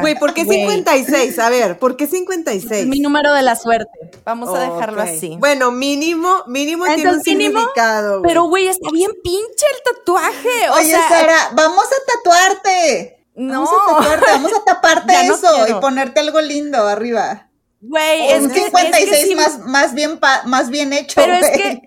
Güey, 0.01 0.19
¿por 0.19 0.33
qué 0.33 0.45
Güey. 0.45 0.61
56? 0.61 1.39
A 1.39 1.51
ver, 1.51 1.79
¿por 1.79 1.97
qué 1.97 2.07
56? 2.07 2.87
Mi 2.87 3.01
número 3.01 3.33
de 3.35 3.43
la 3.43 3.57
suerte. 3.57 3.91
Vamos 4.25 4.49
a 4.55 4.61
dejarlo 4.61 5.03
así. 5.03 5.37
Bueno, 5.39 5.71
mínimo, 5.71 6.45
mínimo 6.47 6.85
tiene 6.85 7.03
un 7.03 7.09
Entonces, 7.09 7.35
mínimo, 7.37 7.59
significado. 7.61 8.23
Pero, 8.23 8.45
güey, 8.45 8.69
está 8.69 8.89
bien 8.93 9.11
pinche 9.23 9.67
el 9.75 9.95
tatuaje. 9.97 10.71
O 10.71 10.75
Oye, 10.75 10.91
sea, 10.91 11.09
Sara, 11.09 11.37
vamos 11.55 11.85
a 11.85 12.13
tatuarte. 12.13 13.27
no. 13.35 13.65
Vamos 13.65 13.71
a 13.73 13.97
tatuarte, 13.97 14.31
vamos 14.31 14.53
a 14.53 14.65
taparte 14.65 15.13
no 15.27 15.35
eso 15.35 15.55
quiero. 15.65 15.79
y 15.79 15.81
ponerte 15.81 16.21
algo 16.21 16.41
lindo 16.41 16.87
arriba. 16.87 17.49
Güey, 17.81 18.31
es 18.31 18.43
un 18.43 18.51
que, 18.51 18.65
56 18.65 19.11
es 19.13 19.19
que 19.19 19.27
sí- 19.27 19.35
más, 19.35 19.59
más, 19.59 19.95
bien 19.95 20.19
pa- 20.21 20.43
más 20.47 20.71
bien 20.71 20.93
hecho. 20.93 21.21
Pero 21.21 21.35
es 21.35 21.41
güey. 21.41 21.81
que, 21.81 21.83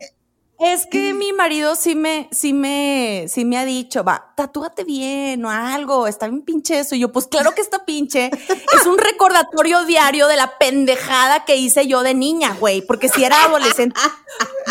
es 0.57 0.85
que 0.85 1.13
mi 1.13 1.33
marido 1.33 1.75
sí 1.75 1.95
me, 1.95 2.29
sí 2.31 2.53
me, 2.53 3.25
sí 3.27 3.43
me 3.43 3.57
ha 3.57 3.65
dicho, 3.65 4.03
va, 4.03 4.33
tatúate 4.35 4.83
bien 4.85 5.43
o 5.43 5.49
algo, 5.49 6.07
está 6.07 6.27
bien 6.27 6.43
pinche 6.43 6.79
eso. 6.79 6.95
Y 6.95 6.99
yo, 6.99 7.11
pues 7.11 7.27
claro 7.27 7.53
que 7.53 7.61
está 7.61 7.83
pinche. 7.85 8.31
Es 8.73 8.85
un 8.85 8.97
recordatorio 8.97 9.83
diario 9.85 10.27
de 10.27 10.37
la 10.37 10.57
pendejada 10.57 11.43
que 11.45 11.57
hice 11.57 11.87
yo 11.87 12.03
de 12.03 12.13
niña, 12.13 12.55
güey, 12.59 12.81
porque 12.81 13.09
si 13.09 13.23
era 13.23 13.43
adolescente. 13.43 13.99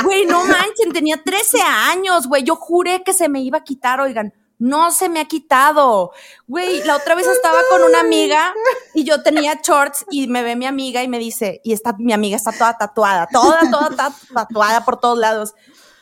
Güey, 0.03 0.27
no 0.27 0.45
manchen, 0.45 0.93
tenía 0.93 1.23
13 1.23 1.61
años, 1.61 2.27
güey. 2.29 2.43
Yo 2.45 2.57
juré 2.57 3.03
que 3.05 3.13
se 3.13 3.29
me 3.29 3.41
iba 3.43 3.59
a 3.59 3.65
quitar, 3.65 4.01
oigan. 4.01 4.33
No 4.57 4.93
se 4.93 5.09
me 5.09 5.21
ha 5.21 5.25
quitado. 5.27 6.13
Güey, 6.47 6.83
la 6.85 6.97
otra 6.97 7.15
vez 7.17 7.27
estaba 7.27 7.59
con 7.69 7.83
una 7.83 8.01
amiga 8.01 8.55
y 8.95 9.05
yo 9.05 9.23
tenía 9.23 9.61
shorts 9.63 10.07
y 10.11 10.29
me 10.29 10.43
ve 10.43 10.55
mi 10.57 10.65
amiga 10.65 11.03
y 11.03 11.09
me 11.09 11.19
dice, 11.19 11.61
y 11.65 11.73
está, 11.73 11.95
mi 11.99 12.13
amiga 12.13 12.37
está 12.37 12.53
toda 12.53 12.79
tatuada, 12.79 13.27
toda, 13.31 13.61
toda 13.71 13.91
ta- 13.91 14.15
tatuada 14.33 14.85
por 14.85 14.99
todos 14.99 15.19
lados. 15.19 15.55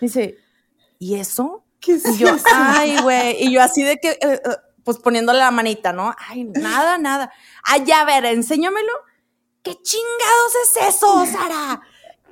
Dice, 0.03 0.37
¿y 0.99 1.15
eso? 1.15 1.65
¿Qué 1.79 1.93
es 1.93 2.05
Y 2.05 2.19
yo, 2.19 2.29
eso? 2.35 2.45
ay, 2.53 2.99
güey. 3.03 3.37
Y 3.45 3.53
yo 3.53 3.63
así 3.63 3.85
de 3.85 3.99
que, 3.99 4.11
eh, 4.11 4.19
eh, 4.21 4.41
pues 4.85 4.99
poniéndole 4.99 5.39
la 5.39 5.53
manita, 5.53 5.93
¿no? 5.93 6.13
Ay, 6.29 6.43
nada, 6.45 6.99
nada. 6.99 7.33
Ay, 7.63 7.85
ya, 7.87 8.01
a 8.01 8.05
ver, 8.05 8.25
enséñamelo. 8.25 8.93
¿Qué 9.63 9.81
chingados 9.81 10.53
es 10.65 10.95
eso, 10.95 11.25
Sara? 11.27 11.81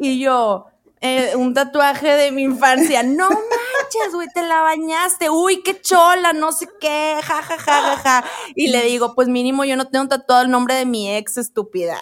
Y 0.01 0.18
yo, 0.18 0.66
eh, 1.03 1.32
un 1.34 1.55
tatuaje 1.55 2.09
de 2.09 2.30
mi 2.30 2.42
infancia. 2.42 3.03
No 3.03 3.28
manches, 3.28 4.12
güey, 4.12 4.28
te 4.34 4.42
la 4.42 4.61
bañaste. 4.61 5.30
Uy, 5.30 5.62
qué 5.62 5.80
chola, 5.80 6.32
no 6.32 6.53
sé 6.53 6.68
qué, 6.80 7.18
ja, 7.22 7.42
ja, 7.42 7.59
ja, 7.59 7.82
ja, 7.82 7.96
ja. 7.96 8.24
Y 8.55 8.68
le 8.68 8.82
digo, 8.84 9.14
pues 9.14 9.28
mínimo 9.28 9.64
yo 9.64 9.76
no 9.76 9.88
tengo 9.88 10.09
tatuado 10.09 10.42
el 10.42 10.51
nombre 10.51 10.74
de 10.74 10.84
mi 10.86 11.14
ex 11.16 11.38
estúpida. 11.38 11.96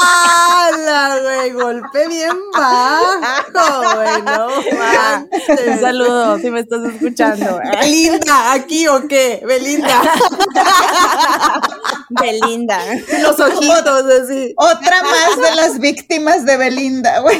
¡Hala, 0.00 1.18
güey! 1.20 1.50
Golpe 1.50 2.08
bien 2.08 2.36
bajo, 2.52 3.96
güey, 3.96 4.22
no 4.22 4.46
Un 5.72 5.80
saludo, 5.80 6.38
si 6.38 6.50
me 6.50 6.60
estás 6.60 6.84
escuchando. 6.84 7.60
Belinda, 7.80 8.52
¿aquí 8.52 8.86
o 8.86 9.06
qué? 9.08 9.42
Belinda. 9.44 10.02
Belinda. 12.10 12.78
Los 13.22 13.38
ojitos 13.40 14.04
así. 14.22 14.52
Otra 14.56 15.02
más 15.02 15.36
de 15.36 15.54
las 15.56 15.78
víctimas 15.78 16.44
de 16.44 16.56
Belinda, 16.56 17.20
güey. 17.20 17.38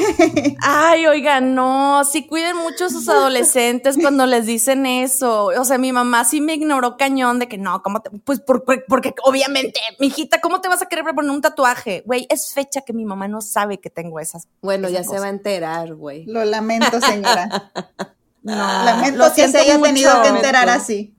Ay, 0.62 1.06
oigan, 1.06 1.54
no, 1.54 2.04
sí 2.04 2.26
cuiden 2.26 2.56
mucho 2.56 2.86
a 2.86 2.90
sus 2.90 3.08
adolescentes 3.08 3.96
cuando 4.00 4.26
les 4.26 4.46
dicen 4.46 4.86
eso. 4.86 5.46
O 5.46 5.64
sea, 5.64 5.78
mi 5.78 5.92
mamá 5.92 6.24
sí 6.24 6.40
me 6.40 6.54
ignoró 6.54 6.96
cañón 6.96 7.38
de 7.38 7.48
que 7.48 7.58
no, 7.58 7.82
¿cómo 7.82 8.00
te? 8.00 8.10
Pues 8.10 8.40
por- 8.40 8.64
por- 8.64 8.84
porque 8.86 9.12
obviamente, 9.24 9.80
mijita, 9.98 10.40
¿cómo 10.40 10.60
te 10.60 10.68
vas 10.68 10.82
a 10.82 10.86
querer 10.86 11.04
poner 11.14 11.30
un 11.30 11.40
tatuaje? 11.40 12.02
Güey, 12.06 12.26
es 12.30 12.52
fecha 12.54 12.82
que 12.82 12.92
mi 12.92 13.04
mamá 13.04 13.26
no 13.28 13.40
sabe 13.40 13.78
que 13.80 13.90
tengo 13.90 14.20
esas. 14.20 14.46
Bueno, 14.62 14.88
ya 14.88 15.02
se 15.04 15.18
va 15.18 15.26
a 15.26 15.30
enterar, 15.30 15.94
güey. 15.94 16.24
Lo 16.26 16.44
lamento, 16.44 17.00
señora. 17.00 17.72
No, 18.42 18.54
Lamento 18.56 19.18
lo 19.18 19.34
que 19.34 19.46
se 19.48 19.58
haya 19.58 19.78
tenido 19.82 20.10
mucho. 20.14 20.22
que 20.22 20.28
enterar 20.30 20.70
así. 20.70 21.14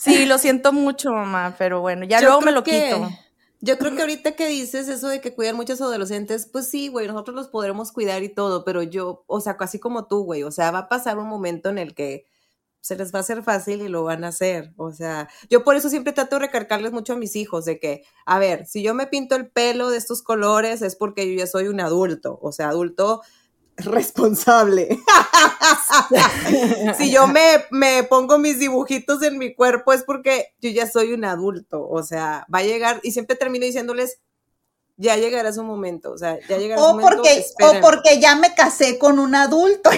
Sí, 0.00 0.26
lo 0.26 0.38
siento 0.38 0.72
mucho, 0.72 1.10
mamá, 1.12 1.56
pero 1.58 1.80
bueno, 1.80 2.04
ya 2.04 2.20
Yo 2.20 2.28
luego 2.28 2.42
me 2.42 2.52
lo 2.52 2.62
que- 2.62 2.84
quito. 2.94 3.08
Yo 3.60 3.76
creo 3.76 3.96
que 3.96 4.02
ahorita 4.02 4.36
que 4.36 4.46
dices 4.46 4.86
eso 4.86 5.08
de 5.08 5.20
que 5.20 5.34
cuidan 5.34 5.56
muchos 5.56 5.80
adolescentes, 5.80 6.46
pues 6.46 6.68
sí, 6.68 6.86
güey, 6.86 7.08
nosotros 7.08 7.34
los 7.34 7.48
podremos 7.48 7.90
cuidar 7.90 8.22
y 8.22 8.28
todo, 8.28 8.64
pero 8.64 8.84
yo, 8.84 9.24
o 9.26 9.40
sea, 9.40 9.56
casi 9.56 9.80
como 9.80 10.06
tú, 10.06 10.22
güey, 10.22 10.44
o 10.44 10.52
sea, 10.52 10.70
va 10.70 10.78
a 10.80 10.88
pasar 10.88 11.18
un 11.18 11.26
momento 11.26 11.68
en 11.68 11.78
el 11.78 11.92
que 11.96 12.24
se 12.80 12.94
les 12.94 13.12
va 13.12 13.18
a 13.18 13.22
hacer 13.22 13.42
fácil 13.42 13.82
y 13.82 13.88
lo 13.88 14.04
van 14.04 14.22
a 14.22 14.28
hacer. 14.28 14.72
O 14.76 14.92
sea, 14.92 15.28
yo 15.50 15.64
por 15.64 15.74
eso 15.74 15.88
siempre 15.90 16.12
trato 16.12 16.36
de 16.36 16.46
recargarles 16.46 16.92
mucho 16.92 17.14
a 17.14 17.16
mis 17.16 17.34
hijos 17.34 17.64
de 17.64 17.80
que, 17.80 18.04
a 18.24 18.38
ver, 18.38 18.64
si 18.66 18.84
yo 18.84 18.94
me 18.94 19.08
pinto 19.08 19.34
el 19.34 19.50
pelo 19.50 19.90
de 19.90 19.98
estos 19.98 20.22
colores 20.22 20.80
es 20.80 20.94
porque 20.94 21.28
yo 21.28 21.36
ya 21.36 21.48
soy 21.48 21.66
un 21.66 21.80
adulto, 21.80 22.38
o 22.40 22.52
sea, 22.52 22.68
adulto 22.68 23.22
responsable. 23.78 24.88
si 26.98 27.10
yo 27.10 27.26
me, 27.26 27.64
me 27.70 28.04
pongo 28.04 28.38
mis 28.38 28.58
dibujitos 28.58 29.22
en 29.22 29.38
mi 29.38 29.54
cuerpo 29.54 29.92
es 29.92 30.02
porque 30.02 30.54
yo 30.60 30.70
ya 30.70 30.88
soy 30.88 31.12
un 31.12 31.24
adulto, 31.24 31.86
o 31.88 32.02
sea, 32.02 32.46
va 32.52 32.60
a 32.60 32.64
llegar, 32.64 33.00
y 33.02 33.12
siempre 33.12 33.36
termino 33.36 33.64
diciéndoles, 33.64 34.18
ya 34.96 35.16
llegará 35.16 35.52
su 35.52 35.62
momento, 35.62 36.10
o 36.10 36.18
sea, 36.18 36.38
ya 36.48 36.58
llegará 36.58 36.82
su 36.82 36.88
momento. 36.88 37.08
porque, 37.08 37.28
o 37.28 37.38
esperen". 37.38 37.80
porque 37.80 38.20
ya 38.20 38.34
me 38.34 38.54
casé 38.54 38.98
con 38.98 39.18
un 39.18 39.34
adulto. 39.34 39.90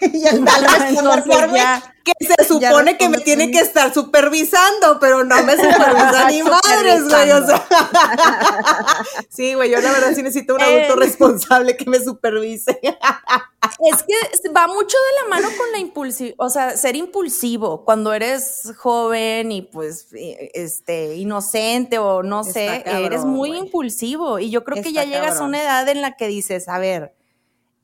y 0.12 1.48
mí. 1.48 1.58
ya, 1.58 1.94
que 2.04 2.26
se 2.26 2.44
supone 2.44 2.96
que 2.96 3.08
me 3.08 3.18
tiene 3.18 3.50
que 3.50 3.60
estar 3.60 3.92
supervisando, 3.92 4.98
pero 4.98 5.24
no 5.24 5.42
me 5.42 5.52
supervisa 5.56 6.30
ni 6.30 6.42
madres, 6.42 7.08
güey. 7.08 7.30
O 7.32 7.46
sea. 7.46 7.66
sí, 9.28 9.54
güey, 9.54 9.70
yo 9.70 9.80
la 9.80 9.92
verdad 9.92 10.12
sí 10.14 10.22
necesito 10.22 10.54
un 10.54 10.62
adulto 10.62 10.94
Eh. 10.94 10.96
responsable 10.96 11.76
que 11.76 11.88
me 11.88 12.00
supervise. 12.00 12.78
Es 12.80 14.02
que 14.02 14.48
va 14.50 14.66
mucho 14.68 14.96
de 14.96 15.22
la 15.22 15.28
mano 15.28 15.48
con 15.56 15.72
la 15.72 15.78
impulsiva, 15.78 16.34
o 16.38 16.48
sea, 16.48 16.76
ser 16.76 16.96
impulsivo 16.96 17.84
cuando 17.84 18.12
eres 18.14 18.72
joven 18.78 19.52
y 19.52 19.62
pues 19.62 20.08
este 20.12 21.16
inocente 21.16 21.98
o 21.98 22.22
no 22.22 22.44
sé, 22.44 22.82
cabrón, 22.84 23.04
eres 23.04 23.24
muy 23.24 23.56
impulsivo 23.56 24.38
y 24.38 24.50
yo 24.50 24.64
creo 24.64 24.82
que 24.82 24.92
ya 24.92 25.04
llegas 25.04 25.40
a 25.40 25.44
una 25.44 25.60
edad 25.62 25.88
en 25.88 26.02
la 26.02 26.16
que 26.16 26.28
dices, 26.28 26.68
a 26.68 26.78
ver, 26.78 27.14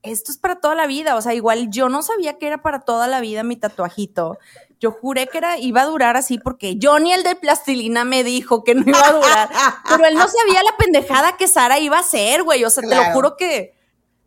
esto 0.04 0.30
es 0.30 0.38
para 0.38 0.56
toda 0.56 0.74
la 0.76 0.86
vida, 0.86 1.16
o 1.16 1.22
sea, 1.22 1.34
igual 1.34 1.70
yo 1.70 1.88
no 1.88 2.02
sabía 2.02 2.38
que 2.38 2.46
era 2.46 2.62
para 2.62 2.80
toda 2.80 3.08
la 3.08 3.20
vida 3.20 3.42
mi 3.42 3.56
tatuajito. 3.56 4.38
Yo 4.78 4.92
juré 4.92 5.26
que 5.28 5.38
era 5.38 5.58
iba 5.58 5.80
a 5.82 5.86
durar 5.86 6.16
así 6.16 6.38
porque 6.38 6.78
Johnny 6.80 7.12
el 7.12 7.22
de 7.22 7.34
plastilina 7.36 8.04
me 8.04 8.22
dijo 8.22 8.64
que 8.64 8.74
no 8.74 8.82
iba 8.86 9.06
a 9.06 9.12
durar, 9.12 9.48
pero 9.88 10.04
él 10.06 10.14
no 10.14 10.28
sabía 10.28 10.62
la 10.62 10.76
pendejada 10.76 11.36
que 11.36 11.48
Sara 11.48 11.78
iba 11.80 11.96
a 11.96 12.00
hacer, 12.00 12.42
güey, 12.42 12.64
o 12.64 12.70
sea, 12.70 12.82
te 12.86 12.94
lo 12.94 13.04
juro 13.12 13.36
que 13.36 13.74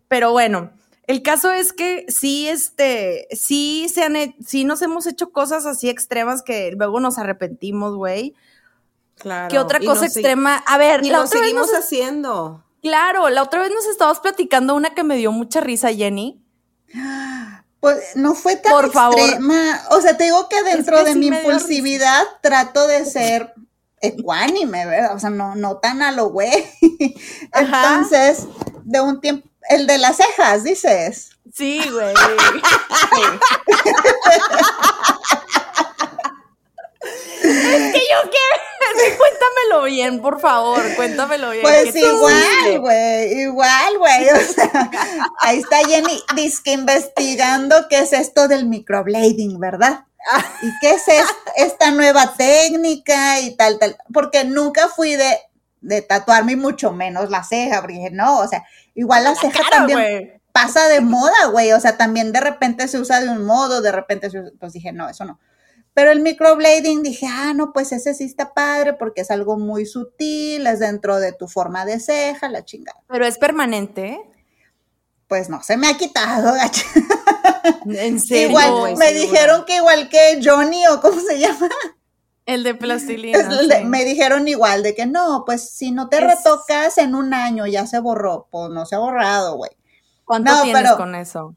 pero 0.07 0.32
bueno, 0.32 0.71
el 1.05 1.21
caso 1.21 1.51
es 1.51 1.73
que 1.73 2.05
sí, 2.09 2.47
este, 2.47 3.28
sí 3.32 3.88
se 3.93 4.03
han, 4.03 4.15
sí 4.45 4.63
nos 4.63 4.82
hemos 4.82 5.05
hecho 5.05 5.32
cosas 5.32 5.65
así 5.65 5.89
extremas 5.89 6.41
que 6.43 6.71
luego 6.71 6.99
nos 6.99 7.17
arrepentimos, 7.17 7.95
güey. 7.95 8.34
Claro. 9.15 9.49
¿Qué 9.49 9.57
otra 9.59 9.80
cosa 9.80 10.05
extrema? 10.05 10.57
A 10.65 10.78
ver, 10.78 11.03
Y 11.03 11.09
la 11.09 11.19
lo 11.19 11.23
otra 11.25 11.39
vez 11.39 11.49
seguimos 11.49 11.71
nos- 11.71 11.80
haciendo. 11.80 12.63
Claro, 12.88 13.30
la 13.30 13.44
otra 13.44 13.62
vez 13.62 13.72
nos 13.72 13.86
estabas 13.86 14.20
platicando 14.20 14.76
una 14.76 14.94
que 14.94 15.04
me 15.04 15.18
dio 15.18 15.32
mucha 15.32 15.60
risa, 15.60 15.94
Jenny. 15.94 16.44
Pues 17.80 18.16
no 18.16 18.34
fue 18.34 18.56
tan 18.56 18.72
Por 18.72 18.92
favor. 18.92 19.20
extrema. 19.20 19.82
O 19.92 20.02
sea, 20.02 20.18
te 20.18 20.26
digo 20.26 20.50
que 20.50 20.64
dentro 20.64 20.98
que 20.98 21.04
de 21.04 21.14
sí 21.14 21.20
mi 21.20 21.28
impulsividad 21.28 22.24
trato 22.42 22.88
de 22.88 23.06
ser 23.06 23.54
ecuánime, 24.02 24.86
¿verdad? 24.86 25.16
O 25.16 25.20
sea, 25.20 25.30
no, 25.30 25.56
no 25.56 25.78
tan 25.78 26.02
a 26.02 26.12
lo 26.12 26.30
güey. 26.30 26.66
Entonces, 27.54 28.48
de 28.84 29.02
un 29.02 29.22
tiempo, 29.22 29.48
el 29.70 29.86
de 29.86 29.98
las 29.98 30.18
cejas, 30.18 30.64
dices. 30.64 31.30
Sí, 31.54 31.82
güey. 31.92 32.14
es 37.44 37.94
que 37.94 38.00
yo 38.00 38.30
quiero. 38.30 38.68
cuéntamelo 39.18 39.84
bien, 39.84 40.22
por 40.22 40.40
favor, 40.40 40.82
cuéntamelo 40.96 41.52
bien. 41.52 41.62
Pues 41.62 41.86
¿qué 41.86 41.92
te 41.94 42.00
igual, 42.00 42.80
güey, 42.80 43.42
igual, 43.42 43.98
güey. 43.98 44.30
O 44.30 44.54
sea, 44.54 44.92
ahí 45.42 45.60
está 45.60 45.78
Jenny 45.88 46.22
disque 46.36 46.72
investigando 46.72 47.88
qué 47.90 48.00
es 48.00 48.14
esto 48.14 48.48
del 48.48 48.66
microblading, 48.66 49.60
¿verdad? 49.60 50.06
¿Y 50.62 50.70
qué 50.82 50.92
es 50.92 51.08
es- 51.08 51.36
esta 51.56 51.92
nueva 51.92 52.34
técnica 52.36 53.40
y 53.40 53.56
tal, 53.56 53.80
tal? 53.80 53.98
Porque 54.14 54.44
nunca 54.44 54.88
fui 54.90 55.16
de, 55.16 55.38
de 55.82 56.02
tatuarme 56.02 56.54
y 56.54 56.58
mucho 56.58 56.92
menos 56.92 57.30
la 57.30 57.44
ceja, 57.44 57.82
porque 57.82 57.96
dije, 57.96 58.12
no, 58.12 58.40
o 58.40 58.48
sea, 58.48 58.64
igual 58.94 59.24
la, 59.24 59.36
ceja 59.36 59.64
Cara, 59.64 59.70
también 59.70 60.42
pasa 60.52 60.88
de 60.88 61.02
moda, 61.02 61.46
güey. 61.52 61.72
O 61.74 61.80
sea, 61.80 61.98
también 61.98 62.32
de 62.32 62.40
repente 62.40 62.88
se 62.88 63.00
usa 63.00 63.22
de 63.22 63.30
un 63.30 63.46
modo, 63.46 63.82
de 63.82 63.92
repente 63.92 64.30
se 64.30 64.40
usa, 64.40 64.52
pues 64.60 64.74
dije, 64.74 64.92
no, 64.92 65.08
eso 65.08 65.24
no. 65.24 65.40
Pero 65.98 66.12
el 66.12 66.20
microblading 66.20 67.02
dije, 67.02 67.26
ah, 67.28 67.54
no, 67.56 67.74
pues 67.74 67.91
ese 67.91 68.14
sí 68.14 68.26
está 68.26 68.54
padre 68.54 68.93
porque 68.93 69.22
es 69.22 69.32
algo 69.32 69.58
muy 69.58 69.88
sutil, 69.88 70.68
es 70.68 70.78
dentro 70.80 71.20
de 71.20 71.34
tu 71.34 71.48
forma 71.48 71.86
de 71.86 72.00
ceja, 72.00 72.50
la 72.50 72.64
chingada. 72.64 73.00
Pero 73.08 73.26
es 73.26 73.39
permanente. 73.39 74.22
Pues 75.28 75.50
no, 75.50 75.64
se 75.64 75.76
me 75.76 75.88
ha 75.88 75.98
quitado, 75.98 76.54
gacha. 76.54 76.84
En 77.86 78.20
serio. 78.20 78.50
Igual 78.50 78.95
me 78.95 79.08
segura. 79.08 79.12
dijeron 79.12 79.66
que 79.66 79.78
igual 79.78 80.08
que 80.10 80.39
Johnny 80.43 80.86
o 80.86 81.02
cómo 81.02 81.20
se 81.20 81.39
llama, 81.39 81.68
El 82.45 82.64
de 82.64 82.76
plastilina. 82.76 83.39
es 83.39 83.68
de- 83.68 83.84
me 83.86 84.06
dijeron 84.06 84.48
igual 84.48 84.84
de 84.84 84.93
que 84.93 85.08
no, 85.08 85.45
pues 85.48 85.68
si 85.72 85.89
no 85.89 86.10
te 86.10 86.18
Es- 86.18 86.24
retocas 86.26 87.00
en 87.00 87.16
un 87.16 87.34
año 87.34 87.66
ya 87.66 87.88
se 87.88 87.98
borró, 87.98 88.48
pues 88.52 88.70
no 88.70 88.86
se 88.86 88.93
ha 88.93 89.00
borrado, 89.00 89.56
güey. 89.58 89.72
¿Cuánto 90.26 90.52
No, 90.52 90.62
tienes 90.62 90.84
pero- 90.84 90.95
con 90.98 91.16
eso? 91.16 91.56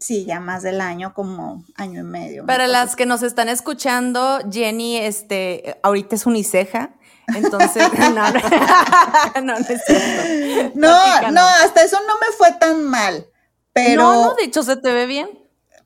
Sí, 0.00 0.24
ya 0.24 0.38
más 0.38 0.62
del 0.62 0.80
año, 0.80 1.12
como 1.12 1.64
año 1.74 2.00
y 2.00 2.04
medio. 2.04 2.46
Para 2.46 2.66
las 2.68 2.94
que 2.94 3.04
nos 3.04 3.22
están 3.22 3.48
escuchando, 3.48 4.38
Jenny, 4.50 4.96
este, 4.98 5.78
ahorita 5.82 6.14
es 6.14 6.24
uniceja. 6.26 6.90
Entonces, 7.34 7.82
no, 7.98 8.10
no, 8.10 8.32
no, 9.42 9.58
no 9.58 9.58
es 9.58 9.82
cierto. 9.84 10.72
No, 10.76 11.30
no, 11.32 11.40
hasta 11.64 11.82
eso 11.82 11.98
no 12.06 12.14
me 12.14 12.34
fue 12.36 12.52
tan 12.60 12.84
mal. 12.84 13.26
Pero, 13.72 14.02
No, 14.02 14.24
no, 14.24 14.34
de 14.34 14.44
hecho 14.44 14.62
se 14.62 14.76
te 14.76 14.92
ve 14.92 15.06
bien. 15.06 15.28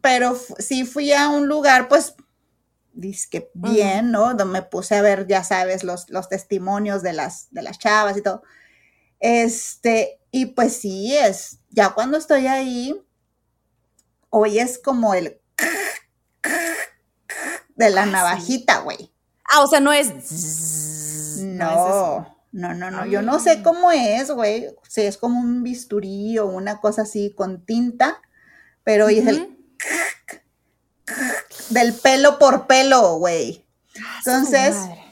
pero 0.00 0.38
sí 0.58 0.84
fui 0.84 1.12
a 1.12 1.28
un 1.28 1.48
lugar, 1.48 1.88
pues, 1.88 2.14
que 3.30 3.50
bien, 3.54 4.10
¿no? 4.12 4.26
Donde 4.34 4.44
me 4.44 4.62
puse 4.62 4.94
a 4.96 5.02
ver, 5.02 5.26
ya 5.26 5.42
sabes, 5.42 5.84
los, 5.84 6.10
los 6.10 6.28
testimonios 6.28 7.02
de 7.02 7.14
las, 7.14 7.48
de 7.50 7.62
las 7.62 7.78
chavas 7.78 8.16
y 8.18 8.22
todo. 8.22 8.42
Este, 9.20 10.20
y 10.30 10.46
pues 10.46 10.76
sí, 10.76 11.16
es, 11.16 11.58
ya 11.70 11.90
cuando 11.90 12.18
estoy 12.18 12.46
ahí, 12.46 12.94
hoy 14.32 14.58
es 14.58 14.78
como 14.78 15.14
el 15.14 15.38
de 17.76 17.90
la 17.90 18.06
navajita, 18.06 18.80
güey. 18.80 19.12
Ah, 19.44 19.62
o 19.62 19.66
sea, 19.66 19.80
no 19.80 19.92
es. 19.92 20.08
No, 21.38 22.26
no, 22.52 22.74
no, 22.74 22.90
no, 22.90 23.06
Yo 23.06 23.22
no 23.22 23.38
sé 23.38 23.62
cómo 23.62 23.92
es, 23.92 24.30
güey. 24.30 24.68
Si 24.88 25.02
es 25.02 25.18
como 25.18 25.38
un 25.38 25.62
bisturí 25.62 26.38
o 26.38 26.46
una 26.46 26.80
cosa 26.80 27.02
así 27.02 27.34
con 27.34 27.64
tinta, 27.64 28.20
pero 28.84 29.06
hoy 29.06 29.18
es 29.18 29.26
el 29.26 29.58
del 31.70 31.92
pelo 31.94 32.38
por 32.38 32.66
pelo, 32.66 33.16
güey. 33.16 33.66
Entonces, 34.18 34.74
Su 34.74 34.80
madre. 34.80 35.04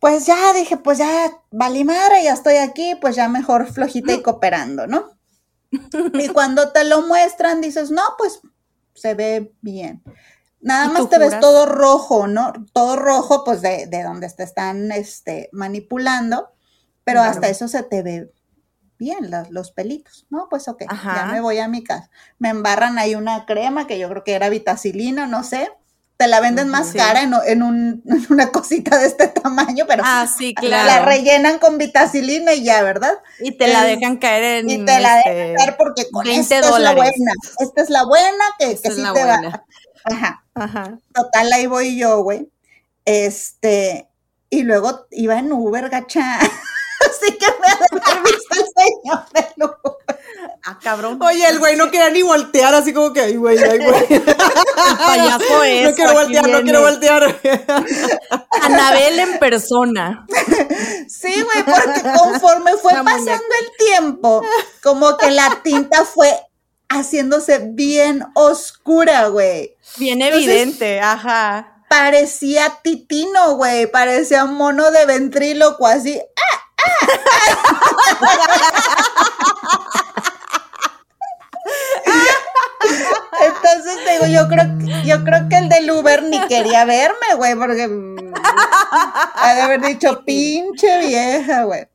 pues 0.00 0.26
ya 0.26 0.52
dije, 0.54 0.76
pues 0.76 0.98
ya 0.98 1.32
valí 1.52 1.84
madre, 1.84 2.24
ya 2.24 2.32
estoy 2.32 2.56
aquí, 2.56 2.96
pues 3.00 3.14
ya 3.14 3.28
mejor 3.28 3.72
flojita 3.72 4.12
y 4.12 4.22
cooperando, 4.22 4.86
¿no? 4.88 5.17
Y 5.70 6.28
cuando 6.28 6.72
te 6.72 6.84
lo 6.84 7.02
muestran, 7.06 7.60
dices, 7.60 7.90
no, 7.90 8.02
pues 8.16 8.40
se 8.94 9.14
ve 9.14 9.52
bien. 9.60 10.02
Nada 10.60 10.86
¿Y 10.86 10.88
tú 10.88 10.94
más 10.94 11.10
te 11.10 11.18
ves 11.18 11.38
todo 11.40 11.66
rojo, 11.66 12.26
¿no? 12.26 12.52
Todo 12.72 12.96
rojo, 12.96 13.44
pues 13.44 13.62
de, 13.62 13.86
de 13.86 14.02
donde 14.02 14.28
te 14.30 14.42
están 14.42 14.90
este, 14.92 15.48
manipulando, 15.52 16.50
pero 17.04 17.20
Claro. 17.20 17.30
hasta 17.30 17.48
eso 17.48 17.68
se 17.68 17.82
te 17.84 18.02
ve 18.02 18.32
bien, 18.98 19.30
los, 19.30 19.50
los 19.50 19.70
pelitos, 19.70 20.26
¿no? 20.30 20.48
Pues 20.50 20.66
ok, 20.68 20.82
ya 20.90 21.26
me 21.26 21.40
voy 21.40 21.58
a 21.58 21.68
mi 21.68 21.84
casa. 21.84 22.10
Me 22.38 22.48
embarran 22.48 22.98
ahí 22.98 23.14
una 23.14 23.46
crema 23.46 23.86
que 23.86 23.98
yo 23.98 24.08
creo 24.08 24.24
que 24.24 24.34
era 24.34 24.48
vitacilina, 24.48 25.26
no 25.26 25.44
sé. 25.44 25.70
Te 26.18 26.26
la 26.26 26.40
venden 26.40 26.68
más 26.68 26.88
Sí. 26.90 26.98
cara 26.98 27.22
en, 27.22 27.32
en 27.46 27.62
un- 27.62 28.02
en 28.06 28.26
una 28.28 28.50
cosita 28.50 28.98
de 28.98 29.06
este 29.06 29.28
tamaño, 29.28 29.84
pero 29.88 30.02
Ah, 30.04 30.26
sí, 30.38 30.52
la- 30.56 30.60
claro. 30.60 30.86
la 30.86 31.04
rellenan 31.06 31.58
con 31.58 31.78
vitacilina 31.78 32.52
y 32.54 32.64
ya, 32.64 32.82
¿verdad? 32.82 33.14
y 33.40 33.52
te 33.56 33.68
la 33.68 33.84
dejan 33.84 34.16
caer 34.18 34.42
en. 34.64 34.68
Y 34.70 34.84
te 34.84 34.98
la 35.00 35.18
este, 35.20 35.32
dejan 35.34 35.54
dar 35.66 35.76
porque 35.76 36.10
con 36.10 36.24
20 36.26 36.40
esta 36.56 36.68
es 36.76 36.78
la 36.82 36.92
buena. 36.94 37.32
Esta 37.60 37.82
es 37.82 37.88
la 37.90 38.04
buena 38.04 38.44
que, 38.58 38.72
Esta 38.72 38.88
que 38.90 38.94
sí 38.96 39.00
la 39.00 39.12
te 39.14 39.24
buena. 39.24 39.48
va. 39.48 39.64
Ajá. 40.04 40.44
Ajá. 40.54 40.98
Total, 41.14 41.52
ahí 41.52 41.66
voy 41.66 41.96
yo, 41.96 42.22
güey. 42.22 42.50
Este, 43.04 44.08
y 44.50 44.62
luego 44.64 45.06
iba 45.12 45.38
en 45.38 45.52
Uber, 45.52 45.88
gacha. 45.88 46.38
Así 47.00 47.36
que 47.38 47.46
me 47.46 47.68
ha 47.68 47.76
de 47.76 48.10
haber 48.10 48.22
visto 48.24 48.54
el 48.54 48.66
señor 48.76 49.28
del 49.32 49.64
Uber. 49.68 50.18
Ah, 50.64 50.78
cabrón. 50.82 51.18
Oye, 51.22 51.46
el 51.48 51.58
güey 51.58 51.76
no 51.76 51.90
quería 51.90 52.10
ni 52.10 52.22
voltear, 52.22 52.74
así 52.74 52.92
como 52.92 53.12
que, 53.12 53.20
ay, 53.22 53.36
güey, 53.36 53.56
ay, 53.62 53.78
güey. 53.78 54.06
El 54.10 54.22
payaso 55.06 55.62
es. 55.64 55.84
No 55.90 55.94
quiero 55.94 56.12
voltear, 56.12 56.48
no 56.48 56.62
quiero 56.62 56.80
voltear. 56.82 57.40
Anabel 58.62 59.18
en 59.18 59.38
persona. 59.38 60.26
Sí, 61.08 61.42
güey, 61.42 61.64
porque 61.64 62.02
conforme 62.18 62.76
fue 62.76 62.92
La 62.92 63.02
pasando 63.02 63.24
muñeca. 63.32 63.44
el 63.60 63.70
tiempo, 63.86 64.42
como 64.82 65.16
que 65.16 65.30
la 65.30 65.60
tinta 65.62 66.04
fue 66.04 66.38
haciéndose 66.88 67.60
bien 67.72 68.24
oscura, 68.34 69.28
güey. 69.28 69.76
Bien 69.96 70.20
Entonces- 70.22 70.48
evidente, 70.48 71.00
ajá. 71.00 71.74
Parecía 71.88 72.80
titino, 72.82 73.54
güey, 73.56 73.86
parecía 73.90 74.44
un 74.44 74.54
mono 74.56 74.90
de 74.90 75.06
ventríloco, 75.06 75.86
así. 75.86 76.20
Entonces 83.76 84.04
te 84.04 84.12
digo, 84.12 84.26
yo 84.26 84.48
creo, 84.48 84.78
que- 84.78 85.06
yo 85.08 85.24
creo 85.24 85.48
que 85.48 85.56
el 85.58 85.68
del 85.68 85.90
Uber 85.90 86.22
ni 86.24 86.40
quería 86.48 86.84
verme, 86.84 87.34
güey, 87.36 87.54
porque 87.54 87.88
mm, 87.88 88.32
ha 89.34 89.54
de 89.54 89.60
haber 89.62 89.80
dicho 89.82 90.24
pinche 90.24 90.98
vieja, 91.06 91.64
güey. 91.64 91.86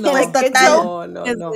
No, 0.00 0.10
Pues 0.10 0.26
¿Qué 0.26 0.32
total. 0.50 0.64
show? 0.66 1.06
no, 1.06 1.24
no, 1.24 1.34
no. 1.34 1.52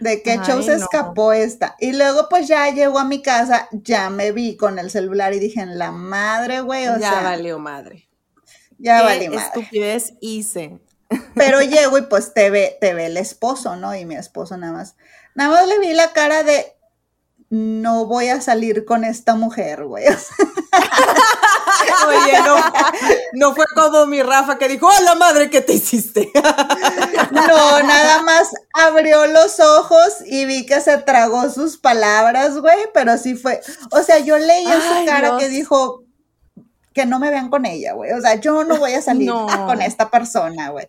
¿De 0.00 0.20
qué 0.22 0.36
show 0.38 0.58
Ay, 0.58 0.64
se 0.64 0.70
no. 0.72 0.76
escapó 0.78 1.32
esta? 1.32 1.76
Y 1.78 1.92
luego 1.92 2.28
pues 2.28 2.48
ya 2.48 2.68
llegó 2.70 2.98
a 2.98 3.04
mi 3.04 3.22
casa, 3.22 3.68
ya 3.70 4.10
me 4.10 4.32
vi 4.32 4.56
con 4.56 4.78
el 4.80 4.90
celular 4.90 5.32
y 5.32 5.38
dije, 5.38 5.60
en 5.60 5.78
la 5.78 5.92
madre, 5.92 6.60
güey, 6.60 6.88
o 6.88 6.98
ya 6.98 7.10
sea, 7.10 7.22
valió 7.22 7.58
madre. 7.60 8.08
ya 8.78 8.98
Qué 8.98 9.04
valí 9.04 9.28
madre. 9.28 9.42
estupidez 9.46 10.14
hice. 10.20 10.80
Pero 11.36 11.60
llego 11.60 11.98
y 11.98 12.02
pues 12.02 12.32
te 12.34 12.50
ve, 12.50 12.78
te 12.80 12.94
ve 12.94 13.06
el 13.06 13.16
esposo, 13.18 13.76
¿no? 13.76 13.94
Y 13.94 14.06
mi 14.06 14.16
esposo 14.16 14.56
nada 14.56 14.72
más, 14.72 14.96
nada 15.34 15.50
más 15.50 15.68
le 15.68 15.78
vi 15.78 15.92
la 15.92 16.12
cara 16.12 16.42
de, 16.42 16.74
no 17.54 18.06
voy 18.06 18.28
a 18.30 18.40
salir 18.40 18.86
con 18.86 19.04
esta 19.04 19.34
mujer, 19.34 19.84
güey. 19.84 20.06
Oye, 22.06 22.38
no, 22.44 22.56
no 23.34 23.54
fue 23.54 23.66
como 23.74 24.06
mi 24.06 24.22
Rafa 24.22 24.56
que 24.56 24.68
dijo, 24.68 24.88
¡a 24.90 25.00
la 25.02 25.14
madre 25.16 25.50
que 25.50 25.60
te 25.60 25.74
hiciste! 25.74 26.30
No, 27.30 27.82
nada 27.82 28.22
más 28.22 28.48
abrió 28.72 29.26
los 29.26 29.60
ojos 29.60 30.14
y 30.26 30.46
vi 30.46 30.64
que 30.64 30.80
se 30.80 30.96
tragó 30.98 31.50
sus 31.50 31.76
palabras, 31.76 32.58
güey, 32.58 32.78
pero 32.94 33.18
sí 33.18 33.34
fue, 33.34 33.60
o 33.90 34.02
sea, 34.02 34.18
yo 34.18 34.38
leí 34.38 34.64
en 34.66 34.80
su 34.80 35.04
cara 35.06 35.28
Dios. 35.30 35.42
que 35.42 35.48
dijo 35.50 36.04
que 36.94 37.04
no 37.06 37.18
me 37.18 37.30
vean 37.30 37.50
con 37.50 37.66
ella, 37.66 37.92
güey, 37.92 38.12
o 38.12 38.20
sea, 38.22 38.34
yo 38.36 38.64
no 38.64 38.76
voy 38.78 38.94
a 38.94 39.02
salir 39.02 39.28
No. 39.28 39.46
con 39.66 39.82
esta 39.82 40.10
persona, 40.10 40.70
güey. 40.70 40.88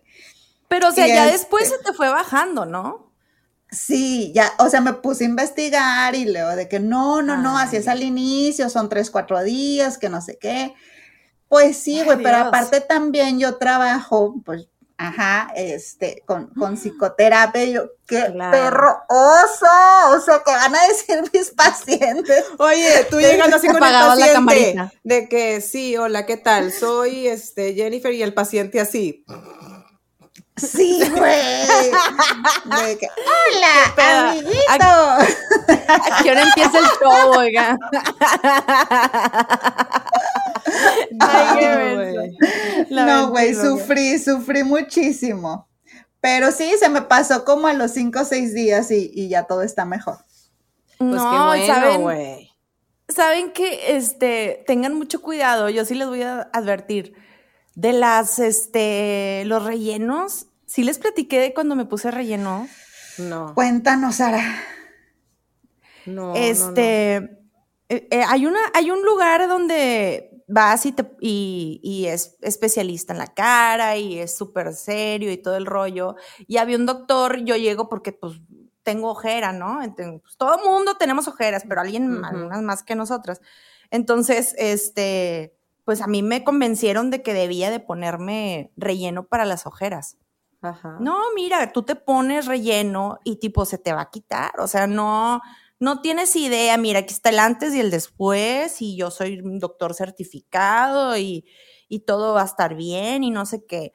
Pero, 0.68 0.88
o 0.88 0.92
sea, 0.92 1.06
Y 1.06 1.10
ya 1.10 1.26
este- 1.26 1.38
después 1.38 1.68
se 1.68 1.78
te 1.78 1.92
fue 1.92 2.08
bajando, 2.08 2.64
¿no? 2.64 3.03
Sí, 3.74 4.32
ya, 4.34 4.52
o 4.58 4.68
sea, 4.70 4.80
me 4.80 4.92
puse 4.94 5.24
a 5.24 5.28
investigar 5.28 6.14
y 6.14 6.24
leo 6.24 6.54
de 6.56 6.68
que 6.68 6.80
no, 6.80 7.22
no, 7.22 7.36
no, 7.36 7.58
así 7.58 7.76
es 7.76 7.88
al 7.88 8.02
inicio, 8.02 8.68
son 8.70 8.88
tres, 8.88 9.10
cuatro 9.10 9.42
días, 9.42 9.98
que 9.98 10.08
no 10.08 10.20
sé 10.20 10.38
qué. 10.38 10.74
Pues 11.48 11.76
sí, 11.76 12.02
güey, 12.02 12.22
pero 12.22 12.36
aparte 12.38 12.80
también 12.80 13.38
yo 13.38 13.56
trabajo, 13.56 14.34
pues, 14.44 14.68
ajá, 14.96 15.52
este, 15.56 16.22
con, 16.26 16.46
con 16.54 16.76
psicoterapia, 16.76 17.64
y 17.64 17.72
yo, 17.72 17.90
qué 18.06 18.26
Claro. 18.32 18.50
perro 18.52 18.96
oso, 19.08 20.16
o 20.16 20.20
sea, 20.20 20.42
¿qué 20.44 20.52
van 20.52 20.74
a 20.74 20.86
decir 20.88 21.22
mis 21.32 21.50
pacientes? 21.50 22.44
Oye, 22.58 23.06
tú 23.10 23.20
llegando 23.20 23.56
así 23.56 23.66
con 23.68 23.76
el 23.76 23.82
la 23.92 24.32
camarita. 24.32 24.92
de 25.02 25.28
que 25.28 25.60
sí, 25.60 25.96
hola, 25.96 26.26
¿qué 26.26 26.36
tal? 26.36 26.72
Soy 26.72 27.28
este 27.28 27.74
Jennifer 27.74 28.12
y 28.12 28.22
el 28.22 28.34
paciente 28.34 28.80
así. 28.80 29.24
Sí, 30.56 31.00
güey. 31.16 31.90
Que, 32.98 33.08
Hola, 33.16 34.30
amiguito. 34.30 34.92
¿A 35.88 36.22
qué 36.22 36.30
hora 36.30 36.42
empieza 36.42 36.78
el 36.78 36.84
show, 37.00 37.38
oiga? 37.38 37.76
No, 42.88 43.30
güey. 43.30 43.52
No, 43.52 43.60
sufrí, 43.60 44.18
sufrí 44.18 44.64
muchísimo. 44.64 45.68
Pero 46.20 46.50
sí, 46.50 46.74
se 46.78 46.88
me 46.88 47.02
pasó 47.02 47.44
como 47.44 47.66
a 47.66 47.74
los 47.74 47.92
cinco 47.92 48.20
o 48.20 48.24
seis 48.24 48.54
días 48.54 48.90
y, 48.90 49.10
y 49.14 49.28
ya 49.28 49.44
todo 49.44 49.62
está 49.62 49.84
mejor. 49.84 50.18
Pues 50.98 51.10
no, 51.10 51.30
qué 51.30 51.46
bueno, 51.46 51.66
¿saben? 51.66 52.02
güey. 52.02 52.50
Saben 53.08 53.52
que 53.52 53.96
este 53.96 54.64
tengan 54.66 54.94
mucho 54.94 55.20
cuidado, 55.20 55.68
yo 55.68 55.84
sí 55.84 55.94
les 55.94 56.08
voy 56.08 56.22
a 56.22 56.48
advertir. 56.52 57.14
De 57.74 57.92
las 57.92 58.38
este 58.38 59.44
los 59.46 59.64
rellenos, 59.64 60.46
sí 60.66 60.84
les 60.84 60.98
platiqué 60.98 61.40
de 61.40 61.54
cuando 61.54 61.76
me 61.76 61.86
puse 61.86 62.10
relleno. 62.10 62.68
No, 63.18 63.54
Cuéntanos, 63.54 64.16
Sara. 64.16 64.42
no, 66.06 66.32
no, 66.32 66.34
este 66.36 67.16
eh, 67.88 68.08
eh, 68.10 68.24
hay 68.26 68.46
una 68.46 68.60
hay 68.74 68.90
un 68.90 69.04
lugar 69.04 69.48
donde 69.48 70.42
vas 70.46 70.86
y 70.86 70.92
te 70.92 71.04
y, 71.20 71.80
y 71.82 72.06
es 72.06 72.36
especialista 72.42 73.12
en 73.12 73.18
la 73.18 73.34
cara 73.34 73.96
y 73.96 74.18
es 74.18 74.36
súper 74.36 74.72
serio 74.74 75.30
y 75.32 75.36
todo 75.36 75.56
el 75.56 75.66
rollo. 75.66 76.16
Y 76.46 76.58
había 76.58 76.76
un 76.76 76.86
doctor, 76.86 77.44
yo 77.44 77.56
llego 77.56 77.88
porque 77.88 78.12
pues 78.12 78.34
tengo 78.84 79.10
ojera, 79.10 79.52
¿no? 79.52 79.80
Pues, 79.96 80.36
todo 80.36 80.56
el 80.56 80.64
mundo 80.64 80.96
tenemos 80.96 81.26
ojeras, 81.26 81.64
pero 81.68 81.80
alguien, 81.80 82.24
algunas 82.24 82.62
más 82.62 82.84
que 82.84 82.94
nosotras. 82.94 83.40
Entonces, 83.90 84.54
este, 84.58 85.56
pues 85.84 86.00
a 86.00 86.06
mí 86.06 86.22
me 86.22 86.44
convencieron 86.44 87.10
de 87.10 87.22
que 87.22 87.34
debía 87.34 87.70
de 87.70 87.80
ponerme 87.80 88.72
relleno 88.76 89.26
para 89.26 89.44
las 89.44 89.66
ojeras. 89.66 90.16
no. 90.62 90.68
Ajá. 90.70 90.96
No, 91.00 91.18
mira, 91.34 91.72
tú 91.72 91.82
te 91.82 91.94
pones 91.94 92.46
relleno 92.46 93.18
y 93.24 93.36
tipo 93.36 93.66
se 93.66 93.78
te 93.78 93.92
va 93.92 94.02
a 94.02 94.10
quitar, 94.10 94.58
o 94.60 94.66
sea, 94.66 94.86
no, 94.86 95.42
no 95.78 96.00
tienes 96.00 96.34
idea, 96.36 96.76
mira, 96.78 97.00
aquí 97.00 97.12
está 97.12 97.28
el 97.30 97.38
antes 97.38 97.74
y 97.74 97.80
el 97.80 97.90
después 97.90 98.80
y 98.80 98.96
yo 98.96 99.10
soy 99.10 99.40
un 99.40 99.58
doctor 99.58 99.94
certificado 99.94 101.16
y, 101.18 101.44
y 101.88 102.00
todo 102.00 102.34
va 102.34 102.42
a 102.42 102.46
estar 102.46 102.74
bien 102.74 103.24
y 103.24 103.30
no 103.30 103.44
sé 103.46 103.66
qué. 103.66 103.92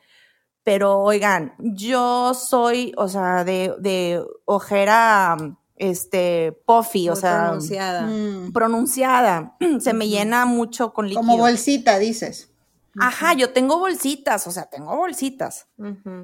Pero 0.64 1.00
oigan, 1.00 1.56
yo 1.60 2.34
soy, 2.36 2.94
o 2.98 3.08
sea, 3.08 3.44
de, 3.44 3.74
de 3.80 4.24
ojera, 4.46 5.38
este, 5.80 6.52
puffy, 6.68 7.10
o 7.10 7.16
sea, 7.16 7.46
pronunciada. 7.46 8.02
Mm, 8.04 8.52
pronunciada. 8.54 9.58
Se 9.80 9.94
me 9.94 10.08
llena 10.08 10.46
mucho 10.46 10.94
con 10.94 11.06
líquido. 11.08 11.22
como 11.22 11.38
bolsita, 11.38 11.98
dices. 11.98 12.52
Ajá, 13.00 13.34
yo 13.34 13.54
tengo 13.54 13.80
bolsitas, 13.80 14.46
o 14.48 14.52
sea, 14.52 14.66
tengo 14.66 14.96
bolsitas. 14.98 15.68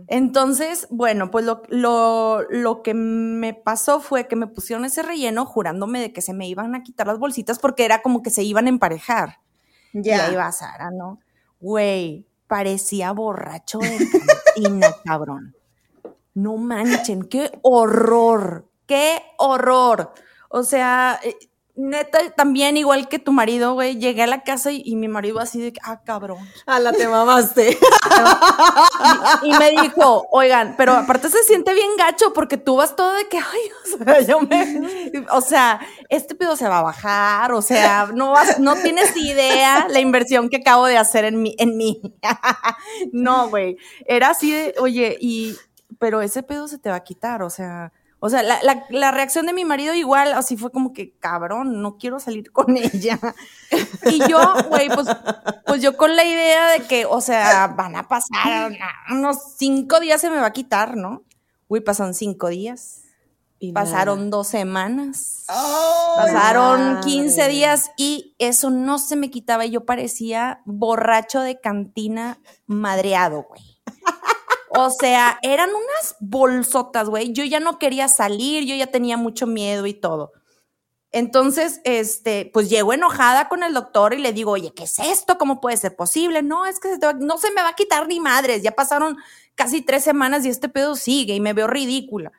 Entonces, 0.08 0.88
bueno, 0.90 1.32
pues 1.32 1.46
lo, 1.46 1.62
lo, 1.70 2.42
lo 2.50 2.82
que 2.82 2.94
me 2.94 3.54
pasó 3.54 4.02
fue 4.02 4.28
que 4.28 4.36
me 4.36 4.48
pusieron 4.48 4.84
ese 4.84 5.02
relleno 5.02 5.46
jurándome 5.46 6.02
de 6.02 6.12
que 6.12 6.22
se 6.22 6.34
me 6.34 6.48
iban 6.50 6.76
a 6.76 6.84
quitar 6.84 7.08
las 7.08 7.20
bolsitas 7.20 7.60
porque 7.60 7.86
era 7.86 8.02
como 8.02 8.22
que 8.22 8.30
se 8.30 8.44
iban 8.44 8.66
a 8.66 8.70
emparejar. 8.70 9.38
Y 9.94 10.02
Ya. 10.04 10.26
ahí 10.26 10.36
va 10.36 10.52
Sara, 10.52 10.90
¿no? 10.92 11.20
Güey, 11.62 12.26
parecía 12.48 13.12
borracho 13.14 13.80
de 13.80 13.98
cantina, 14.56 14.88
cabrón. 15.06 15.56
No 16.34 16.58
manchen, 16.58 17.24
qué 17.24 17.58
horror, 17.62 18.68
qué 18.88 19.22
horror. 19.38 20.14
O 20.50 20.64
sea, 20.64 21.20
eh, 21.24 21.36
neta, 21.76 22.30
también 22.32 22.78
igual 22.78 23.10
que 23.10 23.20
tu 23.20 23.32
marido, 23.32 23.74
güey, 23.74 23.98
llegué 23.98 24.24
a 24.24 24.28
la 24.28 24.44
casa 24.44 24.72
y, 24.72 24.82
y 24.86 24.96
mi 24.96 25.08
marido 25.08 25.40
así 25.40 25.60
de, 25.60 25.74
que, 25.74 25.82
ah, 25.84 26.02
cabrón. 26.04 26.38
A 26.66 26.80
la 26.80 26.94
te 26.94 27.08
mamaste. 27.08 27.78
Y 29.44 29.52
me 29.52 29.72
dijo, 29.72 30.28
oigan, 30.32 30.76
pero 30.78 30.94
aparte 30.94 31.30
se 31.30 31.44
siente 31.44 31.74
bien 31.74 31.92
gacho 31.98 32.34
porque 32.34 32.58
tú 32.58 32.78
vas 32.78 32.96
todo 32.96 33.14
de 33.14 33.28
que, 33.28 33.38
ay, 33.38 33.44
o 33.84 34.04
sea, 34.04 34.22
yo 34.28 34.42
me, 34.42 35.26
o 35.32 35.42
sea, 35.42 35.80
este 36.10 36.36
pedo 36.36 36.56
se 36.56 36.68
va 36.68 36.80
a 36.80 36.84
bajar, 36.84 37.52
o 37.52 37.62
sea, 37.62 38.10
no 38.14 38.32
vas, 38.32 38.60
no 38.60 38.76
tienes 38.76 39.16
idea 39.16 39.88
la 39.90 40.00
inversión 40.00 40.50
que 40.50 40.58
acabo 40.58 40.86
de 40.86 40.98
hacer 40.98 41.26
en 41.26 41.42
mí, 41.42 41.56
en 41.60 41.78
mí. 41.78 42.02
No, 43.12 43.50
güey, 43.50 43.78
era 44.06 44.30
así 44.30 44.52
de, 44.52 44.76
oye, 44.80 45.18
y, 45.20 45.56
pero 46.00 46.22
ese 46.22 46.44
pedo 46.44 46.68
se 46.68 46.78
te 46.78 46.90
va 46.90 46.96
a 46.96 47.04
quitar, 47.04 47.44
o 47.44 47.50
sea, 47.50 47.92
o 48.20 48.30
sea, 48.30 48.42
la, 48.44 48.62
la- 48.64 48.86
la 48.90 49.12
reacción 49.12 49.46
de 49.46 49.54
mi 49.54 49.66
marido 49.66 49.94
igual, 49.94 50.34
así 50.34 50.58
fue 50.58 50.72
como 50.72 50.94
que, 50.94 51.16
cabrón, 51.20 51.82
no 51.82 51.98
quiero 51.98 52.20
salir 52.20 52.52
con 52.52 52.76
ella. 52.78 53.20
Y 54.06 54.20
yo, 54.30 54.40
güey, 54.70 54.90
pues, 54.90 55.08
pues 55.66 55.82
yo 55.82 55.96
con 55.98 56.16
la 56.16 56.24
idea 56.24 56.72
de 56.72 56.82
que, 56.88 57.06
o 57.06 57.22
sea, 57.22 57.68
van 57.68 57.96
a 57.96 58.08
pasar 58.08 58.72
unos 59.12 59.38
cinco 59.58 60.00
días 60.00 60.22
se 60.22 60.30
me 60.30 60.38
va 60.38 60.48
a 60.48 60.54
quitar, 60.54 60.96
¿no? 60.98 61.24
Güey, 61.70 61.84
pasaron 61.84 62.14
cinco 62.14 62.48
días. 62.50 63.02
Y 63.58 63.72
Pasaron 63.72 64.18
nada. 64.20 64.30
dos 64.32 64.48
semanas. 64.48 65.46
Oh, 65.50 66.14
Pasaron 66.18 66.96
madre. 66.96 67.10
15 67.10 67.48
días 67.48 67.90
y 67.98 68.36
eso 68.38 68.70
no 68.70 69.00
se 69.00 69.16
me 69.16 69.32
quitaba 69.32 69.66
y 69.66 69.72
yo 69.72 69.86
parecía 69.86 70.62
borracho 70.66 71.40
de 71.40 71.60
cantina 71.62 72.38
madreado, 72.68 73.44
güey. 73.48 73.62
O 74.78 74.90
sea, 74.90 75.40
eran 75.42 75.70
unas 75.70 76.16
bolsotas, 76.20 77.10
güey. 77.10 77.32
Yo 77.34 77.44
ya 77.44 77.60
no 77.60 77.80
quería 77.80 78.08
salir, 78.08 78.66
yo 78.66 78.76
ya 78.76 78.88
tenía 78.88 79.18
mucho 79.18 79.48
miedo 79.48 79.86
y 79.88 79.94
todo. 79.94 80.32
Entonces, 81.12 81.80
este, 81.86 82.50
pues 82.54 82.70
llego 82.70 82.92
enojada 82.92 83.48
con 83.48 83.64
el 83.64 83.74
doctor 83.74 84.14
y 84.14 84.18
le 84.18 84.34
digo, 84.34 84.52
oye, 84.52 84.74
¿qué 84.76 84.84
es 84.84 85.00
esto? 85.00 85.38
¿Cómo 85.38 85.62
puede 85.62 85.78
ser 85.78 85.96
posible? 85.96 86.42
No, 86.44 86.66
es 86.66 86.80
que 86.80 86.90
se 86.90 87.00
te 87.00 87.06
va- 87.06 87.14
no 87.14 87.38
se 87.38 87.52
me 87.52 87.62
va 87.62 87.70
a 87.70 87.76
quitar 87.76 88.08
ni 88.08 88.20
madres. 88.20 88.64
Ya 88.64 88.72
pasaron 88.72 89.16
casi 89.56 89.82
tres 89.82 90.04
semanas 90.04 90.46
y 90.46 90.50
este 90.50 90.68
pedo 90.68 90.96
sigue 90.98 91.34
y 91.36 91.40
me 91.40 91.54
veo 91.54 91.68
ridícula. 91.68 92.34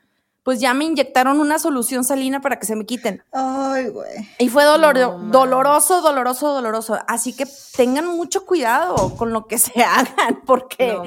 Pues 0.47 0.61
ya 0.61 0.73
me 0.73 0.85
inyectaron 0.85 1.41
una 1.41 1.59
solución 1.59 2.05
salina 2.05 2.39
para 2.39 2.57
que 2.57 2.65
se 2.65 2.77
me 2.77 2.85
quiten. 2.85 3.21
Ay, 3.33 3.89
güey. 3.89 4.29
Y 4.39 4.47
fue 4.47 4.63
dolor- 4.63 4.95
No 4.95 5.29
doloroso, 5.29 5.99
doloroso, 6.01 6.53
doloroso. 6.53 6.97
Así 7.05 7.33
que 7.35 7.45
tengan 7.75 8.07
mucho 8.07 8.45
cuidado 8.45 9.13
con 9.17 9.33
lo 9.33 9.45
que 9.47 9.57
se 9.57 9.83
hagan, 9.83 10.39
porque 10.45 10.97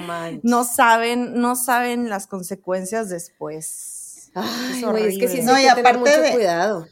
No 0.43 0.65
saben, 0.65 1.41
no 1.41 1.57
saben 1.57 2.11
las 2.11 2.27
consecuencias 2.27 3.09
después. 3.09 4.31
Ay, 4.35 4.83
güey, 4.83 5.07
es 5.07 5.19
que 5.19 5.29
sí, 5.29 5.39
horrible. 5.39 5.41
sí 5.41 5.43
No, 5.43 5.55
hay 5.55 5.65
y 5.65 5.69
que 5.71 5.75
tener 5.75 5.87
aparte 5.97 6.11
mucho 6.11 6.21
de- 6.23 6.33
cuidado. 6.33 6.87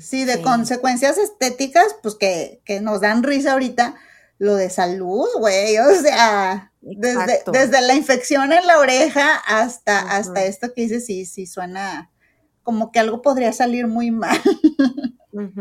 Sí, 0.00 0.24
de 0.24 0.36
Sí. 0.36 0.42
consecuencias 0.42 1.18
estéticas, 1.18 1.96
pues 2.02 2.14
que, 2.14 2.62
que 2.64 2.80
nos 2.80 3.02
dan 3.02 3.22
risa 3.22 3.52
ahorita, 3.52 3.94
lo 4.38 4.56
de 4.56 4.70
salud, 4.70 5.28
güey, 5.38 5.78
o 5.78 5.94
sea, 6.00 6.72
desde, 6.80 7.42
desde 7.52 7.80
la 7.80 7.94
infección 7.94 8.52
en 8.52 8.66
la 8.66 8.78
oreja 8.78 9.36
hasta, 9.46 10.00
hasta 10.00 10.44
esto 10.44 10.72
que 10.74 10.82
dices, 10.82 11.06
sí, 11.06 11.24
sí, 11.24 11.46
suena 11.46 12.10
como 12.62 12.90
que 12.90 12.98
algo 12.98 13.22
podría 13.22 13.52
salir 13.52 13.86
muy 13.86 14.10
mal. 14.10 14.40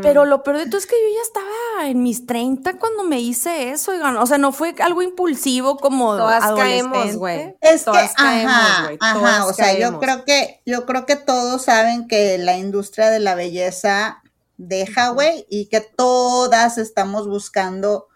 Pero 0.02 0.26
lo 0.26 0.44
peor 0.44 0.60
de 0.60 0.66
todo 0.68 0.78
es 0.78 0.86
que 0.86 0.96
yo 0.96 1.16
ya 1.16 1.22
estaba 1.22 1.90
en 1.90 2.04
mis 2.04 2.28
30 2.28 2.78
cuando 2.78 3.04
me 3.04 3.20
hice 3.20 3.72
eso, 3.72 3.92
oigan. 3.92 4.18
O 4.18 4.26
sea, 4.28 4.38
no 4.38 4.52
fue 4.52 4.76
algo 4.80 5.02
impulsivo 5.02 5.78
como 5.78 6.16
Todas 6.16 6.44
adolescente. 6.44 6.92
caemos, 6.92 7.16
güey. 7.18 7.56
Es 7.60 7.84
que, 7.84 7.92
caemos, 8.16 8.54
ajá, 8.54 8.84
güey, 8.84 8.98
ajá, 9.00 9.20
todas 9.20 9.46
o 9.48 9.54
sea, 9.54 9.78
yo 9.78 10.00
creo 10.00 10.26
que, 10.26 10.62
yo 10.66 10.86
creo 10.86 11.06
que 11.08 11.16
todos 11.16 11.64
saben 11.64 12.08
que 12.08 12.38
la 12.38 12.56
industria 12.56 13.10
de 13.10 13.20
la 13.20 13.34
belleza 13.34 14.22
deja, 14.58 15.10
güey, 15.10 15.48
y 15.50 15.66
que 15.66 15.82
todas 15.82 16.78
estamos 16.78 17.28
buscando 17.28 18.08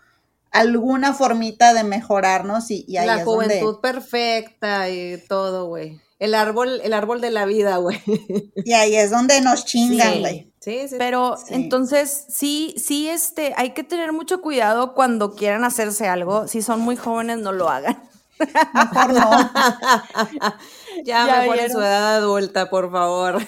alguna 0.60 1.14
formita 1.14 1.74
de 1.74 1.84
mejorarnos 1.84 2.70
y, 2.72 2.86
y 2.88 2.98
ahí 2.98 3.08
La 3.08 3.20
es 3.20 3.26
donde- 3.26 3.46
juventud 3.60 3.80
perfecta 3.82 4.90
y 4.90 5.18
todo, 5.28 5.66
güey. 5.68 6.00
El 6.20 6.34
árbol, 6.34 6.82
el 6.84 6.94
árbol 6.94 7.22
de 7.22 7.30
la 7.32 7.46
vida, 7.46 7.78
güey. 7.78 8.02
y 8.66 8.74
ahí 8.74 8.96
es 8.96 9.12
donde 9.12 9.40
nos 9.42 9.66
chingan, 9.66 10.14
Sí, 10.14 10.20
güey. 10.20 10.54
Sí, 10.60 10.88
sí. 10.90 10.96
Pero 10.98 11.38
Sí. 11.38 11.54
entonces 11.54 12.26
sí, 12.30 12.74
sí, 12.78 13.08
este, 13.08 13.54
hay 13.56 13.72
que 13.76 13.84
tener 13.84 14.12
mucho 14.14 14.42
cuidado 14.42 14.94
cuando 14.96 15.36
quieran 15.36 15.64
hacerse 15.64 16.08
algo. 16.08 16.48
Si 16.48 16.62
son 16.62 16.82
muy 16.82 16.96
jóvenes, 16.98 17.38
no 17.38 17.52
lo 17.52 17.70
hagan. 17.70 18.02
Mejor 18.40 19.14
no. 19.14 19.30
ya, 21.06 21.26
Ya 21.28 21.40
mejor 21.42 21.60
en 21.60 21.72
su 21.72 21.80
edad 21.80 22.16
adulta, 22.18 22.70
por 22.70 22.92
favor. 22.92 23.42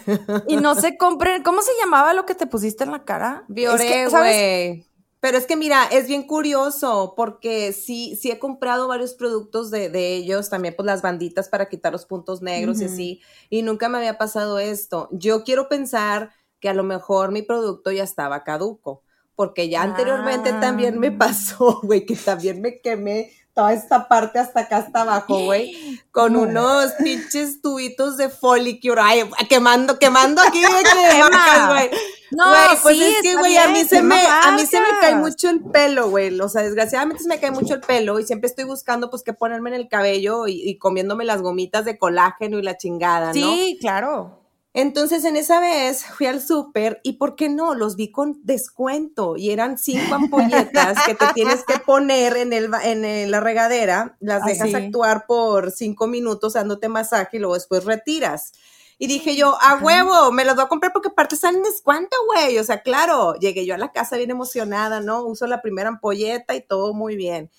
Y 0.47 0.55
no 0.57 0.75
se 0.75 0.97
compren. 0.97 1.43
¿Cómo 1.43 1.61
se 1.61 1.71
llamaba 1.79 2.13
lo 2.13 2.25
que 2.25 2.35
te 2.35 2.47
pusiste 2.47 2.83
en 2.83 2.91
la 2.91 3.03
cara? 3.03 3.43
Es 3.49 3.53
Bioré, 3.53 3.87
que, 3.87 4.09
¿sabes? 4.09 4.35
güey. 4.35 4.88
Pero 5.21 5.37
es 5.37 5.45
que 5.45 5.57
mira, 5.57 5.85
es 5.91 6.07
bien 6.07 6.23
curioso 6.23 7.13
porque 7.17 7.73
sí, 7.73 8.15
sí 8.21 8.31
he 8.31 8.39
comprado 8.39 8.87
varios 8.87 9.13
productos 9.13 9.69
de, 9.69 9.89
de 9.89 10.15
ellos, 10.15 10.49
también 10.49 10.75
pues 10.77 10.85
las 10.85 11.01
banditas 11.01 11.49
para 11.49 11.67
quitar 11.67 11.91
los 11.91 12.05
puntos 12.05 12.41
negros 12.41 12.81
y 12.81 12.85
así, 12.85 13.21
y 13.49 13.61
nunca 13.63 13.89
me 13.89 13.97
había 13.97 14.17
pasado 14.17 14.59
esto. 14.59 15.09
Yo 15.11 15.43
quiero 15.43 15.67
pensar 15.67 16.31
que 16.61 16.69
a 16.69 16.73
lo 16.73 16.83
mejor 16.83 17.31
mi 17.31 17.41
producto 17.41 17.91
ya 17.91 18.03
estaba 18.03 18.43
caduco, 18.45 19.03
porque 19.35 19.69
ya 19.69 19.83
anteriormente 19.83 20.53
también 20.53 20.99
me 20.99 21.07
Ah. 21.07 21.17
pasó, 21.17 21.81
güey, 21.83 22.05
que 22.05 22.15
también 22.15 22.61
me 22.61 22.79
quemé 22.81 23.31
toda 23.59 23.73
esta 23.73 24.07
parte 24.07 24.39
hasta 24.39 24.61
acá, 24.61 24.77
hasta 24.77 25.01
abajo, 25.01 25.37
güey, 25.43 25.99
con 26.11 26.31
No. 26.31 26.43
unos 26.43 26.93
pinches 26.93 27.61
tubitos 27.61 28.15
de 28.15 28.29
folicure, 28.29 29.01
ay, 29.03 29.29
quemando, 29.49 29.99
quemando 29.99 30.41
aquí 30.41 30.61
güey. 30.61 31.89
No, 32.31 32.47
Güey, 32.47 32.77
pues 32.83 32.97
sí, 32.97 33.03
es 33.03 33.21
que, 33.23 33.35
güey, 33.35 33.57
a 33.57 33.67
mí 33.69 33.83
se 33.83 34.01
me, 34.03 34.21
a 34.21 34.51
mí 34.51 34.63
se 34.65 34.79
me 34.79 34.87
cae 35.01 35.15
mucho 35.15 35.49
el 35.49 35.61
pelo, 35.61 36.09
güey. 36.11 36.39
O 36.39 36.47
sea, 36.47 36.61
desgraciadamente 36.61 37.23
se 37.23 37.27
me 37.27 37.39
cae 37.39 37.49
mucho 37.49 37.73
el 37.73 37.81
pelo 37.81 38.19
y 38.19 38.23
siempre 38.23 38.47
estoy 38.47 38.65
buscando, 38.65 39.09
pues, 39.09 39.23
qué 39.23 39.33
ponerme 39.33 39.71
en 39.71 39.75
el 39.75 39.89
cabello 39.89 40.45
y, 40.47 40.61
y 40.61 40.77
comiéndome 40.77 41.25
las 41.25 41.41
gomitas 41.41 41.85
de 41.85 41.97
colágeno 41.97 42.59
y 42.59 42.61
la 42.61 42.77
chingada, 42.77 43.27
¿no? 43.27 43.33
Sí, 43.33 43.77
claro. 43.81 44.39
Entonces, 44.73 45.25
en 45.25 45.35
esa 45.35 45.59
vez 45.59 46.05
fui 46.05 46.27
al 46.27 46.41
súper 46.41 46.99
y, 47.03 47.13
¿por 47.13 47.35
qué 47.35 47.49
no? 47.49 47.73
Los 47.73 47.95
vi 47.95 48.11
con 48.11 48.39
descuento 48.43 49.35
y 49.35 49.49
eran 49.49 49.77
cinco 49.79 50.13
ampolletas 50.13 50.97
que 51.07 51.15
te 51.15 51.25
tienes 51.33 51.63
que 51.65 51.79
poner 51.79 52.37
en, 52.37 52.53
el, 52.53 52.69
en 52.83 53.03
el- 53.03 53.31
la 53.31 53.39
regadera, 53.39 54.15
las 54.19 54.43
Ah, 54.43 54.45
dejas 54.45 54.69
actuar 54.75 55.25
por 55.27 55.71
cinco 55.71 56.05
minutos 56.07 56.53
dándote 56.53 56.87
masaje 56.87 57.37
y 57.37 57.39
luego 57.39 57.55
después 57.55 57.83
retiras. 57.85 58.51
Y 58.99 59.07
dije 59.07 59.35
yo, 59.35 59.57
a 59.61 59.77
huevo, 59.81 60.31
me 60.31 60.45
las 60.45 60.55
voy 60.55 60.65
a 60.65 60.67
comprar 60.67 60.91
porque 60.93 61.07
aparte 61.07 61.33
están 61.35 61.55
en 61.55 61.63
descuento, 61.63 62.15
güey. 62.27 62.57
O 62.59 62.63
sea, 62.63 62.81
claro, 62.83 63.33
llegué 63.35 63.65
yo 63.65 63.73
a 63.73 63.77
la 63.77 63.91
casa 63.91 64.17
bien 64.17 64.29
emocionada, 64.29 64.99
¿no? 64.99 65.23
Uso 65.25 65.47
la 65.47 65.61
primera 65.61 65.89
ampolleta 65.89 66.53
y 66.53 66.61
todo 66.61 66.93
muy 66.93 67.15
bien. 67.15 67.49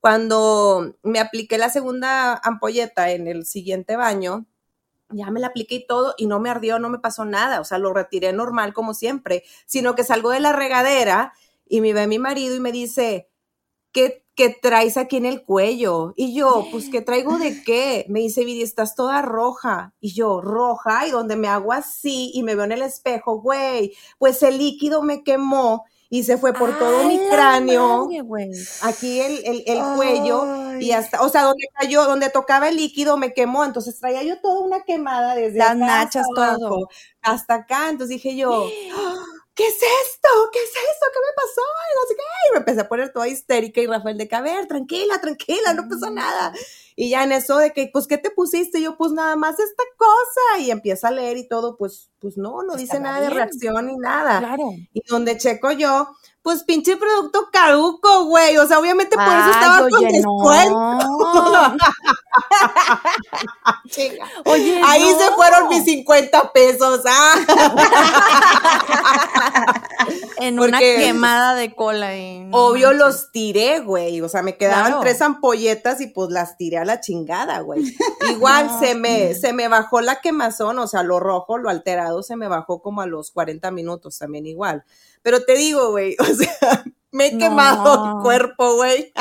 Cuando 0.00 0.94
me 1.02 1.18
apliqué 1.18 1.58
la 1.58 1.68
segunda 1.70 2.34
ampolleta 2.44 3.10
en 3.10 3.26
el 3.26 3.44
siguiente 3.44 3.96
baño, 3.96 4.46
ya 5.16 5.30
me 5.30 5.40
la 5.40 5.48
apliqué 5.48 5.76
y 5.76 5.86
todo 5.86 6.14
y 6.16 6.26
no 6.26 6.40
me 6.40 6.50
ardió, 6.50 6.78
no 6.78 6.88
me 6.88 6.98
pasó 6.98 7.24
nada, 7.24 7.60
o 7.60 7.64
sea, 7.64 7.78
lo 7.78 7.92
retiré 7.92 8.32
normal 8.32 8.72
como 8.72 8.94
siempre, 8.94 9.44
sino 9.66 9.94
que 9.94 10.04
salgo 10.04 10.30
de 10.30 10.40
la 10.40 10.52
regadera 10.52 11.32
y 11.66 11.80
me 11.80 11.92
ve 11.92 12.06
mi 12.06 12.18
marido 12.18 12.56
y 12.56 12.60
me 12.60 12.72
dice, 12.72 13.28
¿qué, 13.92 14.26
qué 14.34 14.50
traes 14.60 14.96
aquí 14.96 15.16
en 15.16 15.26
el 15.26 15.42
cuello? 15.42 16.12
Y 16.16 16.34
yo, 16.34 16.66
pues, 16.70 16.88
¿qué 16.90 17.00
traigo 17.00 17.38
de 17.38 17.62
qué? 17.64 18.04
Me 18.08 18.20
dice, 18.20 18.44
Vidi, 18.44 18.62
estás 18.62 18.94
toda 18.94 19.22
roja. 19.22 19.94
Y 20.00 20.14
yo, 20.14 20.40
roja, 20.40 21.06
y 21.06 21.10
donde 21.10 21.36
me 21.36 21.48
hago 21.48 21.72
así 21.72 22.30
y 22.34 22.42
me 22.42 22.54
veo 22.54 22.64
en 22.64 22.72
el 22.72 22.82
espejo, 22.82 23.40
güey, 23.40 23.94
pues 24.18 24.42
el 24.42 24.58
líquido 24.58 25.02
me 25.02 25.22
quemó 25.22 25.84
y 26.10 26.22
se 26.24 26.38
fue 26.38 26.52
por 26.52 26.78
todo 26.78 27.04
mi 27.04 27.16
¡A 27.16 27.22
la 27.22 27.28
cráneo 27.30 28.06
madre, 28.06 28.52
aquí 28.82 29.20
el, 29.20 29.44
el, 29.44 29.64
el 29.66 29.82
cuello 29.96 30.44
y 30.80 30.92
hasta, 30.92 31.22
o 31.22 31.28
sea, 31.28 31.42
donde 31.42 31.66
cayó, 31.74 32.04
donde 32.04 32.30
tocaba 32.30 32.68
el 32.68 32.76
líquido 32.76 33.16
me 33.16 33.32
quemó, 33.32 33.64
entonces 33.64 33.98
traía 33.98 34.22
yo 34.22 34.40
toda 34.40 34.60
una 34.60 34.82
quemada 34.84 35.34
desde 35.34 35.58
Las 35.58 35.76
nachas, 35.76 36.22
hasta 36.28 36.34
todo. 36.34 36.66
abajo, 36.66 36.88
hasta 37.22 37.54
acá, 37.54 37.88
entonces 37.90 38.16
dije 38.16 38.36
yo, 38.36 38.50
"Ah, 38.94 39.14
¿qué 39.54 39.66
es 39.66 39.74
esto? 39.76 40.28
¿Qué 40.52 40.58
es 40.58 40.70
esto? 40.70 41.06
¿Qué 41.12 41.18
me 41.20 41.34
pasó? 41.36 41.60
Y 41.90 41.94
no 41.96 42.08
sé 42.08 42.14
qué, 42.16 42.22
y 42.48 42.52
me 42.52 42.58
empecé 42.58 42.80
a 42.80 42.88
poner 42.88 43.12
toda 43.12 43.28
histérica 43.28 43.80
y 43.80 43.86
Rafael 43.86 44.18
de 44.18 44.26
ver, 44.42 44.66
tranquila, 44.66 45.20
tranquila, 45.20 45.72
no 45.74 45.88
pasó 45.88 46.10
nada. 46.10 46.52
Y 46.96 47.10
ya 47.10 47.24
en 47.24 47.32
eso 47.32 47.56
de 47.58 47.72
que, 47.72 47.90
pues, 47.92 48.06
¿qué 48.06 48.18
te 48.18 48.30
pusiste? 48.30 48.80
Yo, 48.80 48.96
pues, 48.96 49.10
nada 49.12 49.34
más 49.36 49.58
esta 49.58 49.82
cosa, 49.96 50.60
y 50.60 50.70
empieza 50.70 51.08
a 51.08 51.10
leer 51.10 51.36
y 51.36 51.48
todo, 51.48 51.76
pues, 51.76 52.10
pues, 52.20 52.36
no, 52.36 52.62
no 52.62 52.74
dice 52.76 52.96
Estaba 52.96 53.14
nada 53.14 53.20
de 53.20 53.30
reacción 53.30 53.86
ni 53.86 53.96
nada. 53.96 54.38
Claro. 54.38 54.70
Y 54.92 55.02
donde 55.08 55.36
checo 55.36 55.72
yo, 55.72 56.08
pues 56.42 56.62
pinche 56.62 56.96
producto 56.98 57.48
caduco, 57.50 58.26
güey. 58.26 58.56
O 58.58 58.66
sea, 58.68 58.78
obviamente 58.78 59.16
por 59.16 59.24
eso 59.24 59.32
Ay, 59.34 59.50
estaba 59.50 59.78
con 59.88 59.94
oye, 59.94 60.06
descuento. 60.12 60.70
no. 60.70 61.76
Chinga. 63.88 64.26
Oye, 64.44 64.80
Ahí 64.84 65.10
no. 65.10 65.18
se 65.18 65.30
fueron 65.32 65.68
mis 65.68 65.84
50 65.84 66.52
pesos. 66.52 67.00
Ah. 67.06 67.34
En 70.36 70.58
una 70.58 70.72
Porque- 70.78 70.96
quemada 70.98 71.54
de 71.54 71.74
cola. 71.74 72.10
Obvio 72.50 72.92
los 72.92 73.30
tiré, 73.32 73.80
güey. 73.80 74.20
O 74.20 74.28
sea, 74.28 74.42
me 74.42 74.56
quedaban 74.58 74.86
Claro. 74.86 75.00
tres 75.00 75.22
ampolletas 75.22 76.00
y 76.02 76.08
pues 76.08 76.28
las 76.30 76.58
tiré 76.58 76.76
a 76.84 76.86
la 76.86 77.00
chingada, 77.00 77.60
güey. 77.60 77.96
Igual 78.30 78.66
No, 78.68 78.80
se 78.80 78.94
me, 78.94 79.34
se 79.34 79.52
me 79.52 79.68
bajó 79.68 80.00
la 80.00 80.20
quemazón, 80.20 80.78
o 80.78 80.86
sea, 80.86 81.02
lo 81.02 81.18
rojo, 81.20 81.58
lo 81.58 81.68
alterado, 81.70 82.22
se 82.22 82.36
me 82.36 82.48
bajó 82.48 82.80
como 82.80 83.00
a 83.00 83.06
los 83.06 83.30
40 83.32 83.70
minutos 83.72 84.18
también 84.18 84.46
igual. 84.46 84.84
Pero 85.22 85.44
te 85.44 85.56
digo, 85.56 85.90
güey, 85.90 86.16
o 86.20 86.24
sea, 86.24 86.84
me 87.10 87.26
he 87.28 87.32
No. 87.32 87.38
quemado 87.38 88.16
el 88.18 88.22
cuerpo, 88.22 88.76
güey. 88.76 89.12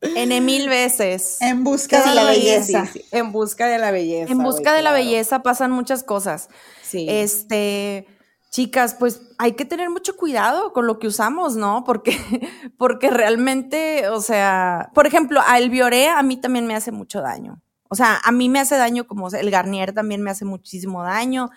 N 0.00 0.40
mil 0.40 0.68
veces. 0.68 1.38
En 1.40 1.64
busca 1.64 2.08
de 2.08 2.14
la 2.14 2.24
belleza. 2.24 2.86
sí, 2.86 3.00
sí, 3.00 3.04
En 3.10 3.32
busca 3.32 3.66
de 3.66 3.78
la 3.78 3.90
belleza. 3.90 4.30
En 4.30 4.38
busca 4.38 4.72
de 4.72 4.82
la 4.82 4.92
belleza 4.92 5.42
pasan 5.42 5.72
muchas 5.72 6.04
cosas. 6.04 6.48
Sí. 6.82 7.06
Este, 7.08 8.06
chicas, 8.50 8.96
pues 8.98 9.22
hay 9.38 9.52
que 9.52 9.64
tener 9.64 9.90
mucho 9.90 10.16
cuidado 10.16 10.72
con 10.72 10.86
lo 10.86 10.98
que 10.98 11.06
usamos, 11.06 11.56
¿no? 11.56 11.84
Porque, 11.84 12.16
porque 12.78 13.10
realmente, 13.10 14.08
o 14.08 14.20
sea, 14.20 14.90
por 14.94 15.06
ejemplo, 15.06 15.40
el 15.56 15.70
Bioré 15.70 16.08
a 16.08 16.22
mí 16.22 16.36
también 16.36 16.66
me 16.66 16.74
hace 16.74 16.92
mucho 16.92 17.20
daño. 17.20 17.60
O 17.88 17.94
sea, 17.94 18.20
a 18.22 18.32
mí 18.32 18.48
me 18.48 18.60
hace 18.60 18.76
daño 18.76 19.06
como 19.06 19.28
el 19.28 19.50
Garnier 19.50 19.94
también 19.94 20.22
me 20.22 20.30
hace 20.30 20.44
muchísimo 20.44 21.02
daño. 21.02 21.50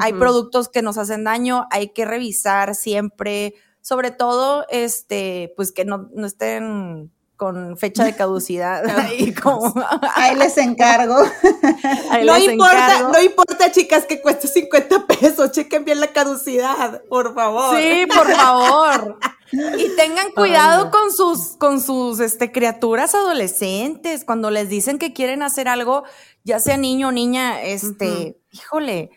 Hay 0.00 0.14
productos 0.14 0.68
que 0.68 0.80
nos 0.80 0.96
hacen 0.96 1.24
daño, 1.24 1.66
hay 1.70 1.88
que 1.88 2.06
revisar 2.06 2.74
siempre, 2.74 3.54
sobre 3.82 4.10
todo, 4.10 4.64
este, 4.70 5.52
pues 5.56 5.70
que 5.72 5.84
no, 5.84 6.08
no 6.14 6.26
estén 6.26 7.12
con 7.42 7.76
fecha 7.76 8.04
de 8.04 8.14
caducidad. 8.14 8.84
ahí 9.00 9.34
como, 9.34 9.74
Ahí 10.14 10.36
les 10.36 10.56
encargo. 10.58 11.16
ahí 12.08 12.24
No 12.24 12.38
les 12.38 12.52
importa, 12.52 12.94
encargo. 12.94 13.12
no 13.12 13.20
importa, 13.20 13.72
chicas, 13.72 14.06
que 14.06 14.20
cueste 14.22 14.46
50 14.46 15.08
pesos. 15.08 15.50
Chequen 15.50 15.84
bien 15.84 15.98
la 15.98 16.12
caducidad, 16.12 17.02
por 17.08 17.34
favor. 17.34 17.76
Sí, 17.76 18.06
por 18.06 18.30
favor. 18.30 19.18
Y 19.50 19.96
tengan 19.96 20.30
cuidado 20.30 20.92
con 20.92 21.10
sus, 21.10 21.56
con 21.58 21.80
sus 21.80 22.20
este, 22.20 22.52
criaturas 22.52 23.16
adolescentes. 23.16 24.24
Cuando 24.24 24.52
les 24.52 24.68
dicen 24.68 25.00
que 25.00 25.12
quieren 25.12 25.42
hacer 25.42 25.66
algo, 25.66 26.04
ya 26.44 26.60
sea 26.60 26.76
niño 26.76 27.08
o 27.08 27.12
niña, 27.12 27.60
este, 27.60 28.38
híjole, 28.52 29.10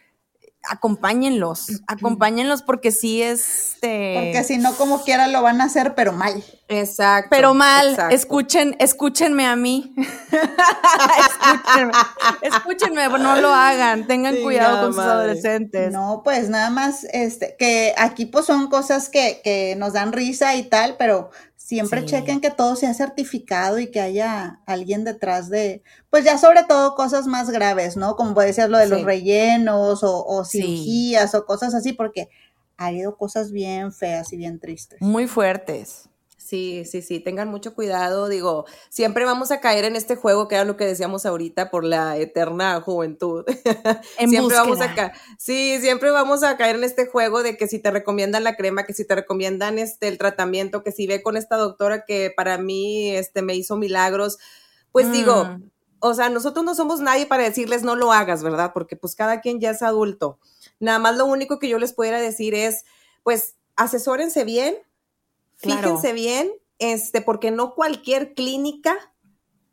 acompáñenlos, 0.70 1.68
acompáñenlos 1.88 2.61
porque 2.61 2.91
sí, 2.91 3.22
este. 3.22 4.16
Porque 4.16 4.43
si 4.43 4.57
no, 4.57 4.74
como 4.76 5.03
quiera 5.03 5.28
lo 5.28 5.41
van 5.41 5.61
a 5.61 5.66
hacer, 5.66 5.95
pero 5.95 6.11
mal. 6.13 6.43
Exacto. 6.68 7.30
Pero 7.30 7.53
mal, 7.53 7.91
exacto. 7.91 8.16
escuchen, 8.16 8.76
escúchenme 8.80 9.45
a 9.45 9.55
mí. 9.55 9.93
escúchenme, 11.20 11.93
escúchenme, 12.41 13.07
no 13.20 13.36
lo 13.36 13.49
hagan, 13.49 14.07
tengan 14.07 14.36
cuidado 14.38 14.82
con 14.82 14.93
sus 14.93 15.03
adolescentes. 15.03 15.91
No, 15.91 16.22
pues 16.24 16.49
nada 16.49 16.70
más, 16.70 17.05
este, 17.11 17.55
que 17.57 17.93
aquí 17.97 18.26
pues 18.26 18.45
son 18.45 18.68
cosas 18.68 19.09
que, 19.09 19.41
que 19.43 19.76
nos 19.78 19.93
dan 19.93 20.11
risa 20.11 20.55
y 20.55 20.63
tal, 20.63 20.95
pero 20.97 21.30
siempre 21.66 22.01
Sí. 22.01 22.05
chequen 22.07 22.41
que 22.41 22.51
todo 22.51 22.76
sea 22.76 22.93
certificado 22.93 23.80
y 23.80 23.89
que 23.89 23.99
haya 23.99 24.61
alguien 24.68 25.03
detrás 25.03 25.49
de, 25.49 25.82
pues 26.11 26.24
ya 26.24 26.38
sobre 26.38 26.63
todo 26.63 26.93
cosas 26.93 27.26
más 27.26 27.49
graves, 27.49 27.97
¿no? 27.97 28.16
Como 28.16 28.36
puede 28.36 28.53
ser 28.53 28.70
lo 28.70 28.78
de 28.78 28.88
los 28.88 29.01
rellenos 29.03 30.03
o, 30.03 30.24
o 30.26 30.45
Sí. 30.45 30.59
cirugías 30.61 31.34
o 31.34 31.45
cosas 31.47 31.74
así, 31.74 31.93
porque 31.93 32.30
ha 32.78 32.88
habido 32.88 33.18
cosas 33.18 33.51
bien 33.51 33.91
feas 33.91 34.32
y 34.32 34.38
bien 34.38 34.59
tristes. 34.59 35.01
Muy 35.01 35.26
fuertes. 35.28 36.07
Sí, 36.45 36.85
sí, 36.85 37.01
sí, 37.01 37.19
tengan 37.19 37.49
mucho 37.49 37.73
cuidado. 37.73 38.27
Digo, 38.27 38.65
siempre 38.89 39.25
vamos 39.25 39.49
a 39.49 39.59
caer 39.61 39.83
en 39.85 39.95
este 39.95 40.15
juego 40.15 40.47
que 40.47 40.53
era 40.53 40.63
lo 40.63 40.77
que 40.77 40.85
decíamos 40.85 41.25
ahorita 41.25 41.71
por 41.71 41.83
la 41.83 42.17
eterna 42.17 42.79
juventud. 42.81 43.45
En 44.19 44.29
siempre 44.29 44.55
vamos 44.55 44.79
a 44.79 44.85
búsqueda. 44.87 45.11
ca- 45.11 45.19
sí, 45.39 45.79
siempre 45.81 46.11
vamos 46.11 46.43
a 46.43 46.55
caer 46.55 46.75
en 46.75 46.83
este 46.83 47.07
juego 47.07 47.41
de 47.41 47.57
que 47.57 47.67
si 47.67 47.79
te 47.79 47.89
recomiendan 47.89 48.43
la 48.43 48.55
crema, 48.55 48.83
que 48.85 48.93
si 48.93 49.05
te 49.05 49.15
recomiendan 49.15 49.79
este 49.79 50.07
el 50.07 50.19
tratamiento, 50.19 50.83
que 50.83 50.91
si 50.91 51.07
ve 51.07 51.23
con 51.23 51.35
esta 51.35 51.55
doctora 51.57 52.05
que 52.05 52.31
para 52.35 52.59
mí 52.59 53.09
este 53.15 53.41
me 53.41 53.55
hizo 53.55 53.75
milagros, 53.75 54.37
pues 54.91 55.11
digo, 55.11 55.45
Mm. 55.45 55.63
o 55.99 56.13
sea, 56.13 56.29
nosotros 56.29 56.63
no 56.63 56.75
somos 56.75 56.99
nadie 56.99 57.25
para 57.25 57.41
decirles 57.43 57.81
no 57.81 57.95
lo 57.95 58.11
hagas, 58.13 58.43
¿verdad? 58.43 58.71
Porque 58.71 58.95
pues 58.95 59.15
cada 59.15 59.41
quien 59.41 59.59
ya 59.59 59.71
es 59.71 59.81
adulto. 59.81 60.37
Nada 60.79 60.99
más 60.99 61.17
lo 61.17 61.25
único 61.25 61.57
que 61.57 61.69
yo 61.69 61.79
les 61.79 61.91
pudiera 61.93 62.21
decir 62.21 62.53
es, 62.53 62.83
pues 63.23 63.55
asesórense 63.75 64.43
bien, 64.43 64.75
Claro. 65.66 65.97
fíjense 65.97 66.13
bien, 66.13 66.51
este, 66.80 67.22
porque 67.22 67.51
no 67.51 67.74
cualquier 67.76 68.34
clínica 68.34 68.95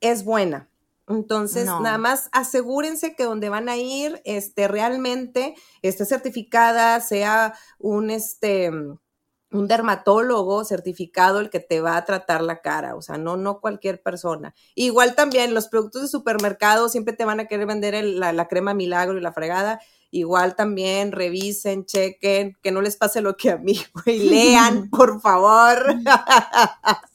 es 0.01 0.25
buena. 0.25 0.69
Entonces, 1.09 1.67
No. 1.67 1.81
nada 1.81 1.99
más 1.99 2.29
asegúrense 2.33 3.15
que 3.17 3.25
donde 3.25 3.49
van 3.49 3.69
a 3.69 3.77
ir, 3.77 4.21
este, 4.25 4.69
realmente 4.69 5.55
esté 5.83 6.05
certificada, 6.07 7.01
sea 7.01 7.55
un, 7.79 8.11
este, 8.11 8.71
un 8.71 9.69
dermatólogo 9.69 10.65
certificado 10.65 11.41
el 11.41 11.51
que 11.51 11.61
te 11.61 11.81
va 11.81 11.97
a 11.97 12.05
tratar 12.07 12.41
la 12.43 12.63
cara, 12.63 12.95
o 12.97 13.03
sea, 13.03 13.19
no, 13.19 13.37
no 13.37 13.61
cualquier 13.61 14.01
persona. 14.03 14.55
Igual 14.75 15.15
también 15.15 15.53
los 15.55 15.69
productos 15.69 16.03
de 16.03 16.09
supermercado 16.09 16.89
siempre 16.89 17.15
te 17.15 17.25
van 17.27 17.41
a 17.41 17.47
querer 17.47 17.67
vender 17.67 17.95
el- 17.95 18.19
la, 18.19 18.33
la 18.33 18.49
crema 18.49 18.73
milagro 18.73 19.19
y 19.19 19.21
la 19.21 19.33
fregada. 19.33 19.81
Igual 20.15 20.57
también 20.57 21.11
revisen, 21.11 21.87
chequen, 21.87 22.55
que 22.63 22.71
no 22.71 22.83
les 22.83 22.99
pase 22.99 23.23
lo 23.23 23.35
que 23.35 23.51
a 23.51 23.57
mí, 23.57 23.81
güey. 24.05 24.19
Lean, 24.29 24.91
por 24.91 25.23
favor. 25.23 25.87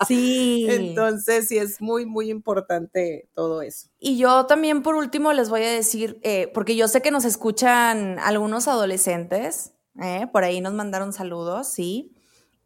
Sí. 0.07 0.65
Entonces, 0.69 1.47
sí 1.47 1.59
es 1.59 1.79
muy, 1.79 2.07
muy 2.07 2.31
importante 2.31 3.29
todo 3.35 3.61
eso. 3.61 3.89
Y 3.99 4.17
yo 4.17 4.47
también 4.47 4.81
por 4.81 4.95
último 4.95 5.31
les 5.31 5.51
voy 5.51 5.61
a 5.61 5.71
decir, 5.71 6.19
eh, 6.23 6.49
porque 6.55 6.75
yo 6.75 6.87
sé 6.87 7.03
que 7.03 7.11
nos 7.11 7.23
escuchan 7.23 8.17
algunos 8.17 8.67
adolescentes, 8.67 9.73
eh, 10.01 10.25
por 10.33 10.43
ahí 10.43 10.59
nos 10.59 10.73
mandaron 10.73 11.13
saludos, 11.13 11.67
sí. 11.67 12.15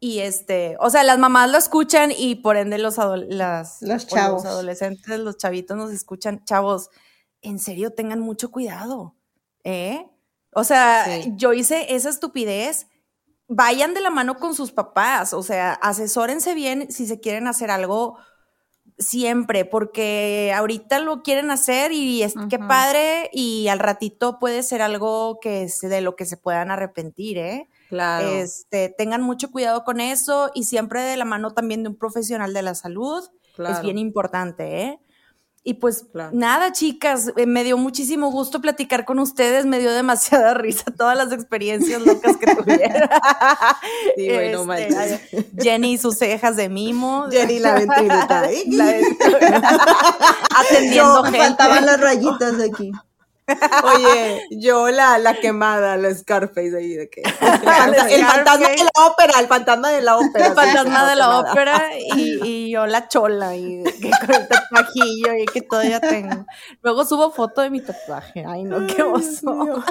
Y 0.00 0.20
este, 0.20 0.76
o 0.80 0.88
sea, 0.88 1.02
las 1.04 1.18
mamás 1.18 1.50
lo 1.50 1.58
escuchan 1.58 2.10
y 2.10 2.36
por 2.36 2.56
ende 2.56 2.78
los, 2.78 2.96
las, 3.28 3.82
Los 3.82 4.06
chavos. 4.06 4.46
adolescentes, 4.46 5.18
los 5.18 5.36
chavitos 5.36 5.76
nos 5.76 5.92
escuchan. 5.92 6.42
Chavos, 6.46 6.88
en 7.42 7.58
serio, 7.58 7.92
tengan 7.92 8.20
mucho 8.20 8.50
cuidado, 8.50 9.14
¿eh? 9.62 10.06
O 10.52 10.64
sea, 10.64 11.04
Sí. 11.22 11.32
yo 11.36 11.52
hice 11.52 11.94
esa 11.94 12.10
estupidez. 12.10 12.86
Vayan 13.48 13.92
de 13.94 14.00
la 14.00 14.10
mano 14.10 14.36
con 14.36 14.54
sus 14.54 14.72
papás, 14.72 15.32
o 15.34 15.42
sea, 15.42 15.72
asesórense 15.74 16.54
bien 16.54 16.90
si 16.90 17.06
se 17.06 17.20
quieren 17.20 17.46
hacer 17.46 17.70
algo 17.70 18.16
siempre, 18.98 19.64
porque 19.64 20.52
ahorita 20.54 20.98
lo 21.00 21.22
quieren 21.22 21.50
hacer 21.50 21.92
y 21.92 22.22
es 22.22 22.34
qué 22.48 22.56
Ujú. 22.56 22.68
padre 22.68 23.30
y 23.32 23.68
al 23.68 23.78
ratito 23.78 24.38
puede 24.38 24.62
ser 24.62 24.80
algo 24.82 25.38
que 25.40 25.64
es 25.64 25.80
de 25.80 26.00
lo 26.00 26.14
que 26.16 26.24
se 26.24 26.36
puedan 26.36 26.70
arrepentir, 26.70 27.38
¿eh? 27.38 27.68
Claro. 27.88 28.28
Este, 28.28 28.88
tengan 28.96 29.22
mucho 29.22 29.50
cuidado 29.50 29.84
con 29.84 30.00
eso 30.00 30.50
y 30.54 30.64
siempre 30.64 31.02
de 31.02 31.16
la 31.16 31.24
mano 31.24 31.52
también 31.52 31.82
de 31.82 31.90
un 31.90 31.96
profesional 31.96 32.52
de 32.54 32.62
la 32.62 32.74
salud. 32.74 33.22
Es 33.44 33.50
Claro. 33.54 33.82
bien 33.82 33.98
importante, 33.98 34.82
¿eh? 34.82 35.00
Y 35.64 35.74
pues 35.74 36.04
Claro. 36.12 36.30
nada, 36.34 36.72
chicas, 36.72 37.32
eh, 37.36 37.46
me 37.46 37.62
dio 37.62 37.76
muchísimo 37.78 38.32
gusto 38.32 38.60
platicar 38.60 39.04
con 39.04 39.20
ustedes, 39.20 39.64
me 39.64 39.78
dio 39.78 39.92
demasiada 39.92 40.54
risa 40.58 40.86
todas 40.96 41.16
las 41.16 41.30
experiencias 41.32 42.04
locas 42.04 42.36
que 42.36 42.54
tuvieron. 42.54 43.08
Sí, 44.16 44.28
güey, 44.28 44.52
no 44.52 44.72
Este. 44.74 45.46
Jenny 45.60 45.92
y 45.94 45.98
sus 45.98 46.18
cejas 46.18 46.56
de 46.56 46.68
mimo. 46.68 47.28
Jenny 47.30 47.58
la 47.60 47.74
ventriloquita. 47.74 48.42
La- 48.68 48.94
Atendiendo 50.60 51.22
gente. 51.24 51.38
faltaban 51.38 51.86
las 51.86 52.00
rayitas 52.00 52.54
aquí. 52.60 52.92
Oye, 53.84 54.46
yo 54.50 54.90
la, 54.90 55.18
la 55.18 55.34
quemada, 55.34 55.96
la 55.96 56.14
Scarface 56.14 56.76
ahí 56.76 56.94
de 56.94 57.08
que. 57.08 57.22
El 58.12 58.24
fantasma 58.24 58.68
de 58.68 58.76
la 58.78 59.06
ópera, 59.06 59.40
el 59.40 59.46
fantasma 59.46 59.90
de 59.90 60.02
la 60.02 60.16
ópera. 60.16 60.46
el 60.46 60.54
fantasma 60.54 61.08
de 61.08 61.16
la 61.16 61.38
ópera 61.38 61.82
y, 62.14 62.40
y 62.44 62.70
yo 62.70 62.86
la 62.86 63.08
chola 63.08 63.56
y 63.56 63.82
que 63.84 64.10
con 64.10 64.34
el 64.34 64.48
tatuajillo 64.48 65.34
y 65.34 65.46
que 65.46 65.62
todavía 65.62 66.00
tengo. 66.00 66.46
Luego 66.82 67.04
subo 67.04 67.30
foto 67.30 67.60
de 67.60 67.70
mi 67.70 67.80
tatuaje. 67.80 68.44
Ay, 68.46 68.64
no, 68.64 68.86
qué 68.86 69.02
oso. 69.02 69.82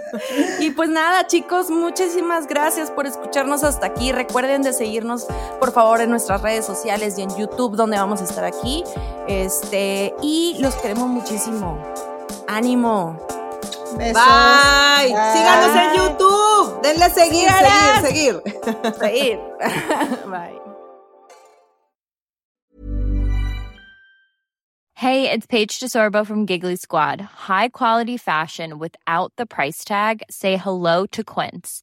y 0.60 0.70
pues 0.70 0.88
nada, 0.88 1.26
chicos, 1.26 1.70
muchísimas 1.70 2.46
gracias 2.46 2.90
por 2.90 3.06
escucharnos 3.06 3.64
hasta 3.64 3.86
aquí. 3.86 4.12
Recuerden 4.12 4.62
de 4.62 4.72
seguirnos, 4.72 5.26
por 5.58 5.72
favor, 5.72 6.00
en 6.00 6.10
nuestras 6.10 6.42
redes 6.42 6.64
sociales 6.64 7.18
y 7.18 7.22
en 7.22 7.36
YouTube, 7.36 7.76
donde 7.76 7.96
vamos 7.96 8.20
a 8.20 8.24
estar 8.24 8.44
aquí. 8.44 8.84
Este, 9.28 10.14
y 10.22 10.56
los 10.60 10.74
queremos 10.76 11.08
muchísimo. 11.08 11.78
Ánimo. 12.50 13.16
Besos. 13.96 14.14
Bye. 14.14 15.10
Bye. 15.12 15.32
Síganos 15.34 15.76
en 15.76 15.90
YouTube. 15.96 16.82
Denle 16.82 17.04
a 17.04 17.10
seguir, 17.10 17.48
Síganos. 17.48 18.00
seguir, 18.00 18.42
seguir. 18.42 18.98
Reír. 18.98 19.38
Bye. 20.30 20.58
Hey, 24.94 25.30
it's 25.30 25.46
Paige 25.46 25.78
DeSorbo 25.80 26.26
from 26.26 26.44
Giggly 26.44 26.76
Squad. 26.76 27.20
High 27.20 27.68
quality 27.68 28.16
fashion 28.18 28.78
without 28.78 29.32
the 29.36 29.46
price 29.46 29.82
tag. 29.84 30.22
Say 30.28 30.56
hello 30.58 31.06
to 31.06 31.24
Quince. 31.24 31.82